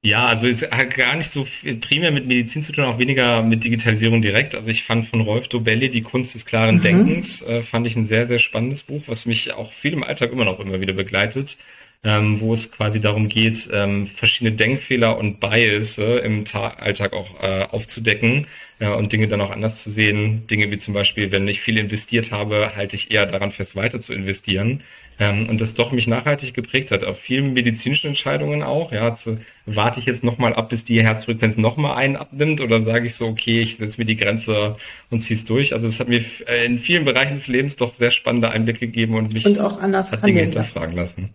ja, 0.09 0.25
also 0.25 0.47
es 0.47 0.63
hat 0.63 0.95
gar 0.97 1.17
nicht 1.17 1.31
so 1.31 1.47
primär 1.81 2.11
mit 2.11 2.27
Medizin 2.27 2.63
zu 2.63 2.73
tun, 2.73 2.85
auch 2.85 2.99
weniger 2.99 3.43
mit 3.43 3.65
Digitalisierung 3.65 4.23
direkt. 4.23 4.55
Also 4.55 4.69
ich 4.69 4.85
fand 4.85 5.07
von 5.07 5.21
Rolf 5.21 5.49
Dobelli 5.49 5.91
die 5.91 6.03
Kunst 6.03 6.35
des 6.35 6.47
klaren 6.47 6.77
mhm. 6.77 6.83
Denkens, 6.83 7.43
äh, 7.43 7.63
fand 7.63 7.87
ich 7.87 7.97
ein 7.97 8.07
sehr, 8.07 8.27
sehr 8.27 8.39
spannendes 8.39 8.83
Buch, 8.83 9.03
was 9.07 9.27
mich 9.27 9.53
auch 9.53 9.73
viel 9.73 9.93
im 9.93 10.03
Alltag 10.03 10.33
immer 10.33 10.45
noch 10.45 10.61
immer 10.61 10.81
wieder 10.81 10.95
begleitet 10.95 11.57
ähm, 12.05 12.41
wo 12.41 12.55
es 12.55 12.71
quasi 12.71 13.01
darum 13.01 13.29
geht, 13.29 13.69
ähm, 13.73 14.07
verschiedene 14.07 14.57
Denkfehler 14.57 15.19
und 15.19 15.41
Bias 15.41 15.99
äh, 15.99 16.19
im 16.19 16.45
Ta 16.45 16.69
Alltag 16.69 17.13
auch 17.13 17.43
äh, 17.43 17.65
aufzudecken 17.65 18.47
äh, 18.79 18.89
und 18.89 19.13
Dinge 19.13 19.27
dann 19.27 19.41
auch 19.41 19.51
anders 19.51 19.83
zu 19.83 19.91
sehen. 19.91 20.47
Dinge 20.47 20.71
wie 20.71 20.79
zum 20.79 20.95
Beispiel, 20.95 21.33
wenn 21.33 21.49
ich 21.49 21.61
viel 21.61 21.77
investiert 21.77 22.31
habe, 22.31 22.77
halte 22.77 22.95
ich 22.95 23.11
eher 23.11 23.27
daran 23.27 23.51
fest, 23.51 23.75
weiter 23.75 24.01
zu 24.01 24.13
investieren. 24.13 24.83
Ähm, 25.21 25.49
und 25.49 25.61
das 25.61 25.75
doch 25.75 25.91
mich 25.91 26.07
nachhaltig 26.07 26.55
geprägt 26.55 26.93
hat, 26.93 27.03
auf 27.03 27.19
vielen 27.19 27.53
medizinischen 27.53 28.07
Entscheidungen 28.07 28.63
auch. 28.63 28.93
Ja, 28.93 29.13
zu, 29.15 29.39
warte 29.67 29.99
ich 29.99 30.07
jetzt 30.07 30.23
nochmal 30.23 30.55
ab, 30.55 30.69
bis 30.69 30.85
die 30.85 31.03
Herzfrequenz 31.03 31.57
nochmal 31.57 31.97
einen 31.97 32.15
abnimmt 32.15 32.61
oder 32.61 32.81
sage 32.83 33.09
ich 33.09 33.17
so, 33.17 33.27
okay, 33.27 33.59
ich 33.59 33.79
setze 33.79 34.01
mir 34.01 34.05
die 34.05 34.15
Grenze 34.15 34.77
und 35.11 35.23
ziehe 35.23 35.37
es 35.37 35.45
durch. 35.45 35.73
Also 35.73 35.89
es 35.89 35.99
hat 35.99 36.09
mir 36.09 36.23
in 36.65 36.79
vielen 36.79 37.05
Bereichen 37.05 37.35
des 37.35 37.49
Lebens 37.49 37.75
doch 37.75 37.95
sehr 37.95 38.13
spannende 38.13 38.51
Einblicke 38.51 38.87
gegeben 38.87 39.15
und 39.17 39.33
mich 39.33 39.45
und 39.45 39.59
auch 39.59 39.81
anders 39.81 40.13
hat 40.13 40.25
Dinge 40.25 40.43
hinterfragen 40.43 40.95
lassen. 40.95 41.31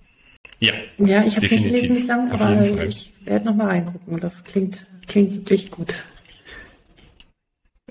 Ja, 0.64 0.74
ja 0.98 1.26
ich 1.26 1.36
habe 1.36 1.46
es 1.46 1.52
nicht 1.52 1.66
gelesen 1.66 1.96
bislang, 1.96 2.32
aber 2.32 2.86
ich 2.86 3.12
werde 3.26 3.46
nochmal 3.46 3.68
reingucken. 3.68 4.20
Das 4.22 4.46
klingt, 4.46 4.86
klingt 5.08 5.34
wirklich 5.34 5.70
gut. 5.70 5.94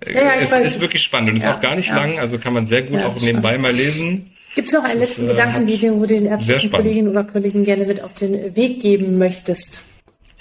Ja, 0.07 0.12
ja, 0.12 0.37
ich 0.37 0.45
es 0.45 0.51
weiß, 0.51 0.66
ist 0.68 0.81
wirklich 0.81 1.03
spannend 1.03 1.31
und 1.31 1.37
ist 1.37 1.45
ja, 1.45 1.55
auch 1.55 1.61
gar 1.61 1.77
nicht 1.77 1.91
ja. 1.91 1.97
lang, 1.97 2.18
also 2.18 2.39
kann 2.39 2.55
man 2.55 2.66
sehr 2.66 2.83
gut 2.83 3.01
auch 3.03 3.20
nebenbei 3.20 3.59
mal 3.59 3.73
lesen. 3.73 4.33
Gibt 4.55 4.68
es 4.68 4.75
noch 4.75 4.85
einen 4.85 5.01
letzten 5.01 5.27
das, 5.27 5.31
äh, 5.31 5.37
Gedanken, 5.37 5.66
den 5.66 5.81
du 5.81 6.07
den 6.07 6.27
ärztlichen 6.27 6.70
Kolleginnen 6.70 7.09
oder 7.09 7.25
Kollegen 7.25 7.64
gerne 7.64 7.85
mit 7.85 8.03
auf 8.03 8.14
den 8.14 8.57
Weg 8.57 8.81
geben 8.81 9.18
möchtest? 9.18 9.85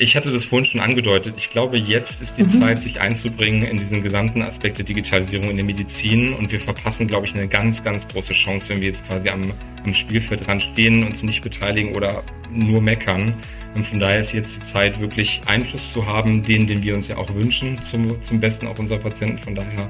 Ich 0.01 0.15
hatte 0.15 0.31
das 0.31 0.45
vorhin 0.45 0.65
schon 0.65 0.81
angedeutet. 0.81 1.35
Ich 1.37 1.51
glaube, 1.51 1.77
jetzt 1.77 2.23
ist 2.23 2.35
die 2.35 2.41
mhm. 2.41 2.59
Zeit, 2.59 2.81
sich 2.81 2.99
einzubringen 2.99 3.61
in 3.61 3.77
diesen 3.77 4.01
gesamten 4.01 4.41
Aspekt 4.41 4.79
der 4.79 4.85
Digitalisierung 4.85 5.51
in 5.51 5.57
der 5.57 5.65
Medizin. 5.65 6.33
Und 6.33 6.51
wir 6.51 6.59
verpassen, 6.59 7.05
glaube 7.05 7.27
ich, 7.27 7.35
eine 7.35 7.47
ganz, 7.47 7.83
ganz 7.83 8.07
große 8.07 8.33
Chance, 8.33 8.69
wenn 8.69 8.81
wir 8.81 8.87
jetzt 8.87 9.05
quasi 9.05 9.29
am, 9.29 9.41
am 9.83 9.93
Spielfeld 9.93 10.47
dran 10.47 10.59
stehen, 10.59 11.03
uns 11.03 11.21
nicht 11.21 11.43
beteiligen 11.43 11.93
oder 11.93 12.23
nur 12.51 12.81
meckern. 12.81 13.35
Und 13.75 13.85
von 13.85 13.99
daher 13.99 14.21
ist 14.21 14.33
jetzt 14.33 14.57
die 14.57 14.63
Zeit, 14.63 14.99
wirklich 14.99 15.39
Einfluss 15.45 15.93
zu 15.93 16.03
haben, 16.07 16.41
den, 16.41 16.65
den 16.65 16.81
wir 16.81 16.95
uns 16.95 17.07
ja 17.07 17.17
auch 17.17 17.31
wünschen, 17.35 17.79
zum, 17.83 18.19
zum 18.23 18.39
Besten 18.39 18.65
auch 18.65 18.79
unserer 18.79 18.97
Patienten. 18.97 19.37
Von 19.37 19.53
daher 19.53 19.87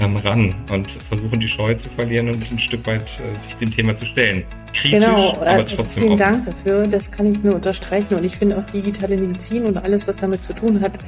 ähm, 0.00 0.16
ran 0.16 0.54
und 0.70 0.90
versuchen 0.90 1.40
die 1.40 1.48
Scheu 1.48 1.74
zu 1.74 1.88
verlieren 1.88 2.28
und 2.28 2.50
ein 2.50 2.58
Stück 2.58 2.86
weit 2.86 3.02
äh, 3.02 3.46
sich 3.46 3.56
dem 3.60 3.70
Thema 3.70 3.96
zu 3.96 4.04
stellen. 4.04 4.44
Kritisch, 4.72 5.04
genau, 5.04 5.32
aber 5.32 5.58
äh, 5.58 5.64
trotzdem 5.64 5.86
vielen 5.86 6.12
offen. 6.12 6.18
Dank 6.18 6.44
dafür. 6.44 6.86
Das 6.86 7.10
kann 7.10 7.32
ich 7.32 7.42
nur 7.42 7.54
unterstreichen. 7.54 8.14
Und 8.14 8.24
ich 8.24 8.36
finde 8.36 8.58
auch 8.58 8.64
digitale 8.64 9.16
Medizin 9.16 9.64
und 9.64 9.76
alles, 9.78 10.06
was 10.06 10.16
damit 10.16 10.42
zu 10.44 10.52
tun 10.52 10.80
hat, 10.80 10.98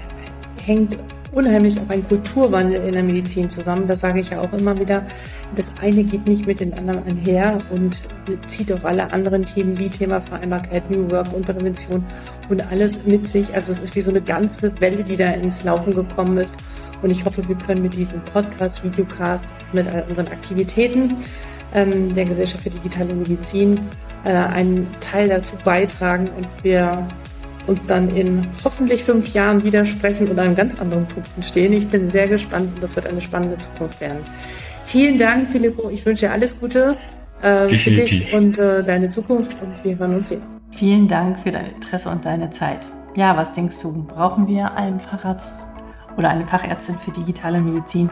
hängt 0.64 0.96
unheimlich 1.32 1.78
auf 1.78 1.88
einen 1.90 2.06
Kulturwandel 2.06 2.84
in 2.84 2.94
der 2.94 3.02
Medizin 3.02 3.48
zusammen. 3.48 3.86
Das 3.86 4.00
sage 4.00 4.20
ich 4.20 4.30
ja 4.30 4.40
auch 4.40 4.52
immer 4.52 4.78
wieder. 4.80 5.06
Das 5.56 5.72
eine 5.80 6.02
geht 6.02 6.26
nicht 6.26 6.46
mit 6.46 6.60
den 6.60 6.72
anderen 6.74 7.04
einher 7.06 7.58
und 7.70 8.02
zieht 8.48 8.72
auch 8.72 8.84
alle 8.84 9.12
anderen 9.12 9.44
Themen 9.44 9.78
wie 9.78 9.88
Thema 9.88 10.20
Vereinbarkeit, 10.20 10.90
New 10.90 11.08
Work 11.10 11.32
und 11.32 11.46
Prävention 11.46 12.04
und 12.48 12.70
alles 12.70 13.06
mit 13.06 13.28
sich. 13.28 13.54
Also 13.54 13.72
es 13.72 13.80
ist 13.80 13.94
wie 13.94 14.00
so 14.00 14.10
eine 14.10 14.20
ganze 14.20 14.80
Welle, 14.80 15.04
die 15.04 15.16
da 15.16 15.30
ins 15.30 15.62
Laufen 15.62 15.94
gekommen 15.94 16.36
ist. 16.38 16.56
Und 17.02 17.10
ich 17.10 17.24
hoffe, 17.24 17.46
wir 17.48 17.56
können 17.56 17.82
mit 17.82 17.94
diesem 17.94 18.20
Podcast, 18.22 18.84
Videocast, 18.84 19.54
mit 19.72 19.86
all 19.92 20.04
unseren 20.08 20.28
Aktivitäten 20.28 21.16
ähm, 21.74 22.14
der 22.14 22.24
Gesellschaft 22.24 22.64
für 22.64 22.70
digitale 22.70 23.14
Medizin 23.14 23.78
äh, 24.24 24.30
einen 24.30 24.86
Teil 25.00 25.28
dazu 25.28 25.56
beitragen 25.64 26.28
und 26.36 26.46
wir 26.62 27.06
uns 27.66 27.86
dann 27.86 28.14
in 28.16 28.46
hoffentlich 28.64 29.04
fünf 29.04 29.32
Jahren 29.32 29.62
widersprechen 29.62 30.28
und 30.28 30.38
an 30.38 30.54
ganz 30.54 30.80
anderen 30.80 31.06
Punkten 31.06 31.42
stehen. 31.42 31.72
Ich 31.72 31.86
bin 31.88 32.10
sehr 32.10 32.26
gespannt 32.26 32.68
und 32.74 32.82
das 32.82 32.96
wird 32.96 33.06
eine 33.06 33.20
spannende 33.20 33.56
Zukunft 33.58 34.00
werden. 34.00 34.18
Vielen 34.86 35.18
Dank, 35.18 35.48
Filippo. 35.50 35.88
Ich 35.90 36.04
wünsche 36.04 36.26
dir 36.26 36.32
alles 36.32 36.58
Gute 36.58 36.96
äh, 37.42 37.68
für 37.68 37.90
dich 37.90 38.32
und 38.32 38.58
äh, 38.58 38.82
deine 38.82 39.08
Zukunft 39.08 39.56
und 39.62 39.84
wir 39.84 39.98
hören 39.98 40.16
uns 40.16 40.28
hier. 40.28 40.40
Vielen 40.72 41.06
Dank 41.06 41.38
für 41.40 41.50
dein 41.50 41.66
Interesse 41.74 42.10
und 42.10 42.24
deine 42.24 42.50
Zeit. 42.50 42.86
Ja, 43.16 43.36
was 43.36 43.52
denkst 43.52 43.80
du? 43.82 44.04
Brauchen 44.04 44.46
wir 44.46 44.74
einen 44.74 45.00
Facharzt 45.00 45.69
oder 46.20 46.28
eine 46.28 46.46
Fachärztin 46.46 46.98
für 46.98 47.10
digitale 47.10 47.60
Medizin? 47.60 48.10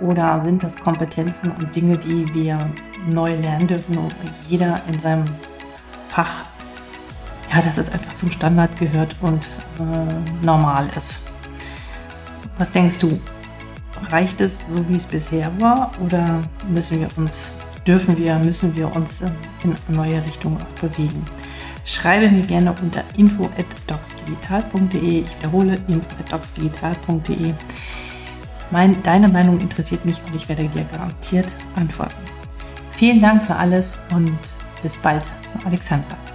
Oder 0.00 0.42
sind 0.42 0.62
das 0.62 0.76
Kompetenzen 0.76 1.52
und 1.52 1.74
Dinge, 1.74 1.96
die 1.96 2.32
wir 2.34 2.70
neu 3.06 3.34
lernen 3.36 3.68
dürfen 3.68 3.96
und 3.96 4.14
jeder 4.46 4.82
in 4.88 4.98
seinem 4.98 5.24
Fach, 6.08 6.44
ja, 7.52 7.62
dass 7.62 7.78
es 7.78 7.90
einfach 7.90 8.12
zum 8.12 8.30
Standard 8.30 8.76
gehört 8.78 9.14
und 9.20 9.48
äh, 9.78 10.44
normal 10.44 10.88
ist? 10.96 11.30
Was 12.58 12.72
denkst 12.72 12.98
du? 12.98 13.20
Reicht 14.10 14.40
es 14.40 14.58
so, 14.68 14.88
wie 14.88 14.96
es 14.96 15.06
bisher 15.06 15.50
war? 15.60 15.92
Oder 16.04 16.40
müssen 16.68 17.00
wir 17.00 17.08
uns, 17.16 17.60
dürfen 17.86 18.16
wir, 18.16 18.36
müssen 18.36 18.74
wir 18.74 18.94
uns 18.94 19.22
in 19.62 19.76
neue 19.88 20.24
Richtung 20.24 20.56
bewegen? 20.80 21.24
Schreibe 21.88 22.30
mir 22.30 22.42
gerne 22.42 22.74
unter 22.82 23.02
info.docsdigital.de. 23.16 25.20
Ich 25.20 25.38
wiederhole 25.38 25.78
info.docsdigital.de. 25.88 27.54
Mein, 28.70 29.02
deine 29.02 29.28
Meinung 29.28 29.58
interessiert 29.58 30.04
mich 30.04 30.20
und 30.26 30.34
ich 30.34 30.46
werde 30.50 30.68
dir 30.68 30.84
garantiert 30.84 31.54
antworten. 31.76 32.22
Vielen 32.90 33.22
Dank 33.22 33.44
für 33.44 33.56
alles 33.56 33.98
und 34.10 34.38
bis 34.82 34.98
bald, 34.98 35.26
Alexandra. 35.64 36.27